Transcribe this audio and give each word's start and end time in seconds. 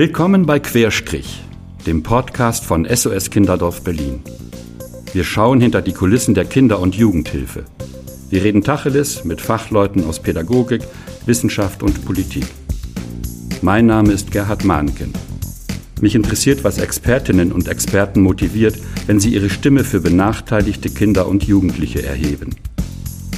Willkommen 0.00 0.46
bei 0.46 0.58
Querstrich, 0.58 1.42
dem 1.86 2.02
Podcast 2.02 2.64
von 2.64 2.88
SOS 2.88 3.28
Kinderdorf 3.28 3.84
Berlin. 3.84 4.22
Wir 5.12 5.24
schauen 5.24 5.60
hinter 5.60 5.82
die 5.82 5.92
Kulissen 5.92 6.32
der 6.32 6.46
Kinder- 6.46 6.80
und 6.80 6.94
Jugendhilfe. 6.94 7.66
Wir 8.30 8.42
reden 8.42 8.64
Tacheles 8.64 9.24
mit 9.26 9.42
Fachleuten 9.42 10.06
aus 10.06 10.18
Pädagogik, 10.18 10.80
Wissenschaft 11.26 11.82
und 11.82 12.02
Politik. 12.06 12.46
Mein 13.60 13.84
Name 13.84 14.12
ist 14.12 14.30
Gerhard 14.30 14.64
Mahnken. 14.64 15.12
Mich 16.00 16.14
interessiert, 16.14 16.64
was 16.64 16.78
Expertinnen 16.78 17.52
und 17.52 17.68
Experten 17.68 18.22
motiviert, 18.22 18.78
wenn 19.06 19.20
sie 19.20 19.34
ihre 19.34 19.50
Stimme 19.50 19.84
für 19.84 20.00
benachteiligte 20.00 20.88
Kinder 20.88 21.28
und 21.28 21.44
Jugendliche 21.44 22.02
erheben. 22.02 22.56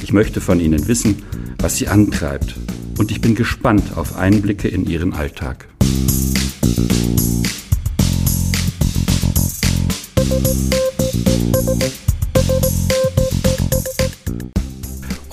Ich 0.01 0.13
möchte 0.13 0.39
von 0.39 0.61
ihnen 0.61 0.87
wissen, 0.87 1.23
was 1.59 1.75
sie 1.75 1.89
antreibt, 1.89 2.55
und 2.97 3.11
ich 3.11 3.19
bin 3.19 3.35
gespannt 3.35 3.97
auf 3.97 4.15
Einblicke 4.15 4.69
in 4.69 4.85
ihren 4.85 5.11
Alltag. 5.11 5.67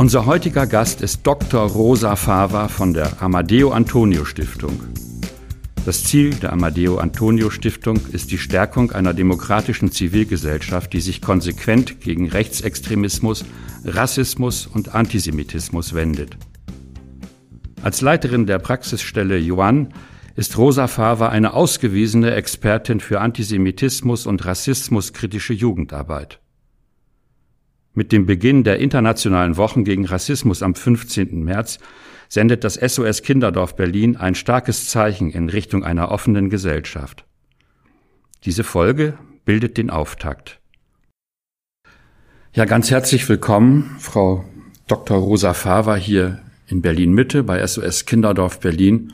Unser 0.01 0.25
heutiger 0.25 0.67
Gast 0.67 1.03
ist 1.03 1.27
Dr. 1.27 1.61
Rosa 1.61 2.17
Fava 2.17 2.69
von 2.69 2.95
der 2.95 3.21
Amadeo 3.21 3.71
Antonio 3.71 4.25
Stiftung. 4.25 4.81
Das 5.85 6.05
Ziel 6.05 6.31
der 6.31 6.55
Amadeo 6.55 6.97
Antonio 6.97 7.51
Stiftung 7.51 8.01
ist 8.11 8.31
die 8.31 8.39
Stärkung 8.39 8.93
einer 8.93 9.13
demokratischen 9.13 9.93
Zivilgesellschaft, 9.93 10.95
die 10.95 11.03
sich 11.03 11.21
konsequent 11.21 12.01
gegen 12.01 12.31
Rechtsextremismus, 12.31 13.45
Rassismus 13.84 14.67
und 14.67 14.95
Antisemitismus 14.95 15.92
wendet. 15.92 16.39
Als 17.83 18.01
Leiterin 18.01 18.47
der 18.47 18.59
Praxisstelle 18.59 19.39
Yuan 19.39 19.92
ist 20.35 20.57
Rosa 20.57 20.87
Fava 20.87 21.29
eine 21.29 21.53
ausgewiesene 21.53 22.35
Expertin 22.37 23.01
für 23.01 23.20
Antisemitismus 23.20 24.25
und 24.25 24.47
rassismuskritische 24.47 25.53
Jugendarbeit. 25.53 26.41
Mit 27.92 28.12
dem 28.12 28.24
Beginn 28.24 28.62
der 28.62 28.78
internationalen 28.78 29.56
Wochen 29.56 29.84
gegen 29.84 30.06
Rassismus 30.06 30.62
am 30.62 30.74
15. 30.74 31.42
März 31.42 31.78
sendet 32.28 32.62
das 32.62 32.74
SOS 32.74 33.22
Kinderdorf 33.22 33.74
Berlin 33.74 34.16
ein 34.16 34.36
starkes 34.36 34.88
Zeichen 34.88 35.30
in 35.30 35.48
Richtung 35.48 35.84
einer 35.84 36.12
offenen 36.12 36.50
Gesellschaft. 36.50 37.24
Diese 38.44 38.62
Folge 38.62 39.18
bildet 39.44 39.77
den 39.77 39.91
Auftakt. 39.91 40.61
Ja, 42.52 42.64
ganz 42.64 42.91
herzlich 42.91 43.28
willkommen, 43.28 43.96
Frau 43.98 44.44
Dr. 44.86 45.18
Rosa 45.18 45.52
Fava 45.52 45.96
hier 45.96 46.41
in 46.68 46.83
Berlin 46.83 47.12
Mitte 47.12 47.42
bei 47.42 47.64
SOS 47.66 48.06
Kinderdorf 48.06 48.61
Berlin. 48.61 49.12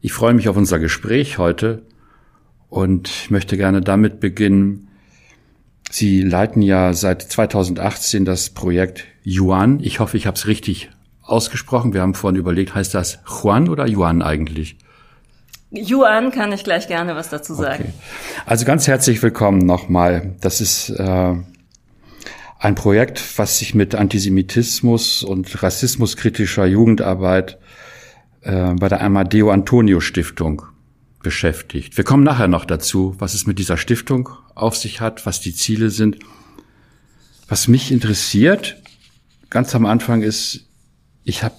Ich 0.00 0.12
freue 0.12 0.34
mich 0.34 0.48
auf 0.48 0.56
unser 0.56 0.78
Gespräch 0.78 1.38
heute 1.38 1.82
und 2.68 3.30
möchte 3.30 3.56
gerne 3.56 3.80
damit 3.80 4.20
beginnen. 4.20 4.83
Sie 5.96 6.22
leiten 6.22 6.60
ja 6.60 6.92
seit 6.92 7.22
2018 7.22 8.24
das 8.24 8.50
Projekt 8.50 9.04
Yuan. 9.24 9.78
Ich 9.78 10.00
hoffe, 10.00 10.16
ich 10.16 10.26
habe 10.26 10.36
es 10.36 10.48
richtig 10.48 10.90
ausgesprochen. 11.22 11.94
Wir 11.94 12.00
haben 12.02 12.14
vorhin 12.14 12.36
überlegt, 12.36 12.74
heißt 12.74 12.92
das 12.94 13.20
Juan 13.28 13.68
oder 13.68 13.86
Yuan 13.86 14.20
eigentlich? 14.20 14.76
Yuan 15.70 16.32
kann 16.32 16.50
ich 16.50 16.64
gleich 16.64 16.88
gerne 16.88 17.14
was 17.14 17.28
dazu 17.28 17.54
sagen. 17.54 17.84
Okay. 17.84 17.92
Also 18.44 18.64
ganz 18.64 18.88
herzlich 18.88 19.22
willkommen 19.22 19.58
nochmal. 19.58 20.34
Das 20.40 20.60
ist 20.60 20.90
äh, 20.90 21.34
ein 22.58 22.74
Projekt, 22.74 23.22
was 23.38 23.60
sich 23.60 23.76
mit 23.76 23.94
Antisemitismus 23.94 25.22
und 25.22 25.62
rassismuskritischer 25.62 26.66
Jugendarbeit 26.66 27.56
äh, 28.40 28.74
bei 28.74 28.88
der 28.88 29.00
Amadeo 29.00 29.52
Antonio 29.52 30.00
Stiftung 30.00 30.62
beschäftigt. 31.22 31.96
Wir 31.96 32.02
kommen 32.02 32.24
nachher 32.24 32.48
noch 32.48 32.64
dazu, 32.64 33.14
was 33.20 33.34
es 33.34 33.46
mit 33.46 33.60
dieser 33.60 33.76
Stiftung 33.76 34.30
auf 34.54 34.76
sich 34.76 35.00
hat, 35.00 35.26
was 35.26 35.40
die 35.40 35.54
Ziele 35.54 35.90
sind. 35.90 36.18
Was 37.48 37.68
mich 37.68 37.92
interessiert, 37.92 38.76
ganz 39.50 39.74
am 39.74 39.86
Anfang 39.86 40.22
ist, 40.22 40.66
ich 41.24 41.42
habe 41.42 41.54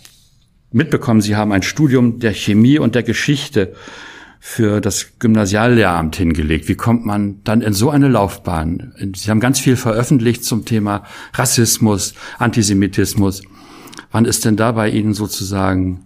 mitbekommen, 0.72 1.22
Sie 1.22 1.35
haben 1.35 1.51
ein 1.51 1.63
Studium 1.63 2.19
der 2.19 2.34
Chemie 2.34 2.79
und 2.79 2.95
der 2.95 3.03
Geschichte 3.03 3.75
für 4.39 4.81
das 4.81 5.17
Gymnasiallehramt 5.19 6.16
hingelegt. 6.16 6.67
Wie 6.67 6.75
kommt 6.75 7.05
man 7.05 7.44
dann 7.44 7.61
in 7.61 7.73
so 7.73 7.89
eine 7.89 8.07
Laufbahn? 8.07 8.94
Sie 9.16 9.29
haben 9.29 9.39
ganz 9.39 9.59
viel 9.59 9.75
veröffentlicht 9.75 10.44
zum 10.44 10.66
Thema 10.66 11.03
Rassismus, 11.34 12.13
Antisemitismus. 12.38 13.41
Wann 14.11 14.25
ist 14.25 14.45
denn 14.45 14.55
da 14.55 14.73
bei 14.73 14.89
Ihnen 14.89 15.13
sozusagen 15.13 16.05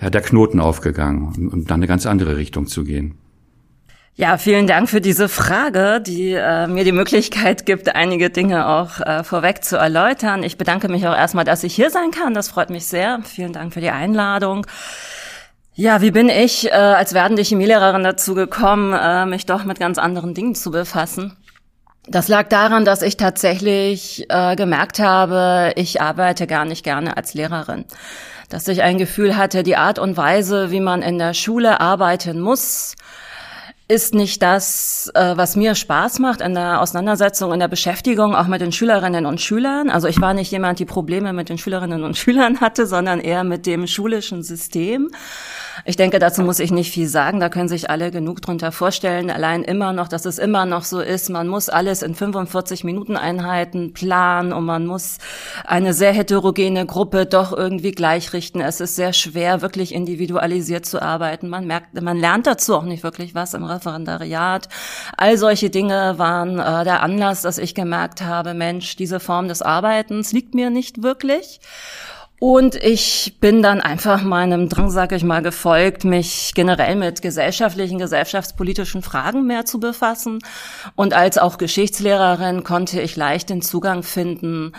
ja, 0.00 0.10
der 0.10 0.20
Knoten 0.20 0.60
aufgegangen, 0.60 1.32
um, 1.36 1.48
um 1.48 1.64
dann 1.64 1.80
eine 1.80 1.86
ganz 1.86 2.06
andere 2.06 2.36
Richtung 2.36 2.66
zu 2.66 2.84
gehen. 2.84 3.14
Ja, 4.16 4.38
vielen 4.38 4.68
Dank 4.68 4.88
für 4.88 5.00
diese 5.00 5.28
Frage, 5.28 6.00
die 6.00 6.34
äh, 6.34 6.68
mir 6.68 6.84
die 6.84 6.92
Möglichkeit 6.92 7.66
gibt, 7.66 7.96
einige 7.96 8.30
Dinge 8.30 8.68
auch 8.68 9.00
äh, 9.00 9.24
vorweg 9.24 9.64
zu 9.64 9.76
erläutern. 9.76 10.44
Ich 10.44 10.56
bedanke 10.56 10.88
mich 10.88 11.04
auch 11.08 11.16
erstmal, 11.16 11.44
dass 11.44 11.64
ich 11.64 11.74
hier 11.74 11.90
sein 11.90 12.12
kann. 12.12 12.32
Das 12.32 12.48
freut 12.48 12.70
mich 12.70 12.86
sehr. 12.86 13.18
Vielen 13.24 13.52
Dank 13.52 13.74
für 13.74 13.80
die 13.80 13.90
Einladung. 13.90 14.68
Ja, 15.74 16.00
wie 16.00 16.12
bin 16.12 16.28
ich 16.28 16.66
äh, 16.66 16.70
als 16.70 17.12
werdende 17.12 17.42
Chemielehrerin 17.42 18.04
dazu 18.04 18.36
gekommen, 18.36 18.92
äh, 18.92 19.26
mich 19.26 19.46
doch 19.46 19.64
mit 19.64 19.80
ganz 19.80 19.98
anderen 19.98 20.32
Dingen 20.32 20.54
zu 20.54 20.70
befassen? 20.70 21.36
Das 22.06 22.28
lag 22.28 22.48
daran, 22.48 22.84
dass 22.84 23.02
ich 23.02 23.16
tatsächlich 23.16 24.26
äh, 24.28 24.54
gemerkt 24.54 25.00
habe, 25.00 25.72
ich 25.74 26.00
arbeite 26.00 26.46
gar 26.46 26.64
nicht 26.64 26.84
gerne 26.84 27.16
als 27.16 27.34
Lehrerin 27.34 27.84
dass 28.50 28.68
ich 28.68 28.82
ein 28.82 28.98
Gefühl 28.98 29.36
hatte, 29.36 29.62
die 29.62 29.76
Art 29.76 29.98
und 29.98 30.16
Weise, 30.16 30.70
wie 30.70 30.80
man 30.80 31.02
in 31.02 31.18
der 31.18 31.34
Schule 31.34 31.80
arbeiten 31.80 32.40
muss, 32.40 32.94
ist 33.86 34.14
nicht 34.14 34.42
das, 34.42 35.10
äh, 35.14 35.36
was 35.36 35.56
mir 35.56 35.74
Spaß 35.74 36.18
macht 36.18 36.40
in 36.40 36.54
der 36.54 36.80
Auseinandersetzung, 36.80 37.52
in 37.52 37.60
der 37.60 37.68
Beschäftigung, 37.68 38.34
auch 38.34 38.46
mit 38.46 38.62
den 38.62 38.72
Schülerinnen 38.72 39.26
und 39.26 39.40
Schülern. 39.40 39.90
Also 39.90 40.08
ich 40.08 40.20
war 40.20 40.32
nicht 40.32 40.50
jemand, 40.50 40.78
die 40.78 40.86
Probleme 40.86 41.34
mit 41.34 41.50
den 41.50 41.58
Schülerinnen 41.58 42.02
und 42.02 42.16
Schülern 42.16 42.60
hatte, 42.60 42.86
sondern 42.86 43.20
eher 43.20 43.44
mit 43.44 43.66
dem 43.66 43.86
schulischen 43.86 44.42
System. 44.42 45.10
Ich 45.84 45.96
denke, 45.96 46.18
dazu 46.18 46.42
muss 46.42 46.60
ich 46.60 46.70
nicht 46.70 46.92
viel 46.92 47.08
sagen. 47.08 47.40
Da 47.40 47.48
können 47.48 47.68
sich 47.68 47.90
alle 47.90 48.10
genug 48.10 48.40
drunter 48.40 48.72
vorstellen. 48.72 49.30
Allein 49.30 49.62
immer 49.62 49.92
noch, 49.92 50.08
dass 50.08 50.24
es 50.24 50.38
immer 50.38 50.66
noch 50.66 50.84
so 50.84 51.00
ist. 51.00 51.30
Man 51.30 51.48
muss 51.48 51.68
alles 51.68 52.02
in 52.02 52.14
45 52.14 52.84
Minuten 52.84 53.16
Einheiten 53.16 53.92
planen 53.92 54.52
und 54.52 54.64
man 54.64 54.86
muss 54.86 55.18
eine 55.64 55.92
sehr 55.92 56.12
heterogene 56.12 56.86
Gruppe 56.86 57.26
doch 57.26 57.52
irgendwie 57.52 57.92
gleichrichten. 57.92 58.60
Es 58.60 58.80
ist 58.80 58.96
sehr 58.96 59.12
schwer, 59.12 59.62
wirklich 59.62 59.94
individualisiert 59.94 60.86
zu 60.86 61.02
arbeiten. 61.02 61.48
Man 61.48 61.66
merkt, 61.66 62.00
man 62.00 62.18
lernt 62.18 62.46
dazu 62.46 62.76
auch 62.76 62.84
nicht 62.84 63.02
wirklich 63.02 63.34
was 63.34 63.54
im 63.54 63.64
Referendariat. 63.64 64.68
All 65.16 65.36
solche 65.36 65.70
Dinge 65.70 66.18
waren 66.18 66.58
äh, 66.58 66.84
der 66.84 67.02
Anlass, 67.02 67.42
dass 67.42 67.58
ich 67.58 67.74
gemerkt 67.74 68.22
habe, 68.22 68.54
Mensch, 68.54 68.96
diese 68.96 69.20
Form 69.20 69.48
des 69.48 69.62
Arbeitens 69.62 70.32
liegt 70.32 70.54
mir 70.54 70.70
nicht 70.70 71.02
wirklich. 71.02 71.60
Und 72.46 72.74
ich 72.74 73.38
bin 73.40 73.62
dann 73.62 73.80
einfach 73.80 74.22
meinem 74.22 74.68
Drang, 74.68 74.90
sag 74.90 75.12
ich 75.12 75.24
mal, 75.24 75.40
gefolgt, 75.40 76.04
mich 76.04 76.52
generell 76.54 76.94
mit 76.94 77.22
gesellschaftlichen, 77.22 77.96
gesellschaftspolitischen 77.96 79.00
Fragen 79.00 79.46
mehr 79.46 79.64
zu 79.64 79.80
befassen. 79.80 80.40
Und 80.94 81.14
als 81.14 81.38
auch 81.38 81.56
Geschichtslehrerin 81.56 82.62
konnte 82.62 83.00
ich 83.00 83.16
leicht 83.16 83.48
den 83.48 83.62
Zugang 83.62 84.02
finden 84.02 84.72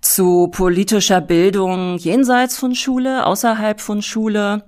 zu 0.00 0.48
politischer 0.48 1.20
Bildung 1.20 1.96
jenseits 1.96 2.58
von 2.58 2.74
Schule, 2.74 3.24
außerhalb 3.24 3.80
von 3.80 4.02
Schule 4.02 4.64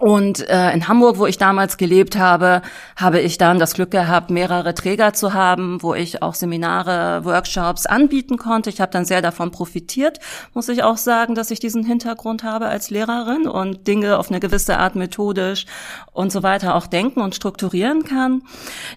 und 0.00 0.48
äh, 0.48 0.72
in 0.72 0.86
Hamburg, 0.86 1.18
wo 1.18 1.26
ich 1.26 1.38
damals 1.38 1.76
gelebt 1.76 2.16
habe, 2.16 2.62
habe 2.96 3.20
ich 3.20 3.36
dann 3.38 3.58
das 3.58 3.74
Glück 3.74 3.90
gehabt, 3.90 4.30
mehrere 4.30 4.74
Träger 4.74 5.12
zu 5.12 5.34
haben, 5.34 5.82
wo 5.82 5.94
ich 5.94 6.22
auch 6.22 6.34
Seminare, 6.34 7.24
Workshops 7.24 7.86
anbieten 7.86 8.36
konnte. 8.36 8.70
Ich 8.70 8.80
habe 8.80 8.92
dann 8.92 9.04
sehr 9.04 9.22
davon 9.22 9.50
profitiert, 9.50 10.18
muss 10.54 10.68
ich 10.68 10.82
auch 10.82 10.96
sagen, 10.96 11.34
dass 11.34 11.50
ich 11.50 11.58
diesen 11.58 11.84
Hintergrund 11.84 12.44
habe 12.44 12.66
als 12.66 12.90
Lehrerin 12.90 13.48
und 13.48 13.86
Dinge 13.88 14.18
auf 14.18 14.30
eine 14.30 14.40
gewisse 14.40 14.78
Art 14.78 14.94
methodisch 14.94 15.66
und 16.12 16.30
so 16.30 16.42
weiter 16.42 16.74
auch 16.74 16.86
denken 16.86 17.20
und 17.20 17.34
strukturieren 17.34 18.04
kann. 18.04 18.42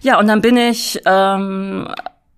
Ja, 0.02 0.18
und 0.18 0.28
dann 0.28 0.40
bin 0.40 0.56
ich 0.56 1.00
ähm, 1.04 1.88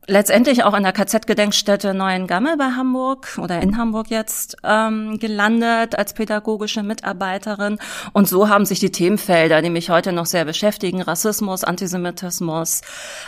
letztendlich 0.07 0.65
auch 0.65 0.75
in 0.75 0.83
der 0.83 0.93
KZ-Gedenkstätte 0.93 1.95
Neuengamme 1.95 2.57
bei 2.57 2.71
Hamburg 2.77 3.39
oder 3.41 3.61
in 3.61 3.77
Hamburg 3.79 4.11
jetzt 4.11 4.57
ähm, 4.63 5.19
gelandet 5.19 5.97
als 5.99 6.15
pädagogische 6.15 6.83
Mitarbeiterin. 6.83 7.79
Und 8.13 8.29
so 8.29 8.49
haben 8.49 8.67
sich 8.67 8.81
die 8.81 8.93
Themenfelder, 8.93 9.63
die 9.63 9.71
mich 9.71 9.91
heute 9.91 10.13
noch 10.13 10.27
sehr 10.27 10.45
beschäftigen, 10.45 11.01
Rassismus, 11.01 11.65
Antisemitismus, 11.65 12.83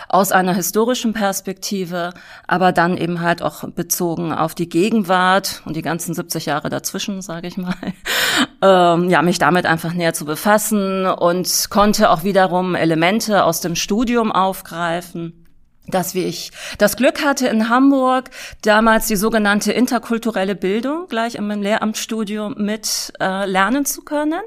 aus 0.09 0.33
einer 0.33 0.55
historischen 0.55 1.13
Perspektive, 1.13 2.13
aber 2.47 2.73
dann 2.73 2.97
eben 2.97 3.21
halt 3.21 3.43
auch 3.43 3.65
bezogen 3.71 4.33
auf 4.33 4.55
die 4.55 4.69
Gegenwart 4.69 5.63
und 5.65 5.77
die 5.77 5.83
ganzen 5.83 6.15
70 6.15 6.47
Jahre 6.47 6.69
dazwischen, 6.69 7.23
sage 7.23 7.49
ich 7.49 7.57
mal, 7.57 7.75
ähm, 8.63 9.09
ja, 9.09 9.23
mich 9.23 9.39
damit 9.39 9.67
einfach 9.67 9.95
näher 9.95 10.13
zu 10.13 10.25
befassen 10.25 11.07
und 11.07 11.67
konnte 11.71 12.11
auch 12.11 12.23
wiederum 12.25 12.75
Elemente 12.75 13.45
aus 13.45 13.61
dem 13.61 13.77
Studium 13.77 14.31
aufgreifen 14.33 15.46
dass 15.89 16.15
wie 16.15 16.25
ich 16.25 16.51
das 16.79 16.97
Glück 16.97 17.25
hatte, 17.25 17.49
in 17.49 17.69
Hamburg 17.69 18.31
damals 18.63 19.07
die 19.07 19.17
sogenannte 19.17 19.73
interkulturelle 19.73 20.55
Bildung 20.55 21.07
gleich 21.09 21.37
im 21.37 21.49
Lehramtsstudium 21.51 22.55
mit 22.59 23.13
äh, 23.21 23.47
lernen 23.47 23.85
zu 23.85 24.03
können. 24.03 24.41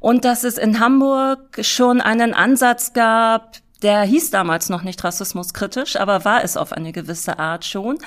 Und 0.00 0.24
dass 0.24 0.44
es 0.44 0.58
in 0.58 0.80
Hamburg 0.80 1.64
schon 1.64 2.00
einen 2.00 2.34
Ansatz 2.34 2.92
gab, 2.92 3.58
der 3.82 4.02
hieß 4.02 4.30
damals 4.30 4.68
noch 4.68 4.82
nicht 4.82 5.02
rassismuskritisch, 5.04 5.96
aber 5.96 6.24
war 6.24 6.42
es 6.42 6.56
auf 6.56 6.72
eine 6.72 6.92
gewisse 6.92 7.38
Art 7.38 7.64
schon. 7.64 7.98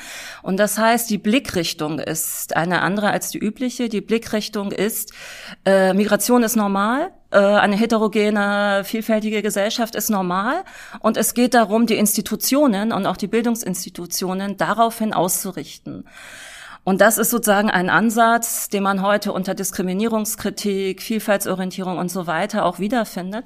Und 0.41 0.57
das 0.57 0.77
heißt, 0.77 1.09
die 1.09 1.17
Blickrichtung 1.17 1.99
ist 1.99 2.55
eine 2.55 2.81
andere 2.81 3.11
als 3.11 3.29
die 3.29 3.37
übliche. 3.37 3.89
Die 3.89 4.01
Blickrichtung 4.01 4.71
ist, 4.71 5.13
äh, 5.65 5.93
Migration 5.93 6.43
ist 6.43 6.55
normal, 6.55 7.11
äh, 7.31 7.37
eine 7.37 7.75
heterogene, 7.75 8.83
vielfältige 8.85 9.41
Gesellschaft 9.41 9.95
ist 9.95 10.09
normal. 10.09 10.63
Und 10.99 11.17
es 11.17 11.33
geht 11.33 11.53
darum, 11.53 11.85
die 11.85 11.97
Institutionen 11.97 12.91
und 12.91 13.05
auch 13.05 13.17
die 13.17 13.27
Bildungsinstitutionen 13.27 14.57
daraufhin 14.57 15.13
auszurichten. 15.13 16.05
Und 16.87 17.01
das 17.01 17.17
ist 17.17 17.31
sozusagen 17.31 17.69
ein 17.69 17.89
Ansatz, 17.89 18.69
den 18.69 18.81
man 18.81 19.01
heute 19.01 19.33
unter 19.33 19.53
Diskriminierungskritik, 19.53 21.01
Vielfaltsorientierung 21.01 21.97
und 21.97 22.09
so 22.09 22.27
weiter 22.27 22.63
auch 22.63 22.79
wiederfindet. 22.79 23.43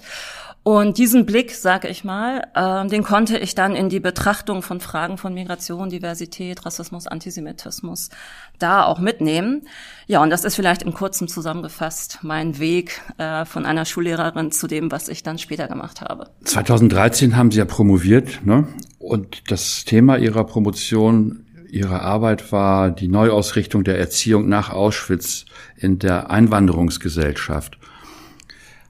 Und 0.62 1.00
diesen 1.00 1.26
Blick, 1.26 1.56
sage 1.56 1.88
ich 1.88 2.04
mal, 2.04 2.44
äh, 2.54 2.88
den 2.88 3.02
konnte 3.02 3.40
ich 3.40 3.56
dann 3.56 3.76
in 3.76 3.90
die 3.90 4.00
Betrachtung 4.00 4.62
von 4.62 4.80
Fragen 4.80 5.18
von 5.18 5.34
Migration, 5.34 5.90
Diversität, 5.90 6.68
Rassismus, 6.68 7.08
Antisemitismus 7.08 8.12
da 8.60 8.84
auch 8.84 9.00
mitnehmen. 9.00 9.64
Ja, 10.06 10.22
und 10.22 10.30
das 10.30 10.44
ist 10.44 10.54
vielleicht 10.54 10.84
im 10.84 10.94
Kurzen 10.94 11.28
zusammengefasst 11.28 12.20
mein 12.22 12.60
Weg 12.60 13.02
äh, 13.18 13.46
von 13.46 13.66
einer 13.66 13.86
Schullehrerin 13.86 14.52
zu 14.52 14.68
dem, 14.68 14.92
was 14.92 15.08
ich 15.08 15.24
dann 15.24 15.40
später 15.40 15.68
gemacht 15.68 16.02
habe. 16.02 16.30
2013 16.44 17.36
haben 17.36 17.50
Sie 17.50 17.58
ja 17.58 17.66
promoviert, 17.66 18.46
ne? 18.46 18.68
Und 19.00 19.50
das 19.50 19.84
Thema 19.84 20.18
Ihrer 20.18 20.44
Promotion, 20.44 21.44
Ihrer 21.72 22.02
Arbeit 22.02 22.52
war 22.52 22.92
die 22.92 23.08
Neuausrichtung 23.08 23.86
der 23.86 23.98
Erziehung 23.98 24.50
nach 24.50 24.72
Auschwitz 24.72 25.46
in 25.78 26.00
der 26.00 26.30
Einwanderungsgesellschaft. 26.30 27.78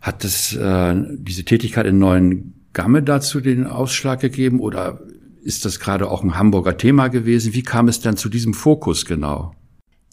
Hat 0.02 0.26
es 0.26 0.56
äh, 0.56 0.96
diese 1.14 1.46
Tätigkeit 1.46 1.86
in 1.86 2.00
Neuen 2.00 2.56
Gamme 2.74 3.04
dazu 3.04 3.40
den 3.40 3.68
Ausschlag 3.68 4.20
gegeben 4.20 4.60
oder 4.60 5.00
ist 5.44 5.64
das 5.64 5.80
gerade 5.80 6.10
auch 6.10 6.24
ein 6.24 6.40
Hamburger 6.40 6.76
Thema 6.76 7.10
gewesen? 7.10 7.54
Wie 7.54 7.62
kam 7.62 7.88
es 7.88 8.00
denn 8.00 8.18
zu 8.18 8.30
diesem 8.30 8.56
Fokus 8.56 9.06
genau? 9.06 9.54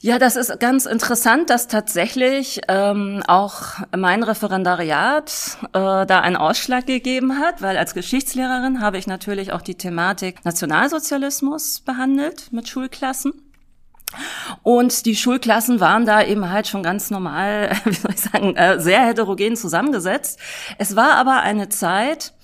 Ja, 0.00 0.20
das 0.20 0.36
ist 0.36 0.60
ganz 0.60 0.86
interessant, 0.86 1.50
dass 1.50 1.66
tatsächlich 1.66 2.60
ähm, 2.68 3.20
auch 3.26 3.80
mein 3.96 4.22
Referendariat 4.22 5.58
äh, 5.72 6.06
da 6.06 6.20
einen 6.20 6.36
Ausschlag 6.36 6.86
gegeben 6.86 7.40
hat, 7.40 7.62
weil 7.62 7.76
als 7.76 7.94
Geschichtslehrerin 7.94 8.80
habe 8.80 8.96
ich 8.98 9.08
natürlich 9.08 9.52
auch 9.52 9.60
die 9.60 9.74
Thematik 9.74 10.44
Nationalsozialismus 10.44 11.80
behandelt 11.80 12.52
mit 12.52 12.68
Schulklassen. 12.68 13.32
Und 14.62 15.04
die 15.04 15.16
Schulklassen 15.16 15.80
waren 15.80 16.06
da 16.06 16.22
eben 16.22 16.48
halt 16.48 16.68
schon 16.68 16.84
ganz 16.84 17.10
normal, 17.10 17.72
wie 17.84 17.92
soll 17.92 18.12
ich 18.12 18.20
sagen, 18.20 18.54
äh, 18.54 18.80
sehr 18.80 19.04
heterogen 19.04 19.56
zusammengesetzt. 19.56 20.38
Es 20.78 20.94
war 20.94 21.14
aber 21.16 21.40
eine 21.40 21.70
Zeit, 21.70 22.34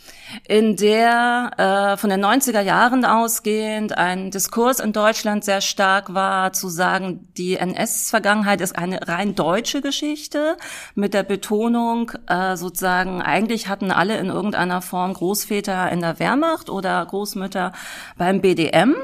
in 0.46 0.76
der 0.76 1.50
äh, 1.94 1.96
von 1.96 2.10
den 2.10 2.24
90er 2.24 2.60
Jahren 2.60 3.04
ausgehend 3.04 3.96
ein 3.96 4.30
Diskurs 4.30 4.80
in 4.80 4.92
Deutschland 4.92 5.44
sehr 5.44 5.60
stark 5.60 6.14
war, 6.14 6.52
zu 6.52 6.68
sagen, 6.68 7.28
die 7.36 7.56
NS-Vergangenheit 7.56 8.60
ist 8.60 8.76
eine 8.76 9.06
rein 9.06 9.34
deutsche 9.34 9.80
Geschichte, 9.80 10.56
mit 10.94 11.14
der 11.14 11.22
Betonung 11.22 12.12
äh, 12.26 12.56
sozusagen, 12.56 13.22
eigentlich 13.22 13.68
hatten 13.68 13.90
alle 13.90 14.18
in 14.18 14.26
irgendeiner 14.26 14.82
Form 14.82 15.14
Großväter 15.14 15.90
in 15.90 16.00
der 16.00 16.18
Wehrmacht 16.18 16.68
oder 16.68 17.04
Großmütter 17.04 17.72
beim 18.16 18.40
BDM. 18.40 18.96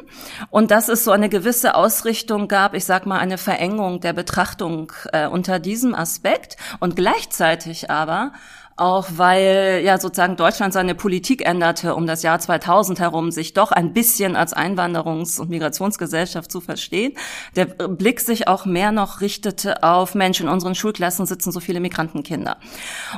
Und 0.51 0.71
dass 0.71 0.89
es 0.89 1.05
so 1.05 1.11
eine 1.11 1.29
gewisse 1.29 1.75
Ausrichtung 1.75 2.49
gab, 2.49 2.75
ich 2.75 2.85
sag 2.85 3.07
mal, 3.07 3.19
eine 3.19 3.39
Verengung 3.39 4.01
der 4.01 4.13
Betrachtung 4.13 4.93
äh, 5.13 5.27
unter 5.27 5.59
diesem 5.59 5.95
Aspekt 5.95 6.57
und 6.81 6.97
gleichzeitig 6.97 7.91
aber 7.91 8.33
auch 8.81 9.09
weil 9.17 9.83
ja 9.85 9.99
sozusagen 9.99 10.37
Deutschland 10.37 10.73
seine 10.73 10.95
Politik 10.95 11.47
änderte, 11.47 11.95
um 11.95 12.07
das 12.07 12.23
Jahr 12.23 12.39
2000 12.39 12.99
herum 12.99 13.31
sich 13.31 13.53
doch 13.53 13.73
ein 13.73 13.93
bisschen 13.93 14.37
als 14.37 14.57
Einwanderungs- 14.57 15.39
und 15.39 15.51
Migrationsgesellschaft 15.51 16.51
zu 16.51 16.61
verstehen. 16.61 17.13
Der 17.57 17.67
Blick 17.67 18.21
sich 18.21 18.49
auch 18.49 18.65
mehr 18.65 18.91
noch 18.91 19.21
richtete 19.21 19.83
auf 19.83 20.15
Menschen. 20.15 20.47
In 20.47 20.53
unseren 20.53 20.75
Schulklassen 20.75 21.27
sitzen 21.27 21.53
so 21.53 21.61
viele 21.61 21.81
Migrantenkinder. 21.81 22.57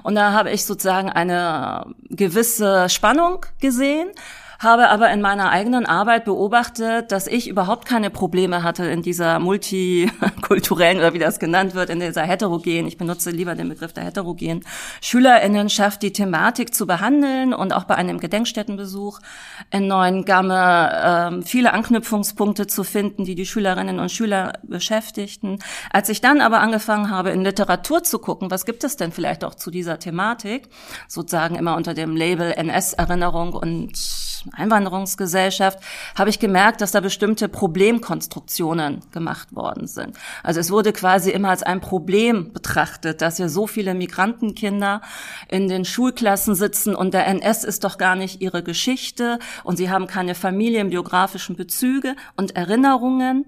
Und 0.02 0.16
da 0.16 0.32
habe 0.32 0.50
ich 0.50 0.64
sozusagen 0.64 1.10
eine 1.10 1.86
gewisse 2.10 2.88
Spannung 2.88 3.46
gesehen 3.60 4.08
habe 4.62 4.90
aber 4.90 5.10
in 5.10 5.20
meiner 5.20 5.50
eigenen 5.50 5.86
Arbeit 5.86 6.24
beobachtet, 6.24 7.10
dass 7.10 7.26
ich 7.26 7.48
überhaupt 7.48 7.86
keine 7.86 8.10
Probleme 8.10 8.62
hatte 8.62 8.84
in 8.84 9.02
dieser 9.02 9.40
multikulturellen 9.40 10.98
oder 10.98 11.14
wie 11.14 11.18
das 11.18 11.40
genannt 11.40 11.74
wird, 11.74 11.90
in 11.90 11.98
dieser 11.98 12.22
heterogenen, 12.22 12.86
ich 12.86 12.96
benutze 12.96 13.30
lieber 13.30 13.56
den 13.56 13.68
Begriff 13.68 13.92
der 13.92 14.04
heterogenen 14.04 14.64
Schülerinnenschaft, 15.00 16.00
die 16.02 16.12
Thematik 16.12 16.74
zu 16.74 16.86
behandeln 16.86 17.54
und 17.54 17.72
auch 17.72 17.84
bei 17.84 17.96
einem 17.96 18.20
Gedenkstättenbesuch 18.20 19.18
in 19.70 19.88
Neuen 19.88 20.24
Gamme 20.24 21.40
äh, 21.42 21.42
viele 21.44 21.72
Anknüpfungspunkte 21.72 22.68
zu 22.68 22.84
finden, 22.84 23.24
die 23.24 23.34
die 23.34 23.46
Schülerinnen 23.46 23.98
und 23.98 24.12
Schüler 24.12 24.52
beschäftigten. 24.62 25.58
Als 25.90 26.08
ich 26.08 26.20
dann 26.20 26.40
aber 26.40 26.60
angefangen 26.60 27.10
habe, 27.10 27.30
in 27.30 27.42
Literatur 27.42 28.04
zu 28.04 28.20
gucken, 28.20 28.50
was 28.50 28.64
gibt 28.64 28.84
es 28.84 28.96
denn 28.96 29.10
vielleicht 29.10 29.42
auch 29.44 29.56
zu 29.56 29.72
dieser 29.72 29.98
Thematik, 29.98 30.68
sozusagen 31.08 31.56
immer 31.56 31.76
unter 31.76 31.94
dem 31.94 32.14
Label 32.14 32.52
NS-Erinnerung 32.52 33.54
und 33.54 34.31
Einwanderungsgesellschaft, 34.52 35.78
habe 36.16 36.30
ich 36.30 36.38
gemerkt, 36.38 36.80
dass 36.80 36.92
da 36.92 37.00
bestimmte 37.00 37.48
Problemkonstruktionen 37.48 39.00
gemacht 39.12 39.54
worden 39.54 39.86
sind. 39.86 40.16
Also 40.42 40.60
es 40.60 40.70
wurde 40.70 40.92
quasi 40.92 41.30
immer 41.30 41.50
als 41.50 41.62
ein 41.62 41.80
Problem 41.80 42.52
betrachtet, 42.52 43.22
dass 43.22 43.36
hier 43.36 43.48
so 43.48 43.66
viele 43.66 43.94
Migrantenkinder 43.94 45.00
in 45.48 45.68
den 45.68 45.84
Schulklassen 45.84 46.54
sitzen 46.54 46.94
und 46.94 47.14
der 47.14 47.26
NS 47.26 47.64
ist 47.64 47.84
doch 47.84 47.98
gar 47.98 48.16
nicht 48.16 48.40
ihre 48.40 48.62
Geschichte 48.62 49.38
und 49.64 49.76
sie 49.76 49.90
haben 49.90 50.06
keine 50.06 50.34
familienbiografischen 50.34 51.56
Bezüge 51.56 52.16
und 52.36 52.56
Erinnerungen 52.56 53.46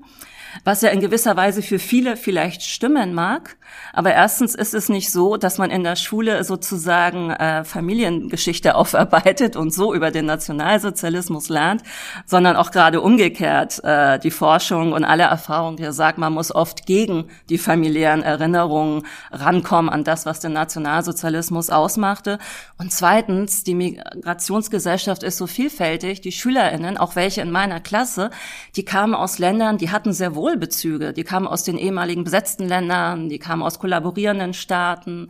was 0.63 0.83
ja 0.83 0.91
in 0.91 1.01
gewisser 1.01 1.37
Weise 1.37 1.63
für 1.63 1.79
viele 1.79 2.17
vielleicht 2.17 2.63
stimmen 2.63 3.15
mag. 3.15 3.57
Aber 3.93 4.13
erstens 4.13 4.55
ist 4.55 4.75
es 4.75 4.89
nicht 4.89 5.11
so, 5.11 5.37
dass 5.37 5.59
man 5.59 5.71
in 5.71 5.83
der 5.83 5.97
Schule 5.97 6.45
sozusagen 6.45 7.31
äh, 7.31 7.65
Familiengeschichte 7.65 8.75
aufarbeitet 8.77 9.57
und 9.57 9.73
so 9.73 9.95
über 9.95 10.11
den 10.11 10.27
Nationalsozialismus 10.27 11.49
lernt, 11.49 11.83
sondern 12.27 12.57
auch 12.57 12.71
gerade 12.71 13.01
umgekehrt. 13.01 13.83
Äh, 13.83 14.19
die 14.21 14.31
Forschung 14.31 14.93
und 14.93 15.05
alle 15.05 15.25
Erfahrungen 15.25 15.79
hier 15.79 15.93
sagt, 15.93 16.19
man 16.19 16.33
muss 16.33 16.55
oft 16.55 16.87
gegen 16.87 17.29
die 17.49 17.59
familiären 17.59 18.23
Erinnerungen 18.23 19.07
rankommen 19.33 19.91
an 19.91 20.05
das, 20.05 20.27
was 20.27 20.41
den 20.41 20.53
Nationalsozialismus 20.53 21.71
ausmachte. 21.71 22.39
Und 22.79 22.93
zweitens, 22.93 23.65
die 23.65 23.75
Migrationsgesellschaft 23.75 25.23
ist 25.23 25.39
so 25.39 25.47
vielfältig. 25.47 26.21
Die 26.21 26.33
SchülerInnen, 26.33 26.97
auch 26.99 27.17
welche 27.17 27.41
in 27.41 27.51
meiner 27.51 27.81
Klasse, 27.81 28.31
die 28.77 28.85
kamen 28.85 29.15
aus 29.15 29.39
Ländern, 29.39 29.79
die 29.79 29.91
hatten 29.91 30.13
sehr 30.13 30.35
wohl 30.35 30.44
Wohlbezüge. 30.45 31.15
Die 31.15 31.25
kamen 31.25 31.47
aus 31.47 31.65
den 31.65 31.79
ehemaligen 31.79 32.23
besetzten 32.23 32.69
Ländern, 32.69 33.31
die 33.31 33.39
kamen 33.39 33.63
aus 33.63 33.79
kollaborierenden 33.79 34.53
Staaten 34.53 35.29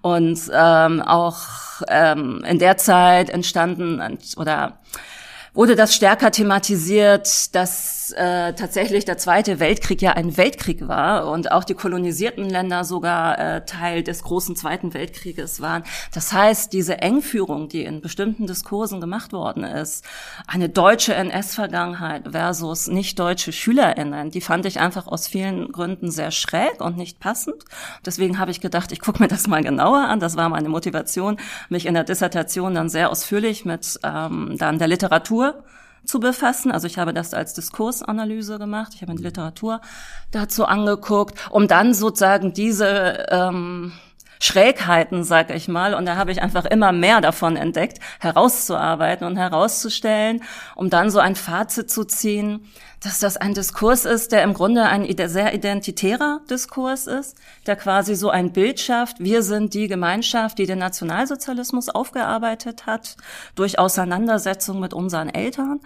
und 0.00 0.38
ähm, 0.52 1.02
auch 1.02 1.38
ähm, 1.88 2.44
in 2.48 2.60
der 2.60 2.76
Zeit 2.76 3.30
entstanden 3.30 4.00
oder 4.36 4.78
wurde 5.54 5.76
das 5.76 5.94
stärker 5.94 6.32
thematisiert, 6.32 7.54
dass 7.54 8.10
äh, 8.10 8.52
tatsächlich 8.54 9.04
der 9.04 9.18
Zweite 9.18 9.60
Weltkrieg 9.60 10.02
ja 10.02 10.12
ein 10.12 10.36
Weltkrieg 10.36 10.88
war 10.88 11.30
und 11.30 11.52
auch 11.52 11.62
die 11.62 11.74
kolonisierten 11.74 12.50
Länder 12.50 12.82
sogar 12.84 13.38
äh, 13.38 13.64
Teil 13.64 14.02
des 14.02 14.24
großen 14.24 14.56
Zweiten 14.56 14.94
Weltkrieges 14.94 15.60
waren. 15.60 15.84
Das 16.12 16.32
heißt, 16.32 16.72
diese 16.72 16.98
Engführung, 16.98 17.68
die 17.68 17.84
in 17.84 18.00
bestimmten 18.00 18.48
Diskursen 18.48 19.00
gemacht 19.00 19.32
worden 19.32 19.62
ist, 19.62 20.04
eine 20.48 20.68
deutsche 20.68 21.14
NS-Vergangenheit 21.14 22.24
versus 22.32 22.88
nicht 22.88 23.18
deutsche 23.20 23.52
SchülerInnen, 23.52 24.32
die 24.32 24.40
fand 24.40 24.66
ich 24.66 24.80
einfach 24.80 25.06
aus 25.06 25.28
vielen 25.28 25.70
Gründen 25.70 26.10
sehr 26.10 26.32
schräg 26.32 26.80
und 26.80 26.96
nicht 26.96 27.20
passend. 27.20 27.64
Deswegen 28.04 28.40
habe 28.40 28.50
ich 28.50 28.60
gedacht, 28.60 28.90
ich 28.90 29.00
gucke 29.00 29.22
mir 29.22 29.28
das 29.28 29.46
mal 29.46 29.62
genauer 29.62 30.08
an. 30.08 30.18
Das 30.18 30.36
war 30.36 30.48
meine 30.48 30.68
Motivation, 30.68 31.36
mich 31.68 31.86
in 31.86 31.94
der 31.94 32.04
Dissertation 32.04 32.74
dann 32.74 32.88
sehr 32.88 33.10
ausführlich 33.10 33.64
mit 33.64 34.00
ähm, 34.02 34.56
dann 34.58 34.80
der 34.80 34.88
Literatur 34.88 35.43
Literatur 35.44 35.64
zu 36.04 36.20
befassen. 36.20 36.70
Also 36.70 36.86
ich 36.86 36.98
habe 36.98 37.14
das 37.14 37.32
als 37.32 37.54
Diskursanalyse 37.54 38.58
gemacht. 38.58 38.92
Ich 38.94 39.02
habe 39.02 39.12
mir 39.12 39.18
die 39.18 39.24
Literatur 39.24 39.80
dazu 40.30 40.66
angeguckt, 40.66 41.50
um 41.50 41.66
dann 41.66 41.94
sozusagen 41.94 42.52
diese 42.52 43.26
ähm, 43.30 43.92
Schrägheiten, 44.40 45.24
sag 45.24 45.54
ich 45.54 45.68
mal. 45.68 45.94
Und 45.94 46.06
da 46.06 46.16
habe 46.16 46.32
ich 46.32 46.42
einfach 46.42 46.64
immer 46.64 46.92
mehr 46.92 47.20
davon 47.20 47.56
entdeckt, 47.56 47.98
herauszuarbeiten 48.20 49.26
und 49.26 49.36
herauszustellen, 49.36 50.42
um 50.74 50.90
dann 50.90 51.10
so 51.10 51.18
ein 51.18 51.36
Fazit 51.36 51.90
zu 51.90 52.04
ziehen, 52.04 52.66
dass 53.00 53.18
das 53.18 53.36
ein 53.36 53.52
Diskurs 53.52 54.06
ist, 54.06 54.32
der 54.32 54.42
im 54.42 54.54
Grunde 54.54 54.84
ein 54.84 55.06
sehr 55.28 55.54
identitärer 55.54 56.40
Diskurs 56.48 57.06
ist, 57.06 57.36
der 57.66 57.76
quasi 57.76 58.14
so 58.14 58.30
ein 58.30 58.52
Bild 58.52 58.80
schafft. 58.80 59.20
Wir 59.20 59.42
sind 59.42 59.74
die 59.74 59.88
Gemeinschaft, 59.88 60.58
die 60.58 60.66
den 60.66 60.78
Nationalsozialismus 60.78 61.90
aufgearbeitet 61.90 62.86
hat, 62.86 63.16
durch 63.56 63.78
Auseinandersetzung 63.78 64.80
mit 64.80 64.94
unseren 64.94 65.28
Eltern. 65.28 65.80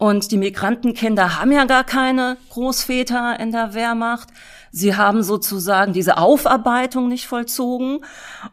Und 0.00 0.32
die 0.32 0.38
Migrantenkinder 0.38 1.38
haben 1.38 1.52
ja 1.52 1.66
gar 1.66 1.84
keine 1.84 2.38
Großväter 2.48 3.38
in 3.38 3.52
der 3.52 3.74
Wehrmacht. 3.74 4.28
Sie 4.72 4.96
haben 4.96 5.22
sozusagen 5.22 5.92
diese 5.92 6.16
Aufarbeitung 6.16 7.06
nicht 7.06 7.26
vollzogen 7.26 7.98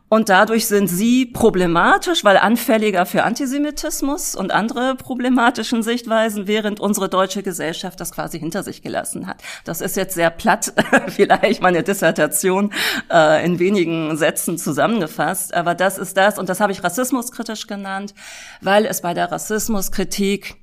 und 0.09 0.27
dadurch 0.27 0.67
sind 0.67 0.89
sie 0.89 1.25
problematisch, 1.25 2.25
weil 2.25 2.35
anfälliger 2.35 3.05
für 3.05 3.23
Antisemitismus 3.23 4.35
und 4.35 4.51
andere 4.51 4.95
problematischen 4.95 5.83
Sichtweisen, 5.83 6.47
während 6.47 6.81
unsere 6.81 7.07
deutsche 7.07 7.43
Gesellschaft 7.43 8.01
das 8.01 8.11
quasi 8.11 8.39
hinter 8.39 8.63
sich 8.63 8.81
gelassen 8.81 9.25
hat. 9.25 9.41
Das 9.63 9.79
ist 9.79 9.95
jetzt 9.95 10.15
sehr 10.15 10.31
platt, 10.31 10.73
vielleicht 11.07 11.61
meine 11.61 11.81
Dissertation 11.81 12.73
äh, 13.09 13.45
in 13.45 13.57
wenigen 13.57 14.17
Sätzen 14.17 14.57
zusammengefasst, 14.57 15.53
aber 15.53 15.75
das 15.75 15.97
ist 15.97 16.17
das 16.17 16.39
und 16.39 16.49
das 16.49 16.59
habe 16.59 16.73
ich 16.73 16.83
rassismuskritisch 16.83 17.67
genannt, 17.67 18.13
weil 18.59 18.85
es 18.85 18.99
bei 18.99 19.13
der 19.13 19.31
Rassismuskritik 19.31 20.57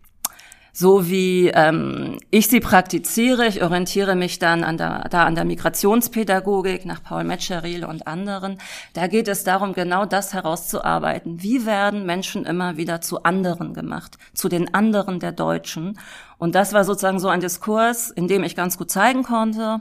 so 0.77 1.09
wie 1.09 1.49
ähm, 1.55 2.19
ich 2.31 2.49
sie 2.49 2.59
praktiziere. 2.59 3.47
Ich 3.47 3.63
orientiere 3.63 4.17
mich 4.17 4.41
dann 4.41 4.65
an 4.65 4.77
der, 4.77 5.09
da 5.09 5.25
an 5.25 5.37
der 5.37 5.45
Migrationspädagogik 5.45 6.85
nach 6.85 7.03
Paul 7.03 7.23
Metzgeril 7.23 7.85
und 7.85 8.09
anderen. 8.09 8.59
Da 8.93 9.07
geht 9.07 9.29
es 9.29 9.45
darum, 9.45 9.73
genau 9.73 10.05
das 10.05 10.35
herauszuarbeiten. 10.35 11.43
Wie 11.43 11.65
werden 11.65 12.05
Menschen 12.05 12.45
immer 12.45 12.77
wieder 12.77 13.01
zu 13.01 13.23
anderen 13.23 13.73
gemacht, 13.73 14.19
zu 14.35 14.49
den 14.49 14.75
anderen 14.75 15.21
der 15.21 15.33
Deutschen? 15.33 15.97
Und 16.39 16.57
das 16.57 16.73
war 16.73 16.85
sozusagen 16.85 17.21
so 17.21 17.29
ein 17.29 17.41
Diskurs, 17.41 18.11
in 18.11 18.27
dem 18.27 18.43
ich 18.43 18.57
ganz 18.57 18.77
gut 18.77 18.91
zeigen 18.91 19.23
konnte, 19.23 19.81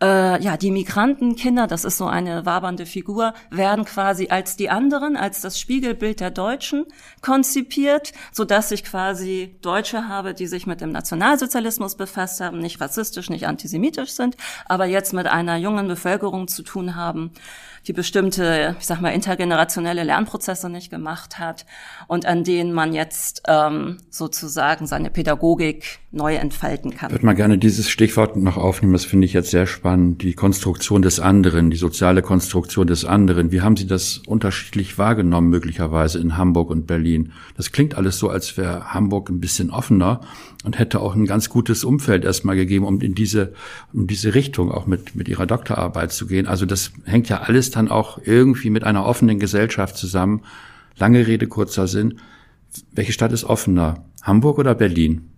äh, 0.00 0.40
ja, 0.40 0.56
die 0.56 0.70
Migrantenkinder, 0.70 1.66
das 1.66 1.84
ist 1.84 1.98
so 1.98 2.06
eine 2.06 2.46
wabernde 2.46 2.86
Figur, 2.86 3.34
werden 3.50 3.84
quasi 3.84 4.28
als 4.28 4.56
die 4.56 4.70
anderen, 4.70 5.16
als 5.16 5.40
das 5.40 5.58
Spiegelbild 5.58 6.20
der 6.20 6.30
Deutschen 6.30 6.86
konzipiert, 7.20 8.12
so 8.32 8.44
dass 8.44 8.70
ich 8.70 8.84
quasi 8.84 9.56
Deutsche 9.62 10.08
habe, 10.08 10.34
die 10.34 10.46
sich 10.46 10.66
mit 10.66 10.80
dem 10.80 10.92
Nationalsozialismus 10.92 11.96
befasst 11.96 12.40
haben, 12.40 12.58
nicht 12.58 12.80
rassistisch, 12.80 13.30
nicht 13.30 13.46
antisemitisch 13.46 14.10
sind, 14.10 14.36
aber 14.66 14.86
jetzt 14.86 15.12
mit 15.12 15.26
einer 15.26 15.56
jungen 15.56 15.88
Bevölkerung 15.88 16.48
zu 16.48 16.62
tun 16.62 16.94
haben, 16.94 17.32
die 17.86 17.92
bestimmte, 17.92 18.76
ich 18.78 18.86
sag 18.86 19.00
mal, 19.00 19.10
intergenerationelle 19.10 20.04
Lernprozesse 20.04 20.68
nicht 20.68 20.90
gemacht 20.90 21.38
hat 21.38 21.64
und 22.06 22.26
an 22.26 22.44
denen 22.44 22.72
man 22.72 22.92
jetzt 22.92 23.42
ähm, 23.48 23.98
sozusagen 24.10 24.86
seine 24.86 25.10
Pädagogik 25.10 26.00
neu 26.10 26.34
entfalten 26.36 26.94
kann. 26.94 27.10
Ich 27.10 27.14
würde 27.14 27.26
mal 27.26 27.34
gerne 27.34 27.58
dieses 27.58 27.88
Stichwort 27.88 28.36
noch 28.36 28.56
aufnehmen, 28.56 28.92
das 28.92 29.04
finde 29.04 29.26
ich 29.26 29.32
jetzt 29.32 29.50
sehr 29.50 29.66
spannend, 29.66 30.22
die 30.22 30.34
Konstruktion 30.34 31.02
des 31.02 31.20
anderen, 31.20 31.70
die 31.70 31.76
soziale 31.76 32.22
Konstruktion 32.22 32.86
des 32.86 33.04
anderen. 33.04 33.52
Wie 33.52 33.60
haben 33.60 33.76
Sie 33.76 33.86
das 33.86 34.18
unterschiedlich 34.18 34.98
wahrgenommen, 34.98 35.48
möglicherweise 35.48 36.18
in 36.18 36.36
Hamburg 36.36 36.70
und 36.70 36.86
Berlin? 36.86 37.07
Das 37.56 37.72
klingt 37.72 37.96
alles 37.96 38.18
so, 38.18 38.28
als 38.28 38.56
wäre 38.56 38.92
Hamburg 38.92 39.30
ein 39.30 39.40
bisschen 39.40 39.70
offener 39.70 40.20
und 40.64 40.78
hätte 40.78 41.00
auch 41.00 41.14
ein 41.14 41.26
ganz 41.26 41.48
gutes 41.48 41.84
Umfeld 41.84 42.24
erstmal 42.24 42.56
gegeben, 42.56 42.84
um 42.84 43.00
in 43.00 43.14
diese, 43.14 43.52
um 43.92 44.06
diese 44.06 44.34
Richtung 44.34 44.70
auch 44.70 44.86
mit, 44.86 45.14
mit 45.14 45.28
Ihrer 45.28 45.46
Doktorarbeit 45.46 46.12
zu 46.12 46.26
gehen. 46.26 46.46
Also 46.46 46.66
das 46.66 46.92
hängt 47.04 47.28
ja 47.28 47.40
alles 47.42 47.70
dann 47.70 47.88
auch 47.88 48.18
irgendwie 48.24 48.70
mit 48.70 48.84
einer 48.84 49.04
offenen 49.04 49.38
Gesellschaft 49.38 49.96
zusammen. 49.96 50.42
Lange 50.98 51.26
Rede, 51.26 51.46
kurzer 51.46 51.86
Sinn. 51.86 52.20
Welche 52.92 53.12
Stadt 53.12 53.32
ist 53.32 53.44
offener? 53.44 54.04
Hamburg 54.22 54.58
oder 54.58 54.74
Berlin? 54.74 55.30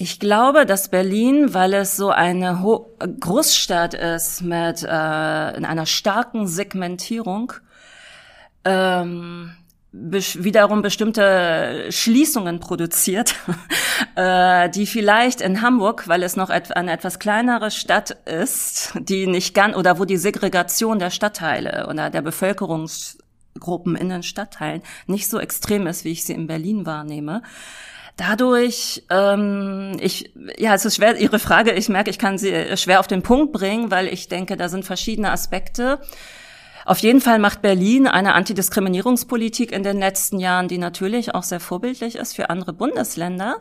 Ich 0.00 0.20
glaube, 0.20 0.64
dass 0.64 0.90
Berlin, 0.90 1.54
weil 1.54 1.74
es 1.74 1.96
so 1.96 2.10
eine 2.10 2.62
Ho 2.62 2.94
Großstadt 3.00 3.94
ist 3.94 4.42
mit 4.42 4.84
äh, 4.84 5.56
in 5.56 5.64
einer 5.64 5.86
starken 5.86 6.46
Segmentierung, 6.46 7.52
ähm, 8.64 9.56
wiederum 9.92 10.82
bestimmte 10.82 11.86
Schließungen 11.90 12.60
produziert, 12.60 13.34
äh, 14.16 14.68
die 14.70 14.86
vielleicht 14.86 15.40
in 15.40 15.62
Hamburg, 15.62 16.08
weil 16.08 16.22
es 16.22 16.36
noch 16.36 16.50
eine 16.50 16.92
etwas 16.92 17.18
kleinere 17.18 17.70
Stadt 17.70 18.10
ist, 18.26 18.92
die 18.98 19.26
nicht 19.26 19.54
ganz 19.54 19.76
oder 19.76 19.98
wo 19.98 20.04
die 20.04 20.18
Segregation 20.18 20.98
der 20.98 21.10
Stadtteile 21.10 21.86
oder 21.88 22.10
der 22.10 22.20
Bevölkerungsgruppen 22.20 23.96
in 23.96 24.10
den 24.10 24.22
Stadtteilen 24.22 24.82
nicht 25.06 25.30
so 25.30 25.38
extrem 25.38 25.86
ist, 25.86 26.04
wie 26.04 26.12
ich 26.12 26.24
sie 26.24 26.34
in 26.34 26.46
Berlin 26.46 26.84
wahrnehme. 26.84 27.42
Dadurch, 28.18 29.04
ähm, 29.10 29.96
ich, 30.00 30.34
ja, 30.58 30.74
es 30.74 30.84
ist 30.84 30.96
schwer, 30.96 31.16
Ihre 31.16 31.38
Frage, 31.38 31.70
ich 31.72 31.88
merke, 31.88 32.10
ich 32.10 32.18
kann 32.18 32.36
sie 32.36 32.76
schwer 32.76 32.98
auf 32.98 33.06
den 33.06 33.22
Punkt 33.22 33.52
bringen, 33.52 33.92
weil 33.92 34.08
ich 34.08 34.26
denke, 34.26 34.56
da 34.56 34.68
sind 34.68 34.84
verschiedene 34.84 35.30
Aspekte. 35.30 36.00
Auf 36.88 37.00
jeden 37.00 37.20
Fall 37.20 37.38
macht 37.38 37.60
Berlin 37.60 38.06
eine 38.06 38.32
Antidiskriminierungspolitik 38.32 39.72
in 39.72 39.82
den 39.82 39.98
letzten 39.98 40.40
Jahren, 40.40 40.68
die 40.68 40.78
natürlich 40.78 41.34
auch 41.34 41.42
sehr 41.42 41.60
vorbildlich 41.60 42.16
ist 42.16 42.34
für 42.34 42.48
andere 42.48 42.72
Bundesländer. 42.72 43.58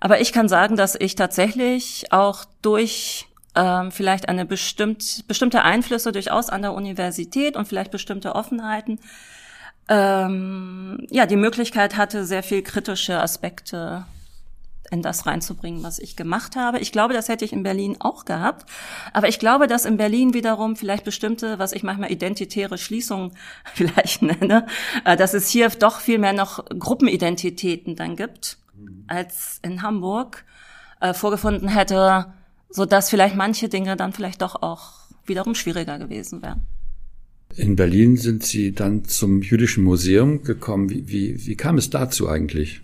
Aber 0.00 0.22
ich 0.22 0.32
kann 0.32 0.48
sagen, 0.48 0.74
dass 0.74 0.94
ich 0.98 1.14
tatsächlich 1.14 2.10
auch 2.10 2.46
durch 2.62 3.26
ähm, 3.54 3.92
vielleicht 3.92 4.30
eine 4.30 4.46
bestimmt, 4.46 5.28
bestimmte 5.28 5.60
Einflüsse 5.60 6.10
durchaus 6.10 6.48
an 6.48 6.62
der 6.62 6.72
Universität 6.72 7.54
und 7.54 7.68
vielleicht 7.68 7.90
bestimmte 7.90 8.34
Offenheiten 8.34 8.98
ähm, 9.90 11.06
ja 11.10 11.26
die 11.26 11.36
Möglichkeit 11.36 11.98
hatte, 11.98 12.24
sehr 12.24 12.42
viel 12.42 12.62
kritische 12.62 13.20
Aspekte 13.20 14.06
in 14.94 15.02
das 15.02 15.26
reinzubringen, 15.26 15.82
was 15.82 15.98
ich 15.98 16.14
gemacht 16.14 16.54
habe. 16.54 16.78
Ich 16.78 16.92
glaube, 16.92 17.14
das 17.14 17.28
hätte 17.28 17.44
ich 17.44 17.52
in 17.52 17.64
Berlin 17.64 17.96
auch 17.98 18.24
gehabt. 18.24 18.70
Aber 19.12 19.28
ich 19.28 19.40
glaube, 19.40 19.66
dass 19.66 19.84
in 19.84 19.96
Berlin 19.96 20.34
wiederum 20.34 20.76
vielleicht 20.76 21.04
bestimmte, 21.04 21.58
was 21.58 21.72
ich 21.72 21.82
manchmal 21.82 22.12
identitäre 22.12 22.78
Schließungen 22.78 23.32
vielleicht 23.74 24.22
nenne, 24.22 24.66
äh, 25.04 25.16
dass 25.16 25.34
es 25.34 25.48
hier 25.48 25.68
doch 25.68 25.98
viel 25.98 26.18
mehr 26.18 26.32
noch 26.32 26.64
Gruppenidentitäten 26.78 27.96
dann 27.96 28.14
gibt, 28.14 28.58
als 29.08 29.58
in 29.62 29.82
Hamburg 29.82 30.44
äh, 31.00 31.12
vorgefunden 31.12 31.68
hätte, 31.68 32.32
so 32.70 32.84
dass 32.86 33.10
vielleicht 33.10 33.34
manche 33.34 33.68
Dinge 33.68 33.96
dann 33.96 34.12
vielleicht 34.12 34.42
doch 34.42 34.62
auch 34.62 34.92
wiederum 35.26 35.56
schwieriger 35.56 35.98
gewesen 35.98 36.40
wären. 36.40 36.62
In 37.56 37.74
Berlin 37.76 38.16
sind 38.16 38.44
Sie 38.44 38.72
dann 38.72 39.04
zum 39.04 39.42
Jüdischen 39.42 39.82
Museum 39.84 40.42
gekommen. 40.42 40.90
Wie, 40.90 41.08
wie, 41.08 41.46
wie 41.46 41.56
kam 41.56 41.78
es 41.78 41.90
dazu 41.90 42.28
eigentlich? 42.28 42.83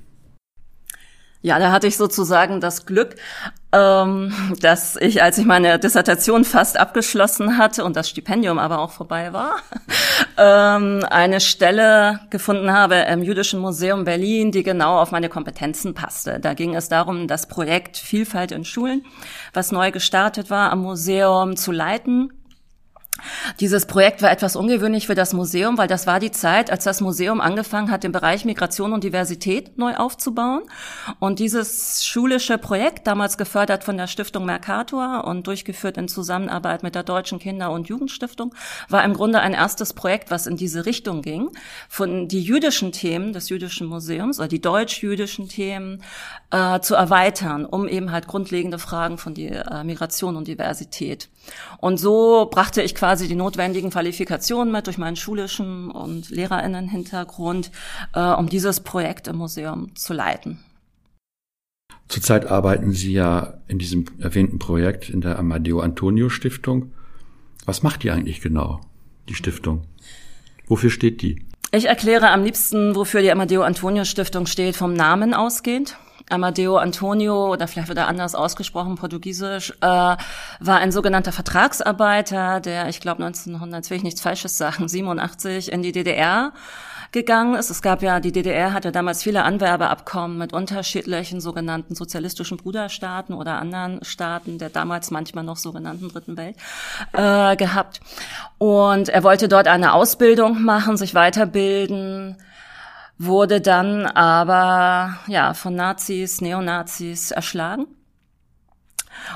Ja, 1.43 1.59
da 1.59 1.73
hatte 1.73 1.87
ich 1.87 1.97
sozusagen 1.97 2.61
das 2.61 2.85
Glück, 2.85 3.17
ähm, 3.73 4.33
dass 4.61 4.97
ich, 4.97 5.23
als 5.23 5.39
ich 5.39 5.47
meine 5.47 5.79
Dissertation 5.79 6.45
fast 6.45 6.79
abgeschlossen 6.79 7.57
hatte 7.57 7.85
und 7.85 7.97
das 7.97 8.11
Stipendium 8.11 8.59
aber 8.59 8.81
auch 8.81 8.91
vorbei 8.91 9.33
war, 9.33 9.57
ähm, 10.37 11.03
eine 11.09 11.41
Stelle 11.41 12.21
gefunden 12.29 12.73
habe 12.73 12.97
im 12.97 13.23
Jüdischen 13.23 13.59
Museum 13.59 14.05
Berlin, 14.05 14.53
die 14.53 14.63
genau 14.63 14.99
auf 14.99 15.13
meine 15.13 15.31
Kompetenzen 15.31 15.95
passte. 15.95 16.41
Da 16.41 16.53
ging 16.53 16.75
es 16.75 16.91
darum, 16.91 17.27
das 17.27 17.47
Projekt 17.47 17.97
Vielfalt 17.97 18.53
in 18.53 18.67
Schulen, 18.67 19.07
was 19.55 19.73
neu 19.73 19.93
gestartet 19.93 20.51
war, 20.51 20.71
am 20.71 20.83
Museum 20.83 21.57
zu 21.57 21.73
leiten 21.73 22.33
dieses 23.61 23.87
Projekt 23.87 24.23
war 24.23 24.31
etwas 24.31 24.57
ungewöhnlich 24.57 25.07
für 25.07 25.15
das 25.15 25.33
Museum, 25.33 25.79
weil 25.79 25.89
das 25.89 26.07
war 26.07 26.21
die 26.21 26.31
Zeit, 26.31 26.71
als 26.71 26.85
das 26.85 27.01
Museum 27.01 27.41
angefangen 27.41 27.91
hat, 27.91 28.05
den 28.05 28.13
Bereich 28.13 28.45
Migration 28.45 28.93
und 28.93 29.05
Diversität 29.05 29.77
neu 29.79 29.97
aufzubauen. 29.97 30.63
Und 31.19 31.39
dieses 31.39 32.05
schulische 32.05 32.59
Projekt, 32.59 33.07
damals 33.07 33.39
gefördert 33.39 33.85
von 33.85 33.97
der 33.97 34.07
Stiftung 34.07 34.45
Mercator 34.45 35.25
und 35.25 35.47
durchgeführt 35.47 35.97
in 35.97 36.09
Zusammenarbeit 36.09 36.83
mit 36.83 36.95
der 36.95 37.03
Deutschen 37.03 37.39
Kinder- 37.39 37.73
und 37.73 37.89
Jugendstiftung, 37.89 38.55
war 38.89 39.05
im 39.05 39.15
Grunde 39.15 39.41
ein 39.41 39.55
erstes 39.55 39.93
Projekt, 39.93 40.31
was 40.31 40.47
in 40.47 40.57
diese 40.57 40.87
Richtung 40.87 41.23
ging, 41.23 41.51
von 41.89 42.29
die 42.29 42.43
jüdischen 42.43 42.93
Themen 42.93 43.33
des 43.33 43.49
Jüdischen 43.49 43.87
Museums 43.87 44.39
oder 44.39 44.49
die 44.49 44.61
deutsch-jüdischen 44.61 45.49
Themen 45.49 46.03
äh, 46.51 46.81
zu 46.81 46.95
erweitern, 46.95 47.65
um 47.67 47.89
eben 47.89 48.13
halt 48.13 48.27
grundlegende 48.27 48.79
Fragen 48.79 49.19
von 49.19 49.35
die, 49.35 49.49
äh, 49.49 49.85
Migration 49.85 50.37
und 50.37 50.49
Diversität. 50.49 51.29
Und 51.79 51.99
so 51.99 52.49
brachte 52.51 52.83
ich 52.83 52.95
quasi 52.95 53.10
die 53.17 53.35
notwendigen 53.35 53.91
Qualifikationen 53.91 54.73
mit 54.73 54.87
durch 54.87 54.99
meinen 54.99 55.17
schulischen 55.17 55.91
und 55.91 56.31
Lehrerinnenhintergrund, 56.31 57.71
äh, 58.15 58.21
um 58.21 58.49
dieses 58.49 58.81
Projekt 58.81 59.29
im 59.29 59.37
Museum 59.37 59.95
zu 59.95 60.13
leiten. 60.13 60.59
Zurzeit 62.09 62.47
arbeiten 62.47 62.93
Sie 62.93 63.13
ja 63.13 63.55
in 63.69 63.79
diesem 63.79 64.05
erwähnten 64.19 64.59
Projekt 64.59 65.11
in 65.11 65.21
der 65.21 65.39
Amadeo 65.39 65.81
Antonio 65.81 66.29
Stiftung. 66.29 66.93
Was 67.67 67.83
macht 67.83 68.03
die 68.03 68.11
eigentlich 68.11 68.41
genau, 68.41 68.81
die 69.29 69.35
Stiftung? 69.35 69.83
Wofür 70.67 70.91
steht 70.91 71.23
die? 71.23 71.45
Ich 71.73 71.87
erkläre 71.87 72.31
am 72.31 72.43
liebsten, 72.43 72.97
wofür 72.97 73.23
die 73.23 73.31
Amadeo 73.31 73.63
Antonio 73.63 74.05
Stiftung 74.05 74.47
steht, 74.47 74.77
vom 74.77 74.93
Namen 74.93 75.35
ausgehend. 75.35 75.97
Amadeo 76.31 76.77
Antonio, 76.77 77.53
oder 77.53 77.69
vielleicht 77.69 77.89
wieder 77.89 78.09
anders 78.09 78.35
ausgesprochen, 78.35 78.97
portugiesisch, 78.97 79.73
äh, 79.81 79.85
war 79.85 80.19
ein 80.79 80.93
sogenannter 80.93 81.33
Vertragsarbeiter, 81.33 82.61
der, 82.61 82.89
ich 82.89 83.01
glaube 83.01 83.25
1900, 83.25 83.79
jetzt 83.79 83.91
will 83.91 83.97
ich 83.99 84.03
nichts 84.03 84.21
Falsches 84.21 84.57
sagen, 84.59 84.89
87 84.89 85.73
in 85.73 85.83
die 85.83 85.93
DDR 85.93 86.53
gegangen 87.13 87.55
ist. 87.55 87.71
Es 87.71 87.83
gab 87.83 88.03
ja, 88.03 88.21
die 88.21 88.33
DDR 88.33 88.73
hatte 88.73 88.93
damals 88.93 89.23
viele 89.23 89.43
Anwerbeabkommen 89.43 90.39
mit 90.39 90.53
unterschiedlichen 90.53 91.41
sogenannten 91.41 91.95
sozialistischen 91.95 92.57
Bruderstaaten 92.57 93.35
oder 93.35 93.59
anderen 93.59 94.05
Staaten 94.05 94.59
der 94.59 94.71
damals 94.71 95.11
manchmal 95.11 95.45
noch 95.45 95.57
sogenannten 95.57 96.09
Dritten 96.09 96.37
Welt 96.37 96.57
äh, 97.13 97.57
gehabt. 97.57 98.01
Und 98.59 99.09
er 99.09 99.23
wollte 99.23 99.49
dort 99.49 99.67
eine 99.67 99.93
Ausbildung 99.93 100.63
machen, 100.63 100.97
sich 100.97 101.15
weiterbilden, 101.15 102.37
wurde 103.23 103.61
dann 103.61 104.07
aber 104.07 105.19
ja 105.27 105.53
von 105.53 105.75
Nazis, 105.77 106.41
Neonazis 106.41 107.33
erschlagen. 107.33 107.87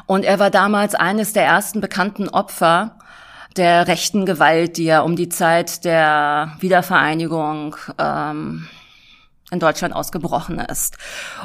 Und 0.07 0.25
er 0.25 0.39
war 0.39 0.51
damals 0.51 0.95
eines 0.95 1.35
der 1.35 1.45
ersten 1.45 1.83
bekannten 1.83 2.31
Opfer 2.31 2.99
der 3.59 3.87
rechten 3.87 4.25
Gewalt, 4.25 4.79
die 4.79 4.85
ja 4.85 5.03
um 5.03 5.17
die 5.17 5.29
Zeit 5.29 5.85
der 5.85 6.57
Wiedervereinigung 6.61 7.77
ähm, 7.99 8.67
in 9.51 9.61
Deutschland 9.61 9.95
ausgebrochen 9.95 10.59
ist. 10.61 10.97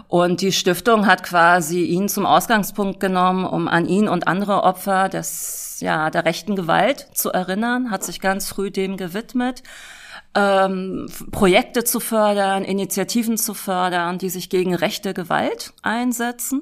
Und 0.07 0.39
die 0.39 0.53
Stiftung 0.53 1.07
hat 1.07 1.23
quasi 1.23 1.83
ihn 1.83 2.07
zum 2.07 2.25
Ausgangspunkt 2.25 3.01
genommen, 3.01 3.43
um 3.43 3.67
an 3.67 3.85
ihn 3.85 4.07
und 4.07 4.29
andere 4.29 4.63
Opfer 4.63 5.09
des, 5.09 5.79
ja, 5.81 6.09
der 6.09 6.23
rechten 6.23 6.55
Gewalt 6.55 7.09
zu 7.13 7.31
erinnern, 7.31 7.91
hat 7.91 8.05
sich 8.05 8.21
ganz 8.21 8.47
früh 8.47 8.71
dem 8.71 8.95
gewidmet 8.95 9.61
ähm, 10.35 11.09
Projekte 11.31 11.83
zu 11.83 11.99
fördern, 11.99 12.63
Initiativen 12.63 13.37
zu 13.37 13.53
fördern, 13.53 14.17
die 14.19 14.29
sich 14.29 14.49
gegen 14.49 14.75
rechte 14.75 15.13
Gewalt 15.13 15.73
einsetzen. 15.81 16.61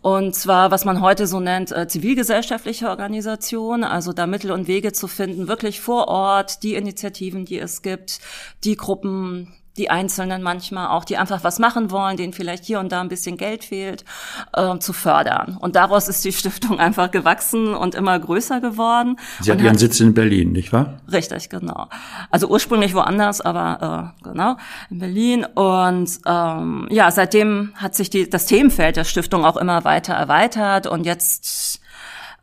Und 0.00 0.34
zwar, 0.34 0.70
was 0.70 0.84
man 0.84 1.00
heute 1.00 1.26
so 1.26 1.40
nennt, 1.40 1.72
äh, 1.72 1.86
zivilgesellschaftliche 1.86 2.88
Organisation, 2.88 3.84
also 3.84 4.12
da 4.12 4.26
Mittel 4.26 4.50
und 4.50 4.68
Wege 4.68 4.92
zu 4.92 5.06
finden, 5.08 5.48
wirklich 5.48 5.80
vor 5.80 6.08
Ort 6.08 6.62
die 6.62 6.74
Initiativen, 6.74 7.44
die 7.44 7.58
es 7.58 7.82
gibt, 7.82 8.20
die 8.64 8.76
Gruppen, 8.76 9.54
die 9.78 9.90
Einzelnen 9.90 10.42
manchmal 10.42 10.88
auch, 10.88 11.04
die 11.04 11.16
einfach 11.16 11.44
was 11.44 11.58
machen 11.58 11.90
wollen, 11.90 12.16
denen 12.16 12.32
vielleicht 12.32 12.64
hier 12.64 12.80
und 12.80 12.90
da 12.90 13.00
ein 13.00 13.08
bisschen 13.08 13.36
Geld 13.36 13.64
fehlt, 13.64 14.04
äh, 14.52 14.78
zu 14.78 14.92
fördern. 14.92 15.56
Und 15.58 15.76
daraus 15.76 16.08
ist 16.08 16.24
die 16.24 16.32
Stiftung 16.32 16.80
einfach 16.80 17.10
gewachsen 17.10 17.74
und 17.74 17.94
immer 17.94 18.18
größer 18.18 18.60
geworden. 18.60 19.16
Sie 19.40 19.50
hat 19.50 19.60
ihren 19.60 19.72
hat, 19.72 19.78
Sitz 19.78 20.00
in 20.00 20.14
Berlin, 20.14 20.52
nicht 20.52 20.72
wahr? 20.72 21.00
Richtig, 21.10 21.48
genau. 21.48 21.88
Also 22.30 22.48
ursprünglich 22.48 22.94
woanders, 22.94 23.40
aber 23.40 24.12
äh, 24.24 24.28
genau, 24.28 24.56
in 24.90 24.98
Berlin. 24.98 25.44
Und 25.54 26.10
ähm, 26.26 26.88
ja, 26.90 27.10
seitdem 27.10 27.72
hat 27.76 27.94
sich 27.94 28.10
die, 28.10 28.28
das 28.28 28.46
Themenfeld 28.46 28.96
der 28.96 29.04
Stiftung 29.04 29.44
auch 29.44 29.56
immer 29.56 29.84
weiter 29.84 30.14
erweitert 30.14 30.86
und 30.86 31.06
jetzt 31.06 31.80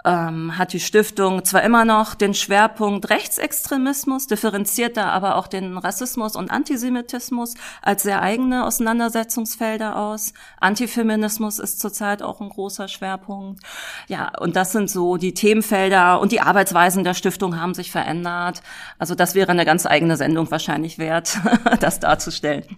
ähm, 0.05 0.57
hat 0.57 0.71
die 0.73 0.79
Stiftung 0.79 1.43
zwar 1.43 1.63
immer 1.63 1.83
noch 1.83 2.13
den 2.13 2.33
Schwerpunkt 2.33 3.09
Rechtsextremismus, 3.09 4.27
differenziert 4.27 4.97
da 4.97 5.09
aber 5.09 5.35
auch 5.35 5.47
den 5.47 5.77
Rassismus 5.77 6.35
und 6.35 6.51
Antisemitismus 6.51 7.55
als 7.81 8.03
sehr 8.03 8.21
eigene 8.21 8.65
Auseinandersetzungsfelder 8.65 9.97
aus. 9.97 10.33
Antifeminismus 10.59 11.59
ist 11.59 11.79
zurzeit 11.79 12.21
auch 12.21 12.39
ein 12.39 12.49
großer 12.49 12.87
Schwerpunkt. 12.87 13.61
Ja, 14.07 14.31
und 14.39 14.55
das 14.55 14.71
sind 14.71 14.89
so 14.89 15.17
die 15.17 15.33
Themenfelder 15.33 16.21
und 16.21 16.31
die 16.31 16.41
Arbeitsweisen 16.41 17.03
der 17.03 17.15
Stiftung 17.15 17.59
haben 17.59 17.73
sich 17.73 17.91
verändert. 17.91 18.61
Also 18.99 19.15
das 19.15 19.33
wäre 19.33 19.51
eine 19.51 19.65
ganz 19.65 19.85
eigene 19.87 20.17
Sendung 20.17 20.51
wahrscheinlich 20.51 20.99
wert, 20.99 21.39
das 21.79 21.99
darzustellen. 21.99 22.77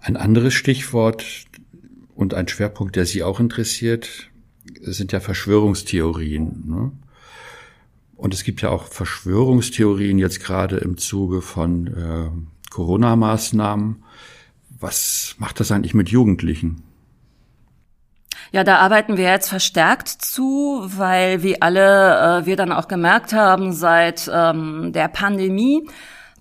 Ein 0.00 0.16
anderes 0.16 0.52
Stichwort 0.52 1.24
und 2.14 2.34
ein 2.34 2.48
Schwerpunkt, 2.48 2.96
der 2.96 3.06
Sie 3.06 3.22
auch 3.22 3.40
interessiert, 3.40 4.31
sind 4.80 5.12
ja 5.12 5.20
Verschwörungstheorien. 5.20 6.64
Ne? 6.66 6.92
Und 8.16 8.34
es 8.34 8.44
gibt 8.44 8.62
ja 8.62 8.70
auch 8.70 8.84
Verschwörungstheorien 8.84 10.18
jetzt 10.18 10.40
gerade 10.40 10.76
im 10.76 10.96
Zuge 10.96 11.42
von 11.42 11.86
äh, 11.88 12.70
Corona-Maßnahmen. 12.70 14.02
Was 14.78 15.34
macht 15.38 15.60
das 15.60 15.72
eigentlich 15.72 15.94
mit 15.94 16.08
Jugendlichen? 16.08 16.82
Ja, 18.52 18.64
da 18.64 18.76
arbeiten 18.76 19.16
wir 19.16 19.24
jetzt 19.24 19.48
verstärkt 19.48 20.08
zu, 20.08 20.82
weil 20.84 21.42
wie 21.42 21.62
alle 21.62 22.42
äh, 22.42 22.46
wir 22.46 22.56
dann 22.56 22.70
auch 22.70 22.86
gemerkt 22.86 23.32
haben 23.32 23.72
seit 23.72 24.30
ähm, 24.32 24.92
der 24.92 25.08
Pandemie, 25.08 25.88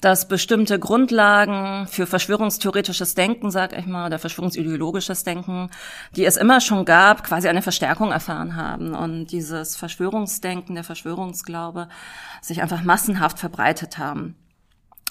dass 0.02 0.28
bestimmte 0.28 0.80
Grundlagen 0.80 1.88
für 1.88 2.08
verschwörungstheoretisches 2.08 3.14
Denken, 3.14 3.52
sag 3.52 3.78
ich 3.78 3.86
mal, 3.86 4.08
oder 4.08 4.20
verschwörungsideologisches 4.20 5.24
Denken, 5.24 5.70
die 6.16 6.26
es 6.26 6.38
immer 6.38 6.60
schon 6.60 6.86
gab, 6.86 7.24
quasi 7.24 7.48
eine 7.48 7.62
Verstärkung 7.62 8.12
erfahren 8.12 8.56
haben 8.56 8.96
und 8.96 9.28
dieses 9.28 9.76
Verschwörungsdenken, 9.76 10.74
der 10.74 10.84
Verschwörungsglaube 10.84 11.88
sich 12.42 12.62
einfach 12.64 12.84
massenhaft 12.84 13.38
verbreitet 13.38 14.00
haben. 14.00 14.36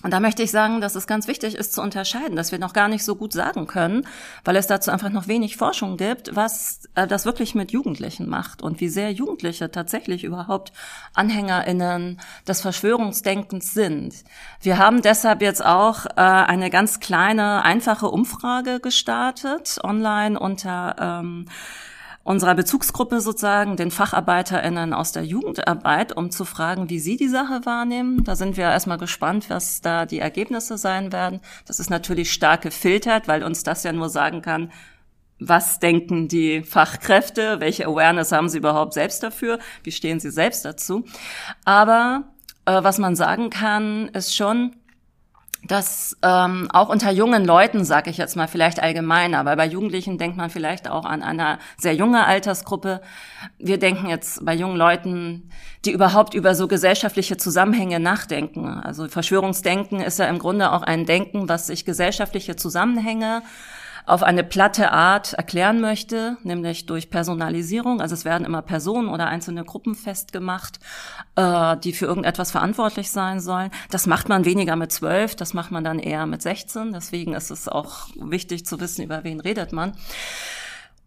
Und 0.03 0.13
da 0.13 0.21
möchte 0.21 0.43
ich 0.43 0.51
sagen, 0.51 0.81
dass 0.81 0.95
es 0.95 1.07
ganz 1.07 1.29
wichtig 1.29 1.55
ist 1.55 1.75
zu 1.75 1.83
unterscheiden, 1.83 2.37
dass 2.37 2.53
wir 2.53 2.59
noch 2.59 2.73
gar 2.73 2.89
nicht 2.89 3.05
so 3.05 3.17
gut 3.17 3.33
sagen 3.33 3.67
können, 3.67 4.07
weil 4.45 4.57
es 4.57 4.67
dazu 4.67 4.91
einfach 4.91 5.11
noch 5.11 5.29
wenig 5.29 5.59
Forschung 5.59 5.99
gibt, 5.99 6.35
was 6.35 6.89
äh, 6.95 7.07
das 7.07 7.27
wirklich 7.27 7.55
mit 7.55 7.71
Jugendlichen 7.71 8.29
macht 8.29 8.63
und 8.63 8.81
wie 8.81 8.89
sehr 8.89 9.13
Jugendliche 9.13 9.71
tatsächlich 9.71 10.25
überhaupt 10.25 10.73
Anhängerinnen 11.13 12.21
des 12.49 12.63
Verschwörungsdenkens 12.63 13.75
sind. 13.75 14.15
Wir 14.63 14.79
haben 14.79 15.03
deshalb 15.03 15.43
jetzt 15.43 15.65
auch 15.65 16.07
äh, 16.07 16.11
eine 16.17 16.71
ganz 16.71 17.01
kleine, 17.01 17.63
einfache 17.63 18.09
Umfrage 18.09 18.81
gestartet, 18.81 19.79
online 19.85 20.41
unter 20.41 20.97
ähm, 20.99 21.47
unserer 22.31 22.55
Bezugsgruppe 22.55 23.21
sozusagen, 23.21 23.77
den 23.77 23.91
FacharbeiterInnen 23.91 24.95
aus 24.95 25.11
der 25.11 25.25
Jugendarbeit, 25.25 26.17
um 26.17 26.31
zu 26.31 26.45
fragen, 26.45 26.89
wie 26.89 27.01
sie 27.01 27.17
die 27.17 27.29
Sache 27.29 27.67
wahrnehmen. 27.67 28.23
Da 28.23 28.37
sind 28.37 28.57
wir 28.57 28.65
erstmal 28.65 28.99
gespannt, 28.99 29.51
was 29.51 29.81
da 29.81 30.07
die 30.07 30.21
Ergebnisse 30.21 30.79
sein 30.79 31.13
werden. 31.13 31.41
Das 31.67 31.81
ist 31.81 31.91
natürlich 31.91 32.33
stark 32.33 32.63
gefiltert, 32.63 33.27
weil 33.27 33.43
uns 33.43 33.65
das 33.65 33.83
ja 33.83 33.93
nur 33.93 34.09
sagen 34.09 34.43
kann, 34.43 34.71
was 35.41 35.81
denken 35.81 36.29
die 36.29 36.63
Fachkräfte, 36.63 37.59
welche 37.59 37.87
Awareness 37.87 38.31
haben 38.31 38.49
sie 38.49 38.59
überhaupt 38.59 38.95
selbst 38.95 39.25
dafür, 39.25 39.59
wie 39.83 39.91
stehen 39.91 40.21
sie 40.21 40.31
selbst 40.31 40.65
dazu. 40.65 41.05
Aber 41.65 42.25
äh, 42.65 42.85
was 42.85 42.99
man 42.99 43.17
sagen 43.17 43.51
kann, 43.51 44.09
ist 44.09 44.37
schon, 44.37 44.77
dass 45.67 46.17
ähm, 46.23 46.69
auch 46.73 46.89
unter 46.89 47.11
jungen 47.11 47.45
Leuten, 47.45 47.85
sage 47.85 48.11
ich 48.11 48.17
jetzt 48.17 48.37
mal 48.37 48.49
vielleicht 48.49 48.83
allgemein, 48.83 49.35
aber 49.35 49.57
bei 49.57 49.67
Jugendlichen 49.67 50.17
denkt 50.17 50.37
man 50.37 50.51
vielleicht 50.51 50.89
auch 50.89 51.05
an 51.05 51.23
eine 51.23 51.59
sehr 51.77 51.95
junge 51.95 52.25
Altersgruppe. 52.27 53.01
Wir 53.59 53.79
denken 53.79 54.09
jetzt 54.09 54.45
bei 54.45 54.55
jungen 54.55 54.77
Leuten, 54.77 55.51
die 55.85 55.93
überhaupt 55.93 56.35
über 56.35 56.55
so 56.55 56.67
gesellschaftliche 56.67 57.37
Zusammenhänge 57.37 58.01
nachdenken. 58.01 58.67
Also 58.67 59.09
Verschwörungsdenken 59.09 60.01
ist 60.01 60.19
ja 60.19 60.27
im 60.27 60.39
Grunde 60.39 60.73
auch 60.73 60.83
ein 60.83 61.05
Denken, 61.05 61.49
was 61.49 61.67
sich 61.67 61.85
gesellschaftliche 61.85 62.57
Zusammenhänge 62.57 63.43
auf 64.11 64.25
eine 64.25 64.43
platte 64.43 64.91
Art 64.91 65.35
erklären 65.35 65.81
möchte, 65.81 66.37
nämlich 66.43 66.87
durch 66.87 67.11
Personalisierung. 67.11 68.01
Also 68.01 68.15
es 68.15 68.25
werden 68.25 68.45
immer 68.45 68.61
Personen 68.61 69.09
oder 69.09 69.27
einzelne 69.27 69.65
Gruppen 69.65 69.95
festgemacht, 69.95 70.81
äh, 71.37 71.77
die 71.77 71.93
für 71.93 72.07
irgendetwas 72.07 72.51
verantwortlich 72.51 73.13
sein 73.13 73.39
sollen. 73.39 73.71
Das 73.91 74.09
macht 74.09 74.29
man 74.29 74.45
weniger 74.45 74.75
mit 74.75 74.91
zwölf, 74.91 75.37
das 75.37 75.55
macht 75.55 75.71
man 75.71 75.85
dann 75.85 76.01
eher 76.01 76.27
mit 76.27 76.43
16. 76.43 76.93
Deswegen 76.93 77.35
ist 77.35 77.51
es 77.51 77.69
auch 77.69 78.09
wichtig 78.17 78.67
zu 78.67 78.81
wissen, 78.81 79.05
über 79.05 79.23
wen 79.23 79.39
redet 79.39 79.73
man. 79.73 79.93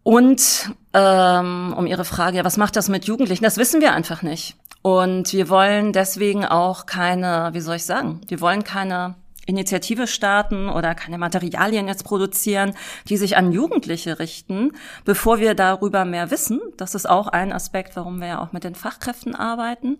Und 0.02 0.70
ähm, 0.94 1.74
um 1.76 1.86
Ihre 1.86 2.06
Frage, 2.06 2.38
ja, 2.38 2.44
was 2.44 2.56
macht 2.56 2.76
das 2.76 2.88
mit 2.88 3.04
Jugendlichen? 3.04 3.44
Das 3.44 3.58
wissen 3.58 3.82
wir 3.82 3.92
einfach 3.92 4.22
nicht. 4.22 4.56
Und 4.80 5.32
wir 5.34 5.50
wollen 5.50 5.92
deswegen 5.92 6.46
auch 6.46 6.86
keine, 6.86 7.50
wie 7.52 7.60
soll 7.60 7.76
ich 7.76 7.84
sagen, 7.84 8.22
wir 8.28 8.40
wollen 8.40 8.64
keine 8.64 9.14
Initiative 9.46 10.06
starten 10.06 10.68
oder 10.68 10.94
keine 10.94 11.18
Materialien 11.18 11.88
jetzt 11.88 12.04
produzieren, 12.04 12.74
die 13.08 13.16
sich 13.16 13.36
an 13.36 13.52
Jugendliche 13.52 14.18
richten, 14.18 14.72
bevor 15.04 15.38
wir 15.38 15.54
darüber 15.54 16.04
mehr 16.04 16.30
wissen. 16.30 16.60
Das 16.76 16.94
ist 16.94 17.08
auch 17.08 17.28
ein 17.28 17.52
Aspekt, 17.52 17.96
warum 17.96 18.20
wir 18.20 18.28
ja 18.28 18.42
auch 18.42 18.52
mit 18.52 18.64
den 18.64 18.74
Fachkräften 18.74 19.34
arbeiten. 19.34 19.98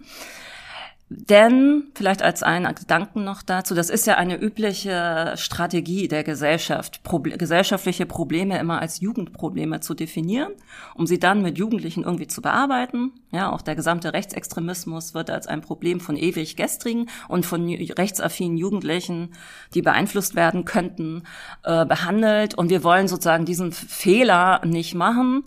Denn, 1.11 1.90
vielleicht 1.95 2.23
als 2.23 2.43
einen 2.43 2.75
Gedanken 2.75 3.25
noch 3.25 3.43
dazu, 3.43 3.75
das 3.75 3.90
ist 3.90 4.07
ja 4.07 4.14
eine 4.14 4.40
übliche 4.40 5.35
Strategie 5.37 6.09
der 6.09 6.25
Gesellschaft, 6.25 7.03
Proble 7.03 7.37
gesellschaftliche 7.37 8.07
Probleme 8.07 8.59
immer 8.59 8.81
als 8.81 9.01
Jugendprobleme 9.01 9.81
zu 9.81 9.93
definieren, 9.93 10.53
um 10.95 11.07
sie 11.07 11.19
dann 11.19 11.43
mit 11.43 11.59
Jugendlichen 11.59 12.05
irgendwie 12.05 12.27
zu 12.27 12.40
bearbeiten. 12.40 13.12
Ja, 13.33 13.53
auch 13.53 13.61
der 13.61 13.75
gesamte 13.75 14.14
Rechtsextremismus 14.14 15.12
wird 15.12 15.29
als 15.29 15.47
ein 15.47 15.61
Problem 15.61 16.01
von 16.01 16.17
ewig 16.17 16.57
gestrigen 16.57 17.11
und 17.29 17.45
von 17.45 17.69
rechtsaffinen 17.69 18.57
Jugendlichen, 18.57 19.35
die 19.75 19.83
beeinflusst 19.83 20.35
werden 20.35 20.64
könnten, 20.64 21.25
äh, 21.64 21.85
behandelt. 21.85 22.55
Und 22.55 22.71
wir 22.71 22.83
wollen 22.83 23.09
sozusagen 23.09 23.45
diesen 23.45 23.73
Fehler 23.73 24.62
nicht 24.64 24.95
machen 24.95 25.45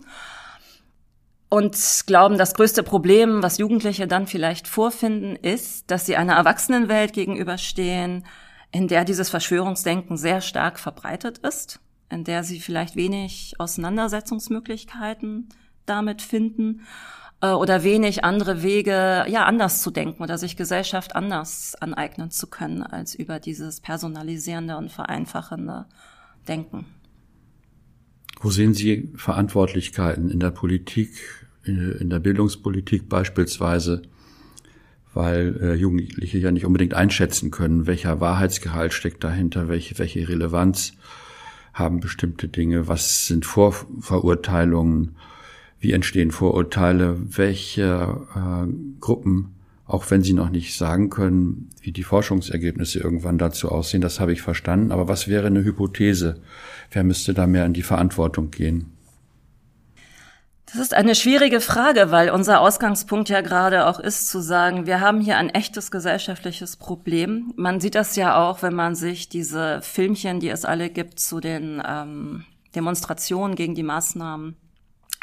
und 1.48 1.76
glauben, 2.06 2.36
das 2.36 2.54
größte 2.54 2.82
Problem, 2.82 3.42
was 3.42 3.58
Jugendliche 3.58 4.06
dann 4.06 4.26
vielleicht 4.26 4.68
vorfinden, 4.68 5.36
ist, 5.36 5.90
dass 5.90 6.04
sie 6.04 6.16
einer 6.16 6.34
Erwachsenenwelt 6.34 7.12
gegenüberstehen, 7.14 8.26
in 8.70 8.88
der 8.88 9.04
dieses 9.04 9.30
Verschwörungsdenken 9.30 10.16
sehr 10.16 10.40
stark 10.40 10.78
verbreitet 10.78 11.38
ist. 11.38 11.80
in 12.10 12.24
der 12.24 12.42
sie 12.42 12.58
vielleicht 12.58 12.96
wenig 12.96 13.54
Auseinandersetzungsmöglichkeiten 13.58 15.50
damit 15.84 16.22
finden 16.22 16.86
äh, 17.42 17.50
oder 17.50 17.82
wenig 17.82 18.24
andere 18.24 18.62
Wege, 18.62 19.26
ja, 19.28 19.44
anders 19.44 19.82
zu 19.82 19.90
denken 19.90 20.22
oder 20.22 20.38
sich 20.38 20.56
Gesellschaft 20.56 21.14
anders 21.14 21.74
aneignen 21.74 22.30
zu 22.30 22.46
können 22.46 22.82
als 22.82 23.14
über 23.14 23.40
dieses 23.40 23.82
personalisierende 23.82 24.78
und 24.78 24.90
vereinfachende 24.90 25.84
Denken. 26.46 26.86
Wo 28.40 28.50
sehen 28.50 28.74
Sie 28.74 29.10
Verantwortlichkeiten 29.16 30.30
in 30.30 30.40
der 30.40 30.50
Politik, 30.50 31.10
in 31.64 32.08
der 32.08 32.20
Bildungspolitik 32.20 33.08
beispielsweise, 33.08 34.02
weil 35.12 35.58
äh, 35.60 35.74
Jugendliche 35.74 36.38
ja 36.38 36.50
nicht 36.52 36.64
unbedingt 36.64 36.94
einschätzen 36.94 37.50
können, 37.50 37.86
welcher 37.86 38.20
Wahrheitsgehalt 38.20 38.92
steckt 38.92 39.24
dahinter, 39.24 39.68
welche, 39.68 39.98
welche 39.98 40.28
Relevanz 40.28 40.92
haben 41.74 42.00
bestimmte 42.00 42.48
Dinge, 42.48 42.88
was 42.88 43.26
sind 43.26 43.44
Vorverurteilungen, 43.44 45.16
wie 45.80 45.92
entstehen 45.92 46.30
Vorurteile, 46.30 47.16
welche 47.36 48.26
äh, 48.34 48.72
Gruppen, 49.00 49.54
auch 49.88 50.10
wenn 50.10 50.22
sie 50.22 50.34
noch 50.34 50.50
nicht 50.50 50.76
sagen 50.76 51.08
können, 51.08 51.70
wie 51.80 51.92
die 51.92 52.04
Forschungsergebnisse 52.04 53.00
irgendwann 53.00 53.38
dazu 53.38 53.70
aussehen, 53.70 54.02
das 54.02 54.20
habe 54.20 54.34
ich 54.34 54.42
verstanden, 54.42 54.92
aber 54.92 55.08
was 55.08 55.28
wäre 55.28 55.46
eine 55.46 55.64
Hypothese? 55.64 56.42
Wer 56.90 57.04
müsste 57.04 57.32
da 57.32 57.46
mehr 57.46 57.64
in 57.64 57.72
die 57.72 57.82
Verantwortung 57.82 58.50
gehen? 58.50 58.92
Das 60.66 60.76
ist 60.82 60.92
eine 60.92 61.14
schwierige 61.14 61.62
Frage, 61.62 62.10
weil 62.10 62.28
unser 62.28 62.60
Ausgangspunkt 62.60 63.30
ja 63.30 63.40
gerade 63.40 63.86
auch 63.86 63.98
ist 63.98 64.28
zu 64.28 64.42
sagen, 64.42 64.84
wir 64.86 65.00
haben 65.00 65.22
hier 65.22 65.38
ein 65.38 65.48
echtes 65.48 65.90
gesellschaftliches 65.90 66.76
Problem. 66.76 67.54
Man 67.56 67.80
sieht 67.80 67.94
das 67.94 68.14
ja 68.16 68.36
auch, 68.36 68.60
wenn 68.60 68.74
man 68.74 68.94
sich 68.94 69.30
diese 69.30 69.80
Filmchen, 69.80 70.40
die 70.40 70.50
es 70.50 70.66
alle 70.66 70.90
gibt, 70.90 71.20
zu 71.20 71.40
den 71.40 71.82
ähm, 71.88 72.44
Demonstrationen 72.74 73.56
gegen 73.56 73.74
die 73.74 73.82
Maßnahmen 73.82 74.56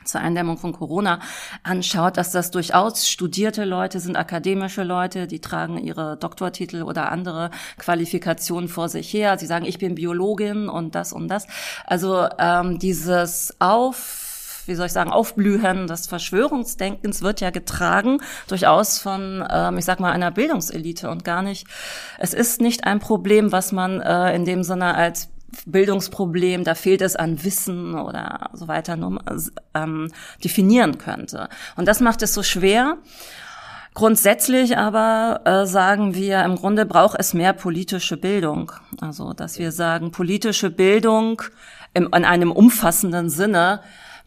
zur 0.05 0.21
Eindämmung 0.21 0.57
von 0.57 0.73
Corona 0.73 1.19
anschaut, 1.63 2.17
dass 2.17 2.31
das 2.31 2.51
durchaus 2.51 3.09
studierte 3.09 3.65
Leute 3.65 3.99
sind, 3.99 4.15
akademische 4.15 4.83
Leute, 4.83 5.27
die 5.27 5.39
tragen 5.39 5.77
ihre 5.77 6.17
Doktortitel 6.17 6.83
oder 6.83 7.11
andere 7.11 7.51
Qualifikationen 7.77 8.69
vor 8.69 8.89
sich 8.89 9.11
her. 9.13 9.37
Sie 9.37 9.45
sagen, 9.45 9.65
ich 9.65 9.77
bin 9.77 9.95
Biologin 9.95 10.69
und 10.69 10.95
das 10.95 11.13
und 11.13 11.27
das. 11.27 11.47
Also 11.85 12.27
ähm, 12.39 12.79
dieses 12.79 13.55
Auf 13.59 14.25
wie 14.67 14.75
soll 14.75 14.87
ich 14.87 14.93
sagen, 14.93 15.11
Aufblühen 15.11 15.87
des 15.87 16.07
Verschwörungsdenkens 16.07 17.21
wird 17.21 17.41
ja 17.41 17.49
getragen 17.49 18.19
durchaus 18.47 18.99
von, 18.99 19.45
ähm, 19.49 19.77
ich 19.77 19.85
sag 19.85 19.99
mal, 19.99 20.11
einer 20.11 20.31
Bildungselite 20.31 21.09
und 21.09 21.23
gar 21.23 21.41
nicht. 21.41 21.67
Es 22.17 22.33
ist 22.33 22.61
nicht 22.61 22.85
ein 22.85 22.99
Problem, 22.99 23.51
was 23.51 23.71
man 23.71 24.01
äh, 24.01 24.35
in 24.35 24.45
dem 24.45 24.63
Sinne 24.63 24.95
als 24.95 25.29
Bildungsproblem, 25.65 26.63
da 26.63 26.75
fehlt 26.75 27.01
es 27.01 27.15
an 27.15 27.43
Wissen 27.43 27.95
oder 27.95 28.49
so 28.53 28.67
weiter, 28.67 28.95
nur, 28.95 29.19
ähm, 29.73 30.11
definieren 30.43 30.97
könnte. 30.97 31.49
Und 31.75 31.87
das 31.87 31.99
macht 31.99 32.21
es 32.21 32.33
so 32.33 32.43
schwer. 32.43 32.97
Grundsätzlich 33.93 34.77
aber 34.77 35.39
äh, 35.45 35.65
sagen 35.65 36.15
wir, 36.15 36.43
im 36.43 36.57
Grunde 36.57 36.85
braucht 36.85 37.17
es 37.17 37.33
mehr 37.33 37.53
politische 37.53 38.17
Bildung. 38.17 38.73
Also, 38.99 39.31
dass 39.31 39.57
wir 39.57 39.71
sagen, 39.71 40.11
politische 40.11 40.69
Bildung 40.69 41.41
im, 41.93 42.07
in 42.07 42.25
einem 42.25 42.51
umfassenden 42.51 43.29
Sinne, 43.29 43.79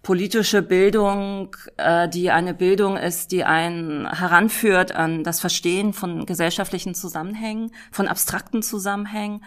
politische 0.03 0.63
Bildung, 0.63 1.57
äh, 1.77 2.09
die 2.09 2.31
eine 2.31 2.55
Bildung 2.55 2.97
ist, 2.97 3.33
die 3.33 3.45
einen 3.45 4.11
heranführt 4.11 4.93
an 4.93 5.25
das 5.25 5.41
Verstehen 5.41 5.93
von 5.93 6.27
gesellschaftlichen 6.27 6.95
Zusammenhängen, 6.95 7.73
von 7.91 8.09
abstrakten 8.09 8.63
Zusammenhängen, 8.63 9.45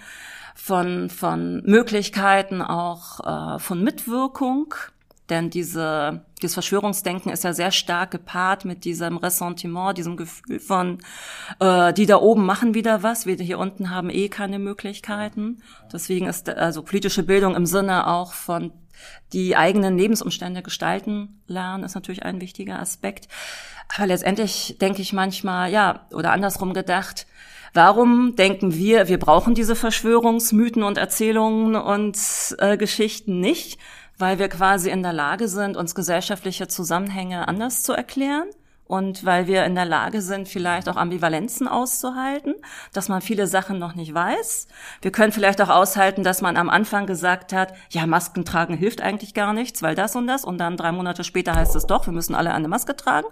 von, 0.55 1.09
von 1.09 1.63
Möglichkeiten 1.63 2.61
auch 2.61 3.55
äh, 3.55 3.59
von 3.59 3.83
Mitwirkung. 3.83 4.75
Denn 5.31 5.49
diese, 5.49 6.25
dieses 6.41 6.55
Verschwörungsdenken 6.55 7.31
ist 7.31 7.45
ja 7.45 7.53
sehr 7.53 7.71
stark 7.71 8.11
gepaart 8.11 8.65
mit 8.65 8.83
diesem 8.83 9.15
Ressentiment, 9.15 9.97
diesem 9.97 10.17
Gefühl 10.17 10.59
von, 10.59 10.97
äh, 11.61 11.93
die 11.93 12.05
da 12.05 12.17
oben 12.17 12.45
machen 12.45 12.73
wieder 12.73 13.01
was, 13.01 13.25
wir 13.25 13.37
hier 13.37 13.57
unten 13.57 13.91
haben 13.91 14.09
eh 14.09 14.27
keine 14.27 14.59
Möglichkeiten. 14.59 15.63
Deswegen 15.91 16.27
ist 16.27 16.49
also 16.49 16.83
politische 16.83 17.23
Bildung 17.23 17.55
im 17.55 17.65
Sinne 17.65 18.07
auch 18.07 18.33
von 18.33 18.73
die 19.31 19.55
eigenen 19.55 19.97
Lebensumstände 19.97 20.61
gestalten 20.63 21.41
lernen, 21.47 21.85
ist 21.85 21.95
natürlich 21.95 22.23
ein 22.23 22.41
wichtiger 22.41 22.79
Aspekt. 22.79 23.29
Aber 23.95 24.07
letztendlich 24.07 24.77
denke 24.81 25.01
ich 25.01 25.13
manchmal, 25.13 25.71
ja, 25.71 26.07
oder 26.11 26.33
andersrum 26.33 26.73
gedacht, 26.73 27.25
Warum 27.73 28.35
denken 28.35 28.75
wir, 28.75 29.07
wir 29.07 29.17
brauchen 29.17 29.55
diese 29.55 29.77
Verschwörungsmythen 29.77 30.83
und 30.83 30.97
Erzählungen 30.97 31.75
und 31.77 32.17
äh, 32.57 32.75
Geschichten 32.75 33.39
nicht? 33.39 33.79
Weil 34.17 34.39
wir 34.39 34.49
quasi 34.49 34.89
in 34.89 35.03
der 35.03 35.13
Lage 35.13 35.47
sind, 35.47 35.77
uns 35.77 35.95
gesellschaftliche 35.95 36.67
Zusammenhänge 36.67 37.47
anders 37.47 37.83
zu 37.83 37.93
erklären 37.93 38.49
und 38.91 39.23
weil 39.23 39.47
wir 39.47 39.63
in 39.63 39.73
der 39.73 39.85
Lage 39.85 40.21
sind, 40.21 40.49
vielleicht 40.49 40.89
auch 40.89 40.97
Ambivalenzen 40.97 41.65
auszuhalten, 41.69 42.55
dass 42.91 43.07
man 43.07 43.21
viele 43.21 43.47
Sachen 43.47 43.79
noch 43.79 43.95
nicht 43.95 44.13
weiß. 44.13 44.67
Wir 45.01 45.13
können 45.13 45.31
vielleicht 45.31 45.61
auch 45.61 45.69
aushalten, 45.69 46.25
dass 46.25 46.41
man 46.41 46.57
am 46.57 46.69
Anfang 46.69 47.07
gesagt 47.07 47.53
hat, 47.53 47.73
ja, 47.89 48.05
Masken 48.05 48.43
tragen 48.43 48.75
hilft 48.75 48.99
eigentlich 48.99 49.33
gar 49.33 49.53
nichts, 49.53 49.81
weil 49.81 49.95
das 49.95 50.17
und 50.17 50.27
das 50.27 50.43
und 50.43 50.57
dann 50.57 50.75
drei 50.75 50.91
Monate 50.91 51.23
später 51.23 51.55
heißt 51.55 51.73
es 51.77 51.85
doch, 51.85 52.05
wir 52.05 52.11
müssen 52.11 52.35
alle 52.35 52.53
eine 52.53 52.67
Maske 52.67 52.93
tragen 52.93 53.27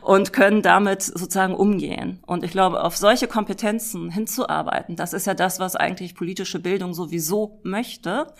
und 0.00 0.32
können 0.32 0.62
damit 0.62 1.02
sozusagen 1.02 1.56
umgehen. 1.56 2.22
Und 2.24 2.42
ich 2.42 2.52
glaube, 2.52 2.82
auf 2.82 2.96
solche 2.96 3.28
Kompetenzen 3.28 4.08
hinzuarbeiten, 4.10 4.96
das 4.96 5.12
ist 5.12 5.26
ja 5.26 5.34
das, 5.34 5.60
was 5.60 5.76
eigentlich 5.76 6.14
politische 6.14 6.58
Bildung 6.58 6.94
sowieso 6.94 7.60
möchte. 7.64 8.32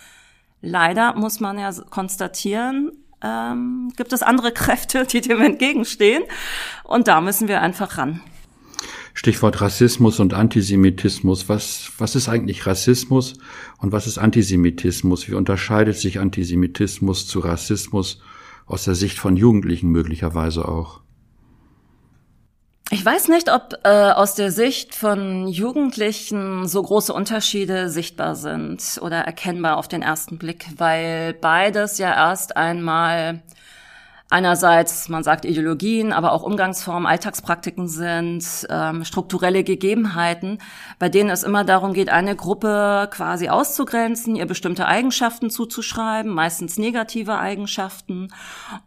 Leider 0.65 1.13
muss 1.15 1.41
man 1.41 1.59
ja 1.59 1.69
konstatieren, 1.89 2.93
ähm, 3.21 3.91
gibt 3.97 4.13
es 4.13 4.23
andere 4.23 4.53
Kräfte, 4.53 5.05
die 5.05 5.19
dem 5.19 5.41
entgegenstehen. 5.41 6.23
Und 6.85 7.09
da 7.09 7.19
müssen 7.19 7.49
wir 7.49 7.61
einfach 7.61 7.97
ran. 7.97 8.21
Stichwort 9.13 9.59
Rassismus 9.59 10.21
und 10.21 10.33
Antisemitismus. 10.33 11.49
Was, 11.49 11.91
was 11.97 12.15
ist 12.15 12.29
eigentlich 12.29 12.65
Rassismus 12.65 13.33
und 13.77 13.91
was 13.91 14.07
ist 14.07 14.17
Antisemitismus? 14.17 15.27
Wie 15.27 15.35
unterscheidet 15.35 15.97
sich 15.97 16.19
Antisemitismus 16.19 17.27
zu 17.27 17.39
Rassismus 17.39 18.21
aus 18.65 18.85
der 18.85 18.95
Sicht 18.95 19.19
von 19.19 19.35
Jugendlichen 19.35 19.89
möglicherweise 19.89 20.65
auch? 20.65 21.02
Ich 22.93 23.03
weiß 23.03 23.29
nicht, 23.29 23.51
ob 23.51 23.79
äh, 23.85 24.11
aus 24.11 24.35
der 24.35 24.51
Sicht 24.51 24.93
von 24.93 25.47
Jugendlichen 25.47 26.67
so 26.67 26.83
große 26.83 27.11
Unterschiede 27.11 27.89
sichtbar 27.89 28.35
sind 28.35 28.99
oder 29.01 29.17
erkennbar 29.21 29.77
auf 29.77 29.87
den 29.87 30.03
ersten 30.03 30.37
Blick, 30.37 30.67
weil 30.77 31.33
beides 31.33 31.97
ja 31.97 32.13
erst 32.13 32.55
einmal 32.55 33.41
einerseits, 34.33 35.09
man 35.09 35.23
sagt 35.23 35.45
Ideologien, 35.45 36.11
aber 36.11 36.31
auch 36.31 36.41
Umgangsformen, 36.41 37.05
Alltagspraktiken 37.05 37.87
sind, 37.87 38.43
ähm, 38.67 39.05
strukturelle 39.05 39.63
Gegebenheiten, 39.63 40.57
bei 40.97 41.07
denen 41.07 41.29
es 41.29 41.43
immer 41.43 41.63
darum 41.63 41.93
geht, 41.93 42.09
eine 42.09 42.35
Gruppe 42.35 43.09
quasi 43.11 43.49
auszugrenzen, 43.49 44.35
ihr 44.35 44.47
bestimmte 44.47 44.87
Eigenschaften 44.87 45.51
zuzuschreiben, 45.51 46.33
meistens 46.33 46.79
negative 46.79 47.37
Eigenschaften, 47.37 48.33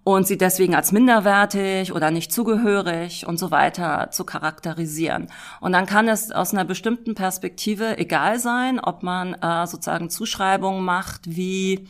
und 0.02 0.26
sie 0.26 0.36
deswegen 0.36 0.74
als 0.74 0.90
minderwertig 0.90 1.92
oder 1.92 2.10
nicht 2.10 2.32
zugehörig 2.32 3.24
und 3.26 3.38
so 3.38 3.52
weiter 3.52 4.08
zu 4.10 4.24
charakterisieren. 4.24 5.28
Und 5.60 5.72
dann 5.72 5.86
kann 5.86 6.08
es 6.08 6.32
aus 6.32 6.52
einer 6.52 6.64
bestimmten 6.64 7.14
Perspektive 7.14 7.98
egal 7.98 8.40
sein, 8.40 8.80
ob 8.80 9.04
man 9.04 9.34
äh, 9.34 9.66
sozusagen 9.68 10.10
Zuschreibungen 10.10 10.84
macht 10.84 11.20
wie 11.24 11.86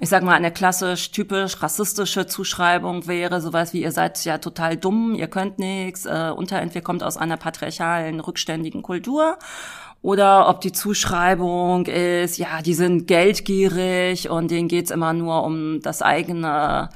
ich 0.00 0.08
sag 0.08 0.22
mal, 0.22 0.34
eine 0.34 0.50
klassisch 0.50 1.10
typisch 1.10 1.62
rassistische 1.62 2.26
Zuschreibung 2.26 3.06
wäre 3.06 3.40
sowas 3.42 3.74
wie, 3.74 3.82
ihr 3.82 3.92
seid 3.92 4.24
ja 4.24 4.38
total 4.38 4.78
dumm, 4.78 5.14
ihr 5.14 5.28
könnt 5.28 5.58
nichts, 5.58 6.06
äh, 6.06 6.32
unterentwickelt 6.34 6.84
kommt 6.84 7.02
aus 7.02 7.18
einer 7.18 7.36
patriarchalen, 7.36 8.20
rückständigen 8.20 8.82
Kultur. 8.82 9.38
Oder 10.02 10.48
ob 10.48 10.62
die 10.62 10.72
Zuschreibung 10.72 11.84
ist, 11.84 12.38
ja, 12.38 12.62
die 12.62 12.72
sind 12.72 13.06
geldgierig 13.06 14.30
und 14.30 14.50
denen 14.50 14.68
geht's 14.68 14.90
immer 14.90 15.12
nur 15.12 15.44
um 15.44 15.82
das 15.82 16.00
eigene 16.00 16.88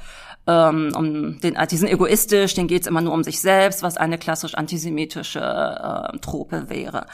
ähm, 0.47 0.91
um 0.95 1.39
den, 1.39 1.57
die 1.69 1.77
sind 1.77 1.89
egoistisch, 1.89 2.53
denen 2.53 2.67
geht's 2.67 2.87
immer 2.87 3.01
nur 3.01 3.13
um 3.13 3.23
sich 3.23 3.39
selbst, 3.39 3.83
was 3.83 3.97
eine 3.97 4.17
klassisch 4.17 4.55
antisemitische 4.55 5.39
äh, 5.39 6.17
Trope 6.19 6.69
wäre. 6.69 7.05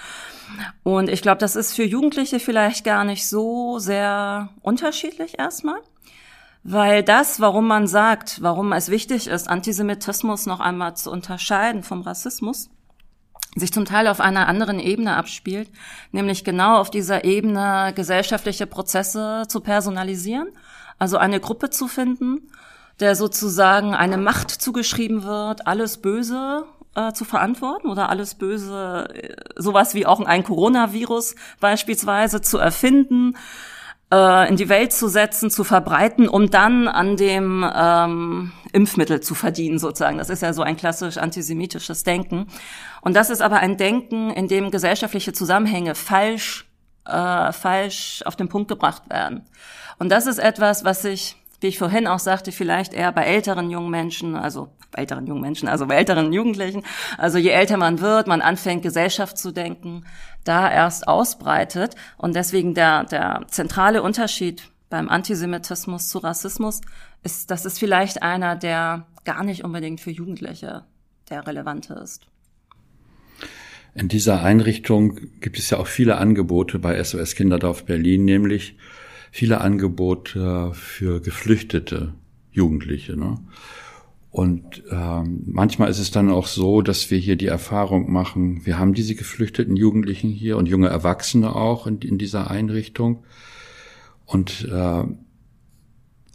Und 0.83 1.09
ich 1.09 1.21
glaube, 1.21 1.37
das 1.37 1.55
ist 1.55 1.75
für 1.75 1.83
Jugendliche 1.83 2.39
vielleicht 2.39 2.83
gar 2.83 3.03
nicht 3.03 3.27
so 3.27 3.79
sehr 3.79 4.49
unterschiedlich 4.61 5.39
erstmal. 5.39 5.79
Weil 6.63 7.01
das, 7.01 7.39
warum 7.39 7.67
man 7.67 7.87
sagt, 7.87 8.41
warum 8.41 8.71
es 8.73 8.89
wichtig 8.89 9.27
ist, 9.27 9.49
Antisemitismus 9.49 10.45
noch 10.45 10.59
einmal 10.59 10.95
zu 10.95 11.11
unterscheiden 11.11 11.81
vom 11.81 12.01
Rassismus, 12.01 12.69
sich 13.55 13.73
zum 13.73 13.85
Teil 13.85 14.07
auf 14.07 14.19
einer 14.19 14.47
anderen 14.47 14.79
Ebene 14.79 15.15
abspielt, 15.15 15.69
nämlich 16.11 16.43
genau 16.43 16.77
auf 16.77 16.91
dieser 16.91 17.23
Ebene 17.23 17.93
gesellschaftliche 17.95 18.67
Prozesse 18.67 19.45
zu 19.47 19.61
personalisieren, 19.61 20.49
also 20.99 21.17
eine 21.17 21.39
Gruppe 21.39 21.71
zu 21.71 21.87
finden, 21.87 22.51
der 22.99 23.15
sozusagen 23.15 23.95
eine 23.95 24.17
Macht 24.17 24.51
zugeschrieben 24.51 25.23
wird, 25.23 25.65
alles 25.65 25.97
Böse 25.97 26.65
äh, 26.95 27.13
zu 27.13 27.25
verantworten 27.25 27.87
oder 27.87 28.09
alles 28.09 28.35
Böse, 28.35 29.07
äh, 29.13 29.35
sowas 29.55 29.93
wie 29.93 30.05
auch 30.05 30.19
ein 30.21 30.43
Coronavirus 30.43 31.35
beispielsweise 31.59 32.41
zu 32.41 32.57
erfinden, 32.57 33.35
äh, 34.11 34.49
in 34.49 34.57
die 34.57 34.69
Welt 34.69 34.91
zu 34.93 35.07
setzen, 35.07 35.49
zu 35.49 35.63
verbreiten, 35.63 36.27
um 36.27 36.49
dann 36.49 36.87
an 36.87 37.17
dem 37.17 37.65
ähm, 37.73 38.51
Impfmittel 38.73 39.21
zu 39.21 39.35
verdienen, 39.35 39.79
sozusagen. 39.79 40.17
Das 40.17 40.29
ist 40.29 40.41
ja 40.41 40.53
so 40.53 40.61
ein 40.61 40.77
klassisch 40.77 41.17
antisemitisches 41.17 42.03
Denken. 42.03 42.47
Und 43.01 43.15
das 43.15 43.29
ist 43.29 43.41
aber 43.41 43.57
ein 43.57 43.77
Denken, 43.77 44.29
in 44.31 44.47
dem 44.47 44.71
gesellschaftliche 44.71 45.33
Zusammenhänge 45.33 45.95
falsch, 45.95 46.69
äh, 47.05 47.51
falsch 47.51 48.21
auf 48.25 48.35
den 48.35 48.49
Punkt 48.49 48.67
gebracht 48.67 49.09
werden. 49.09 49.45
Und 49.97 50.09
das 50.09 50.25
ist 50.25 50.39
etwas, 50.39 50.83
was 50.83 51.05
ich 51.05 51.37
wie 51.61 51.67
ich 51.67 51.77
vorhin 51.77 52.07
auch 52.07 52.19
sagte, 52.19 52.51
vielleicht 52.51 52.93
eher 52.93 53.11
bei 53.11 53.23
älteren 53.23 53.69
jungen 53.69 53.91
Menschen, 53.91 54.35
also 54.35 54.69
älteren 54.95 55.27
jungen 55.27 55.41
Menschen, 55.41 55.67
also 55.67 55.87
bei 55.87 55.95
älteren 55.95 56.33
Jugendlichen. 56.33 56.83
Also 57.17 57.37
je 57.37 57.49
älter 57.49 57.77
man 57.77 57.99
wird, 58.01 58.27
man 58.27 58.41
anfängt, 58.41 58.83
Gesellschaft 58.83 59.37
zu 59.37 59.51
denken, 59.51 60.05
da 60.43 60.71
erst 60.71 61.07
ausbreitet. 61.07 61.95
Und 62.17 62.35
deswegen 62.35 62.73
der, 62.73 63.05
der 63.05 63.45
zentrale 63.47 64.01
Unterschied 64.01 64.69
beim 64.89 65.09
Antisemitismus 65.09 66.09
zu 66.09 66.19
Rassismus 66.19 66.81
ist, 67.23 67.51
das 67.51 67.65
ist 67.65 67.79
vielleicht 67.79 68.21
einer, 68.21 68.55
der 68.55 69.07
gar 69.23 69.43
nicht 69.43 69.63
unbedingt 69.63 70.01
für 70.01 70.11
Jugendliche 70.11 70.83
der 71.29 71.47
relevante 71.47 71.93
ist. 71.93 72.27
In 73.93 74.07
dieser 74.07 74.41
Einrichtung 74.43 75.19
gibt 75.41 75.59
es 75.59 75.69
ja 75.69 75.77
auch 75.77 75.87
viele 75.87 76.17
Angebote 76.17 76.79
bei 76.79 77.01
SOS 77.03 77.35
Kinderdorf 77.35 77.85
Berlin, 77.85 78.23
nämlich 78.23 78.77
viele 79.31 79.59
Angebote 79.59 80.71
für 80.73 81.21
geflüchtete 81.21 82.13
Jugendliche. 82.51 83.17
Ne? 83.17 83.37
Und 84.31 84.83
ähm, 84.89 85.43
manchmal 85.45 85.89
ist 85.89 85.99
es 85.99 86.09
dann 86.09 86.31
auch 86.31 86.47
so, 86.47 86.81
dass 86.81 87.11
wir 87.11 87.17
hier 87.17 87.35
die 87.35 87.47
Erfahrung 87.47 88.11
machen, 88.11 88.65
wir 88.65 88.79
haben 88.79 88.93
diese 88.93 89.13
geflüchteten 89.13 89.75
Jugendlichen 89.75 90.29
hier 90.29 90.55
und 90.55 90.67
junge 90.67 90.87
Erwachsene 90.87 91.53
auch 91.53 91.85
in, 91.85 91.99
in 91.99 92.17
dieser 92.17 92.49
Einrichtung. 92.49 93.25
Und 94.25 94.69
äh, 94.71 95.03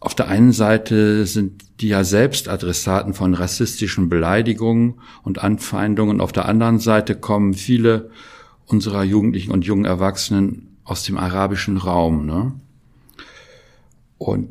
auf 0.01 0.15
der 0.15 0.29
einen 0.29 0.53
Seite 0.53 1.25
sind 1.25 1.81
die 1.81 1.89
ja 1.89 2.05
selbst 2.05 2.49
Adressaten 2.49 3.15
von 3.15 3.33
rassistischen 3.33 4.11
Beleidigungen 4.11 5.01
und 5.23 5.43
Anfeindungen. 5.43 6.21
Auf 6.21 6.33
der 6.33 6.47
anderen 6.47 6.79
Seite 6.79 7.17
kommen 7.17 7.55
viele 7.55 8.11
unserer 8.67 9.05
Jugendlichen 9.05 9.53
und 9.53 9.65
jungen 9.65 9.87
Erwachsenen 9.87 10.77
aus 10.85 11.03
dem 11.05 11.17
arabischen 11.17 11.79
Raum. 11.79 12.27
Ne? 12.27 12.53
Und 14.19 14.51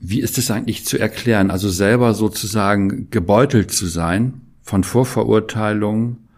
wie 0.00 0.20
ist 0.20 0.38
es 0.38 0.50
eigentlich 0.50 0.84
zu 0.84 0.98
erklären, 0.98 1.50
also 1.50 1.68
selber 1.68 2.14
sozusagen 2.14 3.10
gebeutelt 3.10 3.70
zu 3.70 3.86
sein 3.86 4.40
von 4.62 4.84
Vorverurteilungen 4.84 6.28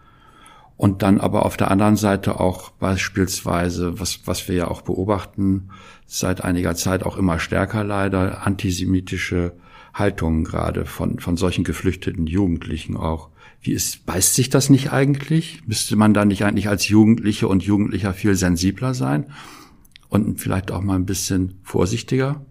und 0.75 1.01
dann 1.01 1.19
aber 1.19 1.45
auf 1.45 1.55
der 1.55 1.71
anderen 1.71 1.95
Seite 1.95 2.39
auch 2.39 2.71
beispielsweise, 2.71 3.99
was, 3.99 4.21
was 4.25 4.47
wir 4.47 4.55
ja 4.55 4.67
auch 4.67 4.81
beobachten, 4.81 5.69
seit 6.05 6.43
einiger 6.43 6.75
Zeit 6.75 7.03
auch 7.03 7.17
immer 7.17 7.39
stärker 7.39 7.83
leider, 7.83 8.45
antisemitische 8.45 9.53
Haltungen 9.93 10.43
gerade 10.43 10.85
von, 10.85 11.19
von 11.19 11.37
solchen 11.37 11.63
geflüchteten 11.63 12.27
Jugendlichen 12.27 12.97
auch. 12.97 13.29
Wie 13.61 13.71
ist, 13.71 14.05
beißt 14.05 14.35
sich 14.35 14.49
das 14.49 14.69
nicht 14.69 14.91
eigentlich? 14.91 15.61
Müsste 15.67 15.95
man 15.95 16.13
da 16.13 16.25
nicht 16.25 16.43
eigentlich 16.43 16.67
als 16.67 16.87
Jugendliche 16.89 17.47
und 17.47 17.63
Jugendlicher 17.63 18.13
viel 18.13 18.35
sensibler 18.35 18.93
sein? 18.93 19.27
und 20.13 20.39
vielleicht 20.39 20.71
auch 20.71 20.81
mal 20.81 20.95
ein 20.95 21.07
bisschen 21.07 21.59
vorsichtiger? 21.63 22.45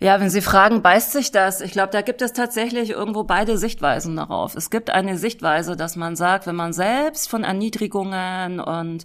Ja, 0.00 0.20
wenn 0.20 0.28
Sie 0.28 0.40
fragen, 0.40 0.82
beißt 0.82 1.12
sich 1.12 1.30
das? 1.30 1.60
Ich 1.60 1.72
glaube, 1.72 1.90
da 1.92 2.02
gibt 2.02 2.20
es 2.20 2.32
tatsächlich 2.32 2.90
irgendwo 2.90 3.24
beide 3.24 3.56
Sichtweisen 3.56 4.16
darauf. 4.16 4.54
Es 4.54 4.70
gibt 4.70 4.90
eine 4.90 5.16
Sichtweise, 5.16 5.76
dass 5.76 5.96
man 5.96 6.16
sagt, 6.16 6.46
wenn 6.46 6.56
man 6.56 6.72
selbst 6.72 7.28
von 7.28 7.44
Erniedrigungen 7.44 8.60
und 8.60 9.04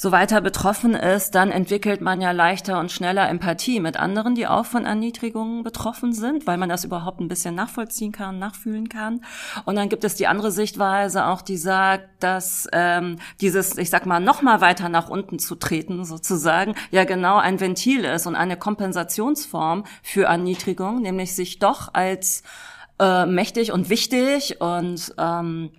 so 0.00 0.12
weiter 0.12 0.40
betroffen 0.40 0.94
ist, 0.94 1.34
dann 1.34 1.50
entwickelt 1.50 2.00
man 2.00 2.22
ja 2.22 2.30
leichter 2.30 2.80
und 2.80 2.90
schneller 2.90 3.28
Empathie 3.28 3.80
mit 3.80 3.98
anderen, 3.98 4.34
die 4.34 4.46
auch 4.46 4.64
von 4.64 4.86
Erniedrigungen 4.86 5.62
betroffen 5.62 6.14
sind, 6.14 6.46
weil 6.46 6.56
man 6.56 6.70
das 6.70 6.86
überhaupt 6.86 7.20
ein 7.20 7.28
bisschen 7.28 7.54
nachvollziehen 7.54 8.10
kann, 8.10 8.38
nachfühlen 8.38 8.88
kann. 8.88 9.22
Und 9.66 9.76
dann 9.76 9.90
gibt 9.90 10.04
es 10.04 10.14
die 10.14 10.26
andere 10.26 10.52
Sichtweise 10.52 11.26
auch, 11.26 11.42
die 11.42 11.58
sagt, 11.58 12.08
dass 12.20 12.66
ähm, 12.72 13.18
dieses, 13.42 13.76
ich 13.76 13.90
sag 13.90 14.06
mal, 14.06 14.20
noch 14.20 14.40
mal 14.40 14.62
weiter 14.62 14.88
nach 14.88 15.10
unten 15.10 15.38
zu 15.38 15.54
treten, 15.54 16.06
sozusagen, 16.06 16.76
ja 16.90 17.04
genau 17.04 17.36
ein 17.36 17.60
Ventil 17.60 18.06
ist 18.06 18.26
und 18.26 18.36
eine 18.36 18.56
Kompensationsform 18.56 19.84
für 20.02 20.24
Erniedrigung, 20.24 21.02
nämlich 21.02 21.34
sich 21.34 21.58
doch 21.58 21.92
als 21.92 22.42
äh, 22.98 23.26
mächtig 23.26 23.70
und 23.70 23.90
wichtig 23.90 24.62
und 24.62 25.14
ähm, 25.18 25.72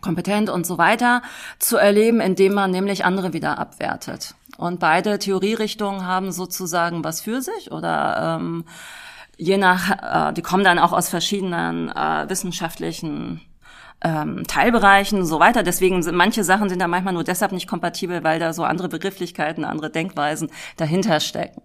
kompetent 0.00 0.50
und 0.50 0.66
so 0.66 0.78
weiter 0.78 1.22
zu 1.58 1.76
erleben, 1.76 2.20
indem 2.20 2.54
man 2.54 2.70
nämlich 2.70 3.04
andere 3.04 3.32
wieder 3.32 3.58
abwertet. 3.58 4.34
Und 4.56 4.80
beide 4.80 5.18
Theorierichtungen 5.18 6.06
haben 6.06 6.32
sozusagen 6.32 7.02
was 7.04 7.20
für 7.20 7.42
sich 7.42 7.72
oder 7.72 8.38
ähm, 8.40 8.64
je 9.36 9.56
nach, 9.56 10.30
äh, 10.30 10.32
die 10.32 10.42
kommen 10.42 10.64
dann 10.64 10.78
auch 10.78 10.92
aus 10.92 11.08
verschiedenen 11.08 11.90
äh, 11.90 12.28
wissenschaftlichen 12.28 13.40
ähm, 14.02 14.44
Teilbereichen 14.46 15.24
so 15.24 15.40
weiter. 15.40 15.62
Deswegen 15.62 16.02
sind 16.02 16.14
manche 16.14 16.44
Sachen 16.44 16.68
sind 16.68 16.80
da 16.80 16.86
manchmal 16.86 17.14
nur 17.14 17.24
deshalb 17.24 17.52
nicht 17.52 17.66
kompatibel, 17.66 18.22
weil 18.22 18.38
da 18.38 18.52
so 18.52 18.62
andere 18.64 18.88
Begrifflichkeiten, 18.88 19.64
andere 19.64 19.90
Denkweisen 19.90 20.50
dahinter 20.76 21.20
stecken. 21.20 21.62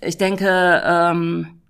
Ich 0.00 0.16
denke, 0.16 0.82
ähm, 0.84 1.60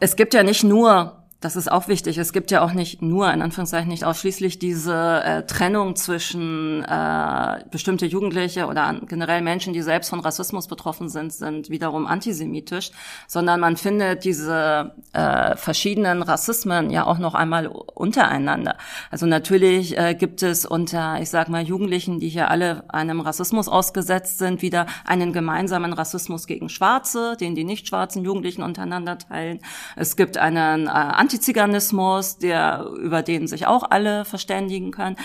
es 0.00 0.16
gibt 0.16 0.34
ja 0.34 0.42
nicht 0.42 0.64
nur 0.64 1.23
das 1.44 1.56
ist 1.56 1.70
auch 1.70 1.88
wichtig. 1.88 2.16
Es 2.16 2.32
gibt 2.32 2.50
ja 2.50 2.62
auch 2.62 2.72
nicht 2.72 3.02
nur, 3.02 3.30
in 3.30 3.42
Anführungszeichen 3.42 3.88
nicht 3.88 4.04
ausschließlich 4.04 4.58
diese 4.58 5.22
äh, 5.22 5.42
Trennung 5.44 5.94
zwischen 5.94 6.82
äh, 6.84 7.64
bestimmte 7.70 8.06
Jugendliche 8.06 8.66
oder 8.66 8.98
generell 9.06 9.42
Menschen, 9.42 9.74
die 9.74 9.82
selbst 9.82 10.08
von 10.08 10.20
Rassismus 10.20 10.68
betroffen 10.68 11.10
sind, 11.10 11.34
sind 11.34 11.68
wiederum 11.68 12.06
antisemitisch, 12.06 12.92
sondern 13.26 13.60
man 13.60 13.76
findet 13.76 14.24
diese 14.24 14.94
äh, 15.12 15.54
verschiedenen 15.56 16.22
Rassismen 16.22 16.88
ja 16.88 17.04
auch 17.04 17.18
noch 17.18 17.34
einmal 17.34 17.66
untereinander. 17.66 18.78
Also 19.10 19.26
natürlich 19.26 19.98
äh, 19.98 20.14
gibt 20.14 20.42
es 20.42 20.64
unter, 20.64 21.20
ich 21.20 21.28
sag 21.28 21.50
mal, 21.50 21.62
Jugendlichen, 21.62 22.20
die 22.20 22.30
hier 22.30 22.50
alle 22.50 22.84
einem 22.88 23.20
Rassismus 23.20 23.68
ausgesetzt 23.68 24.38
sind, 24.38 24.62
wieder 24.62 24.86
einen 25.04 25.34
gemeinsamen 25.34 25.92
Rassismus 25.92 26.46
gegen 26.46 26.70
Schwarze, 26.70 27.36
den 27.38 27.54
die 27.54 27.64
nicht 27.64 27.86
schwarzen 27.86 28.24
Jugendlichen 28.24 28.62
untereinander 28.62 29.18
teilen. 29.18 29.60
Es 29.94 30.16
gibt 30.16 30.38
einen 30.38 30.86
äh, 30.86 30.90
Antiziganismus, 31.34 32.38
der, 32.38 32.86
über 32.96 33.22
den 33.22 33.48
sich 33.48 33.66
auch 33.66 33.90
alle 33.90 34.24
verständigen 34.24 34.92
können. 34.92 35.16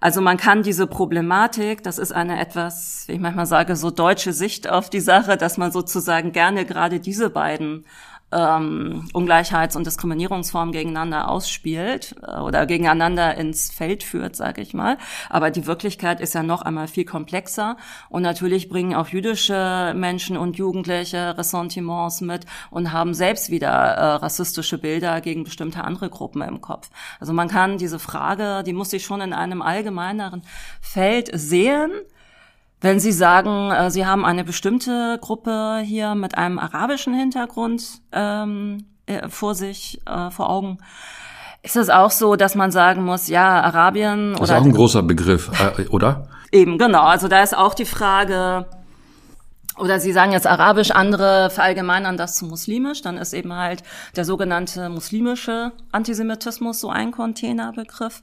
Also 0.00 0.20
man 0.20 0.36
kann 0.36 0.64
diese 0.64 0.88
Problematik, 0.88 1.84
das 1.84 1.98
ist 1.98 2.10
eine 2.10 2.40
etwas, 2.40 3.04
wie 3.06 3.12
ich 3.12 3.20
manchmal 3.20 3.46
sage, 3.46 3.76
so 3.76 3.92
deutsche 3.92 4.32
Sicht 4.32 4.68
auf 4.68 4.90
die 4.90 4.98
Sache, 5.00 5.36
dass 5.36 5.56
man 5.56 5.70
sozusagen 5.70 6.32
gerne 6.32 6.64
gerade 6.64 6.98
diese 6.98 7.30
beiden 7.30 7.86
ähm, 8.34 9.08
Ungleichheits- 9.12 9.76
und 9.76 9.86
Diskriminierungsformen 9.86 10.72
gegeneinander 10.72 11.28
ausspielt 11.28 12.16
äh, 12.22 12.40
oder 12.40 12.66
gegeneinander 12.66 13.36
ins 13.36 13.70
Feld 13.70 14.02
führt, 14.02 14.36
sage 14.36 14.60
ich 14.60 14.74
mal. 14.74 14.98
Aber 15.30 15.50
die 15.50 15.66
Wirklichkeit 15.66 16.20
ist 16.20 16.34
ja 16.34 16.42
noch 16.42 16.62
einmal 16.62 16.88
viel 16.88 17.04
komplexer 17.04 17.76
und 18.08 18.22
natürlich 18.22 18.68
bringen 18.68 18.94
auch 18.94 19.08
jüdische 19.08 19.92
Menschen 19.96 20.36
und 20.36 20.56
Jugendliche 20.56 21.36
Ressentiments 21.38 22.20
mit 22.20 22.46
und 22.70 22.92
haben 22.92 23.14
selbst 23.14 23.50
wieder 23.50 23.68
äh, 23.68 24.04
rassistische 24.16 24.78
Bilder 24.78 25.20
gegen 25.20 25.44
bestimmte 25.44 25.84
andere 25.84 26.10
Gruppen 26.10 26.42
im 26.42 26.60
Kopf. 26.60 26.90
Also 27.20 27.32
man 27.32 27.48
kann 27.48 27.78
diese 27.78 27.98
Frage, 27.98 28.62
die 28.64 28.72
muss 28.72 28.90
sich 28.90 29.04
schon 29.04 29.20
in 29.20 29.32
einem 29.32 29.62
allgemeineren 29.62 30.42
Feld 30.80 31.30
sehen 31.32 31.92
wenn 32.84 33.00
Sie 33.00 33.12
sagen, 33.12 33.70
äh, 33.72 33.90
Sie 33.90 34.06
haben 34.06 34.24
eine 34.24 34.44
bestimmte 34.44 35.18
Gruppe 35.20 35.80
hier 35.82 36.14
mit 36.14 36.38
einem 36.38 36.58
arabischen 36.58 37.14
Hintergrund 37.14 37.82
ähm, 38.12 38.84
äh, 39.06 39.28
vor 39.28 39.54
sich, 39.54 40.00
äh, 40.06 40.30
vor 40.30 40.50
Augen, 40.50 40.78
ist 41.62 41.76
es 41.76 41.88
auch 41.88 42.10
so, 42.10 42.36
dass 42.36 42.54
man 42.54 42.70
sagen 42.70 43.02
muss, 43.02 43.28
ja, 43.28 43.62
Arabien 43.62 44.32
das 44.32 44.40
oder. 44.40 44.48
Das 44.48 44.50
ist 44.50 44.56
auch 44.56 44.66
ein 44.66 44.72
großer 44.74 45.02
Begriff, 45.02 45.50
äh, 45.78 45.88
oder? 45.88 46.28
Eben, 46.52 46.76
genau. 46.76 47.02
Also 47.02 47.26
da 47.26 47.42
ist 47.42 47.56
auch 47.56 47.72
die 47.72 47.86
Frage, 47.86 48.66
oder 49.78 49.98
Sie 49.98 50.12
sagen 50.12 50.32
jetzt 50.32 50.46
Arabisch, 50.46 50.90
andere 50.90 51.48
verallgemeinern 51.48 52.18
das 52.18 52.36
zu 52.36 52.44
muslimisch, 52.44 53.00
dann 53.00 53.16
ist 53.16 53.32
eben 53.32 53.54
halt 53.54 53.82
der 54.14 54.26
sogenannte 54.26 54.90
muslimische 54.90 55.72
Antisemitismus 55.90 56.80
so 56.80 56.90
ein 56.90 57.12
Containerbegriff. 57.12 58.20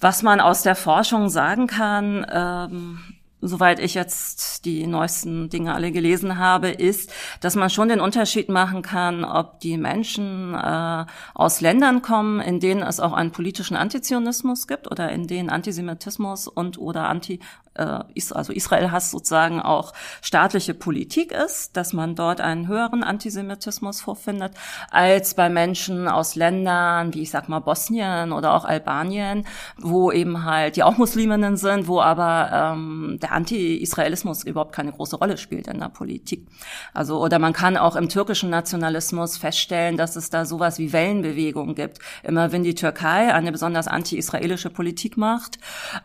Was 0.00 0.22
man 0.22 0.40
aus 0.40 0.62
der 0.62 0.74
Forschung 0.74 1.28
sagen 1.30 1.68
kann, 1.68 2.26
ähm, 2.30 2.98
soweit 3.40 3.78
ich 3.78 3.94
jetzt 3.94 4.64
die 4.64 4.86
neuesten 4.86 5.48
Dinge 5.48 5.74
alle 5.74 5.92
gelesen 5.92 6.38
habe, 6.38 6.70
ist, 6.70 7.12
dass 7.40 7.54
man 7.54 7.70
schon 7.70 7.88
den 7.88 8.00
Unterschied 8.00 8.48
machen 8.48 8.82
kann, 8.82 9.24
ob 9.24 9.60
die 9.60 9.76
Menschen 9.76 10.54
äh, 10.54 11.04
aus 11.34 11.60
Ländern 11.60 12.02
kommen, 12.02 12.40
in 12.40 12.60
denen 12.60 12.82
es 12.82 13.00
auch 13.00 13.12
einen 13.12 13.32
politischen 13.32 13.76
Antizionismus 13.76 14.66
gibt 14.66 14.90
oder 14.90 15.10
in 15.10 15.26
denen 15.26 15.50
Antisemitismus 15.50 16.48
und 16.48 16.78
oder 16.78 17.08
Anti 17.08 17.40
also 17.76 18.52
Israel-Hass 18.52 19.10
sozusagen 19.10 19.60
auch 19.60 19.92
staatliche 20.22 20.74
Politik 20.74 21.32
ist, 21.32 21.76
dass 21.76 21.92
man 21.92 22.14
dort 22.14 22.40
einen 22.40 22.68
höheren 22.68 23.04
Antisemitismus 23.04 24.00
vorfindet, 24.00 24.52
als 24.90 25.34
bei 25.34 25.48
Menschen 25.48 26.08
aus 26.08 26.34
Ländern 26.34 27.14
wie 27.14 27.22
ich 27.22 27.30
sag 27.30 27.48
mal 27.48 27.60
Bosnien 27.60 28.32
oder 28.32 28.54
auch 28.54 28.64
Albanien, 28.64 29.46
wo 29.78 30.12
eben 30.12 30.44
halt, 30.44 30.76
die 30.76 30.82
auch 30.82 30.96
Musliminnen 30.96 31.56
sind, 31.56 31.88
wo 31.88 32.00
aber 32.00 32.50
ähm, 32.52 33.18
der 33.20 33.32
Anti-Israelismus 33.32 34.44
überhaupt 34.44 34.72
keine 34.72 34.92
große 34.92 35.16
Rolle 35.16 35.38
spielt 35.38 35.66
in 35.66 35.80
der 35.80 35.88
Politik. 35.88 36.46
Also, 36.94 37.20
oder 37.20 37.38
man 37.38 37.52
kann 37.52 37.76
auch 37.76 37.96
im 37.96 38.08
türkischen 38.08 38.50
Nationalismus 38.50 39.36
feststellen, 39.36 39.96
dass 39.96 40.16
es 40.16 40.30
da 40.30 40.44
sowas 40.44 40.78
wie 40.78 40.92
Wellenbewegungen 40.92 41.74
gibt. 41.74 41.98
Immer 42.22 42.52
wenn 42.52 42.62
die 42.62 42.74
Türkei 42.74 43.34
eine 43.34 43.52
besonders 43.52 43.88
anti-israelische 43.88 44.70
Politik 44.70 45.16
macht, 45.16 45.58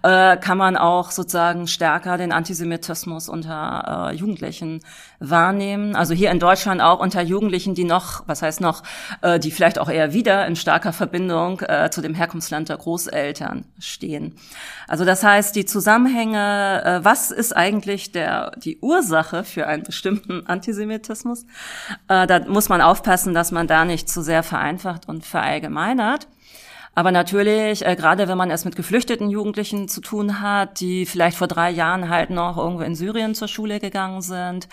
äh, 0.04 0.38
kann 0.38 0.58
man 0.58 0.78
auch 0.78 1.12
sozusagen 1.12 1.61
stärker 1.68 2.18
den 2.18 2.32
Antisemitismus 2.32 3.30
unter 3.30 4.10
äh, 4.12 4.16
Jugendlichen 4.16 4.82
wahrnehmen. 5.20 5.96
Also 5.96 6.14
hier 6.14 6.32
in 6.32 6.40
Deutschland 6.40 6.82
auch 6.82 7.00
unter 7.00 7.22
Jugendlichen, 7.22 7.76
die 7.76 7.84
noch, 7.84 8.24
was 8.28 8.42
heißt 8.42 8.62
noch, 8.62 8.84
äh, 9.22 9.40
die 9.40 9.52
vielleicht 9.52 9.80
auch 9.80 9.90
eher 9.90 10.14
wieder 10.14 10.46
in 10.48 10.56
starker 10.56 10.94
Verbindung 10.94 11.62
äh, 11.62 11.90
zu 11.92 12.02
dem 12.02 12.14
Herkunftsland 12.14 12.70
der 12.70 12.78
Großeltern 12.78 13.66
stehen. 13.80 14.36
Also 14.88 15.06
das 15.06 15.24
heißt, 15.24 15.56
die 15.56 15.66
Zusammenhänge, 15.66 16.84
äh, 16.84 17.06
was 17.06 17.32
ist 17.32 17.56
eigentlich 17.56 18.12
der, 18.12 18.52
die 18.58 18.80
Ursache 18.80 19.44
für 19.44 19.68
einen 19.68 19.84
bestimmten 19.84 20.46
Antisemitismus? 20.48 21.46
Äh, 22.08 22.28
da 22.28 22.40
muss 22.48 22.70
man 22.70 22.82
aufpassen, 22.82 23.34
dass 23.34 23.52
man 23.52 23.68
da 23.68 23.86
nicht 23.86 24.10
zu 24.10 24.22
sehr 24.22 24.44
vereinfacht 24.44 25.08
und 25.08 25.26
verallgemeinert. 25.26 26.28
Aber 26.94 27.12
natürlich, 27.12 27.86
äh, 27.86 27.96
gerade 27.96 28.28
wenn 28.28 28.38
man 28.38 28.52
es 28.52 28.66
mit 28.66 28.76
geflüchteten 28.76 29.30
Jugendlichen 29.30 29.88
zu 29.88 30.02
tun 30.02 30.42
hat, 30.42 30.82
die 30.82 31.06
vielleicht 31.06 31.38
vor 31.38 31.48
drei 31.48 31.72
Jahren 31.72 32.10
halt 32.10 32.30
noch 32.32 32.58
irgendwo 32.58 32.84
in 32.84 32.96
Syrien 32.96 33.34
zur 33.34 33.48
Schule 33.48 33.80
gegangen 33.80 34.22
sind, 34.22 34.68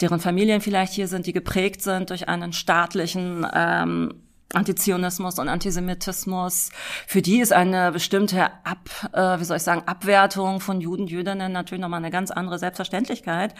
deren 0.00 0.18
Familien 0.18 0.60
vielleicht 0.60 0.92
hier 0.92 1.06
sind, 1.06 1.26
die 1.26 1.32
geprägt 1.32 1.82
sind 1.82 2.10
durch 2.10 2.28
einen 2.28 2.52
staatlichen 2.52 3.46
ähm, 3.54 4.14
Antizionismus 4.52 5.38
und 5.38 5.48
Antisemitismus, 5.48 6.70
für 7.06 7.22
die 7.22 7.40
ist 7.40 7.52
eine 7.52 7.92
bestimmte 7.92 8.46
Ab, 8.64 8.88
äh, 9.12 9.38
wie 9.38 9.44
soll 9.44 9.58
ich 9.58 9.62
sagen, 9.62 9.82
Abwertung 9.86 10.60
von 10.60 10.80
Juden, 10.80 11.06
Jüdinnen 11.06 11.52
natürlich 11.52 11.80
nochmal 11.80 11.98
eine 11.98 12.10
ganz 12.10 12.30
andere 12.30 12.58
Selbstverständlichkeit 12.58 13.54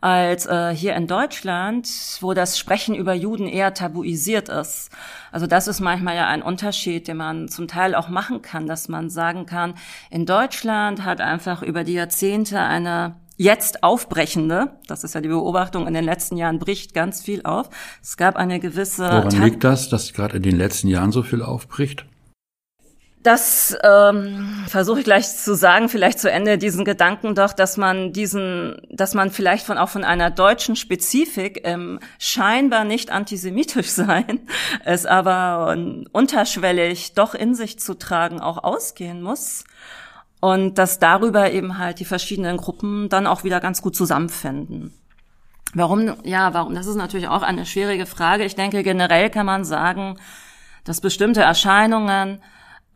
als 0.00 0.46
äh, 0.46 0.74
hier 0.74 0.94
in 0.94 1.06
Deutschland, 1.06 1.88
wo 2.20 2.32
das 2.32 2.58
Sprechen 2.58 2.94
über 2.94 3.12
Juden 3.12 3.46
eher 3.46 3.74
tabuisiert 3.74 4.48
ist. 4.48 4.90
Also 5.30 5.46
das 5.46 5.68
ist 5.68 5.80
manchmal 5.80 6.16
ja 6.16 6.26
ein 6.26 6.42
Unterschied, 6.42 7.06
den 7.06 7.18
man 7.18 7.48
zum 7.48 7.68
Teil 7.68 7.94
auch 7.94 8.08
machen 8.08 8.40
kann, 8.40 8.66
dass 8.66 8.88
man 8.88 9.10
sagen 9.10 9.46
kann, 9.46 9.74
in 10.10 10.24
Deutschland 10.24 11.04
hat 11.04 11.20
einfach 11.20 11.62
über 11.62 11.84
die 11.84 11.94
Jahrzehnte 11.94 12.60
eine 12.60 13.14
jetzt 13.40 13.82
aufbrechende, 13.82 14.72
das 14.86 15.02
ist 15.02 15.14
ja 15.14 15.22
die 15.22 15.28
Beobachtung 15.28 15.86
in 15.86 15.94
den 15.94 16.04
letzten 16.04 16.36
Jahren, 16.36 16.58
bricht 16.58 16.92
ganz 16.92 17.22
viel 17.22 17.42
auf. 17.42 17.70
Es 18.02 18.18
gab 18.18 18.36
eine 18.36 18.60
gewisse. 18.60 19.04
Woran 19.04 19.42
liegt 19.42 19.64
das, 19.64 19.88
dass 19.88 20.12
gerade 20.12 20.36
in 20.36 20.42
den 20.42 20.58
letzten 20.58 20.88
Jahren 20.88 21.10
so 21.10 21.22
viel 21.22 21.40
aufbricht? 21.40 22.04
Das 23.22 23.76
ähm, 23.82 24.64
versuche 24.66 25.00
ich 25.00 25.04
gleich 25.04 25.26
zu 25.36 25.54
sagen, 25.54 25.88
vielleicht 25.88 26.18
zu 26.18 26.30
Ende 26.30 26.58
diesen 26.58 26.84
Gedanken 26.84 27.34
doch, 27.34 27.54
dass 27.54 27.78
man 27.78 28.12
diesen, 28.12 28.76
dass 28.90 29.14
man 29.14 29.30
vielleicht 29.30 29.64
von 29.64 29.78
auch 29.78 29.90
von 29.90 30.04
einer 30.04 30.30
deutschen 30.30 30.76
Spezifik 30.76 31.60
ähm, 31.64 31.98
scheinbar 32.18 32.84
nicht 32.84 33.10
antisemitisch 33.10 33.88
sein, 33.90 34.40
es 34.84 35.06
aber 35.06 35.76
unterschwellig 36.12 37.14
doch 37.14 37.34
in 37.34 37.54
sich 37.54 37.78
zu 37.78 37.94
tragen 37.94 38.40
auch 38.40 38.64
ausgehen 38.64 39.22
muss 39.22 39.64
und 40.40 40.78
dass 40.78 40.98
darüber 40.98 41.52
eben 41.52 41.78
halt 41.78 42.00
die 42.00 42.04
verschiedenen 42.04 42.56
Gruppen 42.56 43.08
dann 43.08 43.26
auch 43.26 43.44
wieder 43.44 43.60
ganz 43.60 43.82
gut 43.82 43.94
zusammenfinden. 43.94 44.92
Warum? 45.74 46.16
Ja, 46.24 46.52
warum? 46.52 46.74
Das 46.74 46.86
ist 46.86 46.96
natürlich 46.96 47.28
auch 47.28 47.42
eine 47.42 47.64
schwierige 47.64 48.06
Frage. 48.06 48.44
Ich 48.44 48.56
denke, 48.56 48.82
generell 48.82 49.30
kann 49.30 49.46
man 49.46 49.64
sagen, 49.64 50.18
dass 50.84 51.00
bestimmte 51.00 51.42
Erscheinungen 51.42 52.42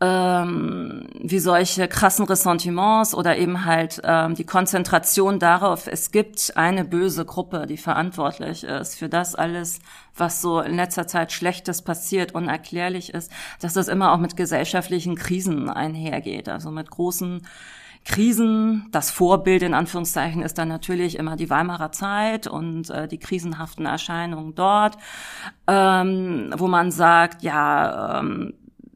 ähm, 0.01 1.07
wie 1.21 1.39
solche 1.39 1.87
krassen 1.87 2.25
Ressentiments 2.25 3.15
oder 3.15 3.37
eben 3.37 3.65
halt 3.65 4.01
ähm, 4.03 4.35
die 4.35 4.43
Konzentration 4.43 5.39
darauf, 5.39 5.87
es 5.87 6.11
gibt 6.11 6.57
eine 6.57 6.83
böse 6.83 7.23
Gruppe, 7.23 7.65
die 7.65 7.77
verantwortlich 7.77 8.65
ist 8.65 8.95
für 8.95 9.07
das 9.07 9.35
alles, 9.35 9.79
was 10.15 10.41
so 10.41 10.59
in 10.59 10.75
letzter 10.75 11.07
Zeit 11.07 11.31
Schlechtes 11.31 11.81
passiert, 11.81 12.35
unerklärlich 12.35 13.13
ist, 13.13 13.31
dass 13.61 13.73
das 13.73 13.87
immer 13.87 14.11
auch 14.11 14.19
mit 14.19 14.35
gesellschaftlichen 14.35 15.15
Krisen 15.15 15.69
einhergeht, 15.69 16.49
also 16.49 16.71
mit 16.71 16.91
großen 16.91 17.47
Krisen. 18.03 18.87
Das 18.91 19.11
Vorbild 19.11 19.63
in 19.63 19.73
Anführungszeichen 19.73 20.43
ist 20.43 20.57
dann 20.57 20.67
natürlich 20.67 21.17
immer 21.17 21.37
die 21.37 21.49
Weimarer 21.49 21.93
Zeit 21.93 22.47
und 22.47 22.89
äh, 22.89 23.07
die 23.07 23.17
krisenhaften 23.17 23.85
Erscheinungen 23.85 24.55
dort, 24.55 24.97
ähm, 25.67 26.53
wo 26.57 26.67
man 26.67 26.91
sagt, 26.91 27.43
ja, 27.43 28.19
ähm, 28.19 28.53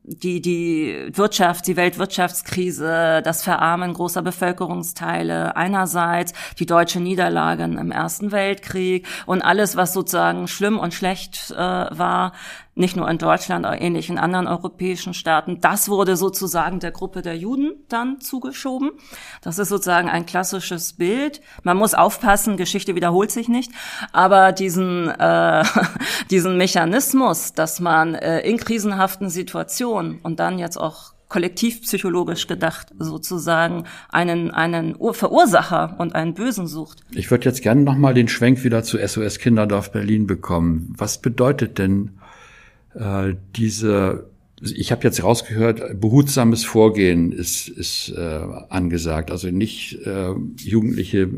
die, 0.10 0.41
die 0.41 1.10
Wirtschaft, 1.13 1.67
die 1.67 1.76
Weltwirtschaftskrise, 1.76 3.22
das 3.24 3.43
Verarmen 3.43 3.93
großer 3.93 4.22
Bevölkerungsteile 4.22 5.56
einerseits, 5.56 6.34
die 6.58 6.65
deutsche 6.65 7.00
Niederlagen 7.00 7.78
im 7.78 7.91
Ersten 7.91 8.32
Weltkrieg 8.32 9.08
und 9.28 9.41
alles, 9.43 9.76
was 9.76 9.93
sozusagen 9.93 10.48
schlimm 10.48 10.80
und 10.80 10.93
schlecht 10.93 11.52
äh, 11.52 11.56
war, 11.58 12.34
nicht 12.80 12.96
nur 12.96 13.10
in 13.10 13.18
Deutschland, 13.18 13.65
auch 13.65 13.76
ähnlich 13.78 14.10
in 14.10 14.18
anderen 14.18 14.48
europäischen 14.48 15.13
Staaten. 15.13 15.62
Das 15.62 15.89
wurde 15.89 16.15
sozusagen 16.15 16.80
der 16.80 16.92
Gruppe 16.92 17.22
der 17.22 17.38
Juden 17.38 17.74
dann 17.89 18.22
zugeschoben. 18.22 18.92
Das 19.42 19.60
ist 19.60 19.70
sozusagen 19.70 20.10
ein 20.10 20.26
klassisches 20.26 20.94
Bild. 20.94 21.42
Man 21.63 21.78
muss 21.78 21.94
aufpassen, 21.94 22.58
Geschichte 22.58 22.96
wiederholt 22.96 23.32
sich 23.32 23.50
nicht, 23.50 23.72
aber 24.13 24.52
diesen, 24.52 25.10
äh, 25.10 25.63
diesen 26.32 26.58
Mechanismus, 26.58 27.54
dass 27.54 27.80
man 27.80 28.15
äh, 28.15 28.39
in 28.39 28.58
krisenhaften 28.58 29.30
Situationen 29.30 30.20
und 30.24 30.39
dann 30.39 30.58
jetzt 30.58 30.78
auch 30.78 31.13
kollektivpsychologisch 31.30 32.48
gedacht 32.48 32.88
sozusagen 32.98 33.84
einen, 34.10 34.52
einen 34.52 34.96
Verursacher 35.12 35.96
und 36.00 36.15
einen 36.15 36.34
Bösen 36.34 36.68
sucht. 36.68 37.04
Ich 37.12 37.30
würde 37.30 37.46
jetzt 37.46 37.62
gerne 37.62 37.82
nochmal 37.82 38.15
den 38.15 38.28
Schwenk 38.28 38.63
wieder 38.63 38.84
zu 38.84 38.98
SOS 38.98 39.38
Kinderdorf 39.38 39.92
Berlin 39.92 40.26
bekommen. 40.26 40.94
Was 40.98 41.22
bedeutet 41.22 41.78
denn 41.78 42.19
äh, 42.95 43.36
diese 43.56 44.30
ich 44.62 44.91
habe 44.91 45.04
jetzt 45.04 45.23
rausgehört, 45.23 46.02
behutsames 46.02 46.65
Vorgehen 46.65 47.32
ist, 47.32 47.69
ist 47.69 48.10
äh, 48.10 48.41
angesagt. 48.69 49.32
Also 49.32 49.49
nicht 49.52 50.06
äh, 50.06 50.34
Jugendliche 50.58 51.30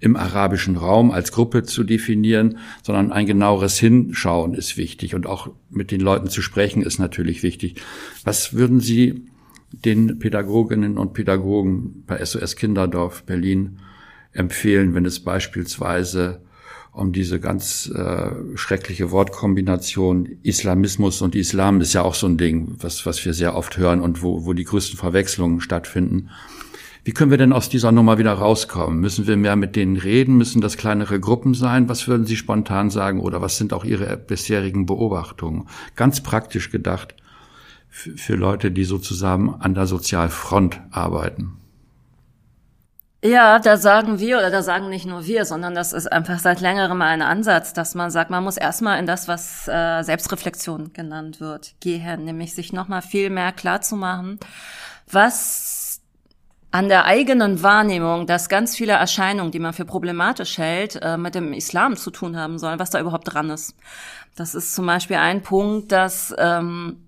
im 0.00 0.16
arabischen 0.16 0.76
Raum 0.76 1.10
als 1.10 1.32
Gruppe 1.32 1.62
zu 1.62 1.84
definieren, 1.84 2.58
sondern 2.82 3.12
ein 3.12 3.26
genaueres 3.26 3.78
Hinschauen 3.78 4.54
ist 4.54 4.76
wichtig 4.76 5.14
und 5.14 5.26
auch 5.26 5.50
mit 5.70 5.90
den 5.90 6.00
Leuten 6.00 6.28
zu 6.28 6.42
sprechen 6.42 6.82
ist 6.82 6.98
natürlich 6.98 7.42
wichtig. 7.42 7.76
Was 8.24 8.54
würden 8.54 8.80
Sie 8.80 9.26
den 9.70 10.18
Pädagoginnen 10.18 10.98
und 10.98 11.12
Pädagogen 11.12 12.02
bei 12.06 12.22
SOS 12.24 12.56
Kinderdorf 12.56 13.22
Berlin 13.22 13.78
empfehlen, 14.32 14.94
wenn 14.94 15.06
es 15.06 15.20
beispielsweise 15.20 16.40
um 16.92 17.12
diese 17.12 17.40
ganz 17.40 17.90
äh, 17.94 18.30
schreckliche 18.54 19.10
Wortkombination 19.10 20.38
Islamismus 20.42 21.22
und 21.22 21.34
Islam 21.34 21.80
ist 21.80 21.94
ja 21.94 22.02
auch 22.02 22.14
so 22.14 22.26
ein 22.26 22.36
Ding, 22.36 22.76
was, 22.78 23.06
was 23.06 23.24
wir 23.24 23.32
sehr 23.32 23.56
oft 23.56 23.78
hören 23.78 24.00
und 24.00 24.22
wo, 24.22 24.44
wo 24.44 24.52
die 24.52 24.64
größten 24.64 24.98
Verwechslungen 24.98 25.60
stattfinden. 25.60 26.28
Wie 27.04 27.12
können 27.12 27.30
wir 27.32 27.38
denn 27.38 27.52
aus 27.52 27.68
dieser 27.68 27.90
Nummer 27.90 28.18
wieder 28.18 28.34
rauskommen? 28.34 29.00
Müssen 29.00 29.26
wir 29.26 29.36
mehr 29.36 29.56
mit 29.56 29.74
denen 29.74 29.96
reden? 29.96 30.36
Müssen 30.36 30.60
das 30.60 30.76
kleinere 30.76 31.18
Gruppen 31.18 31.54
sein? 31.54 31.88
Was 31.88 32.06
würden 32.06 32.26
Sie 32.26 32.36
spontan 32.36 32.90
sagen? 32.90 33.20
Oder 33.20 33.40
was 33.40 33.56
sind 33.56 33.72
auch 33.72 33.84
Ihre 33.84 34.16
bisherigen 34.16 34.86
Beobachtungen? 34.86 35.66
Ganz 35.96 36.22
praktisch 36.22 36.70
gedacht 36.70 37.16
für, 37.88 38.36
Leute, 38.36 38.70
die 38.70 38.84
sozusagen 38.84 39.54
an 39.54 39.74
der 39.74 39.86
Sozialfront 39.86 40.80
arbeiten. 40.90 41.61
Ja, 43.24 43.60
da 43.60 43.76
sagen 43.76 44.18
wir 44.18 44.38
oder 44.38 44.50
da 44.50 44.62
sagen 44.62 44.88
nicht 44.88 45.06
nur 45.06 45.24
wir, 45.26 45.44
sondern 45.44 45.76
das 45.76 45.92
ist 45.92 46.10
einfach 46.10 46.40
seit 46.40 46.60
längerem 46.60 47.02
ein 47.02 47.22
Ansatz, 47.22 47.72
dass 47.72 47.94
man 47.94 48.10
sagt, 48.10 48.30
man 48.30 48.42
muss 48.42 48.56
erstmal 48.56 48.98
in 48.98 49.06
das, 49.06 49.28
was 49.28 49.68
äh, 49.68 50.02
Selbstreflexion 50.02 50.92
genannt 50.92 51.40
wird, 51.40 51.74
gehen, 51.78 52.24
nämlich 52.24 52.52
sich 52.52 52.72
nochmal 52.72 53.00
viel 53.00 53.30
mehr 53.30 53.52
klar 53.52 53.80
zu 53.80 53.94
machen, 53.94 54.40
was 55.08 56.00
an 56.72 56.88
der 56.88 57.04
eigenen 57.04 57.62
Wahrnehmung, 57.62 58.26
dass 58.26 58.48
ganz 58.48 58.74
viele 58.76 58.94
Erscheinungen, 58.94 59.52
die 59.52 59.60
man 59.60 59.72
für 59.72 59.84
problematisch 59.84 60.58
hält, 60.58 60.96
äh, 61.00 61.16
mit 61.16 61.36
dem 61.36 61.52
Islam 61.52 61.96
zu 61.96 62.10
tun 62.10 62.36
haben 62.36 62.58
sollen, 62.58 62.80
was 62.80 62.90
da 62.90 62.98
überhaupt 62.98 63.32
dran 63.32 63.50
ist. 63.50 63.76
Das 64.34 64.56
ist 64.56 64.74
zum 64.74 64.86
Beispiel 64.86 65.16
ein 65.16 65.42
Punkt, 65.42 65.92
dass 65.92 66.34
ähm, 66.38 67.06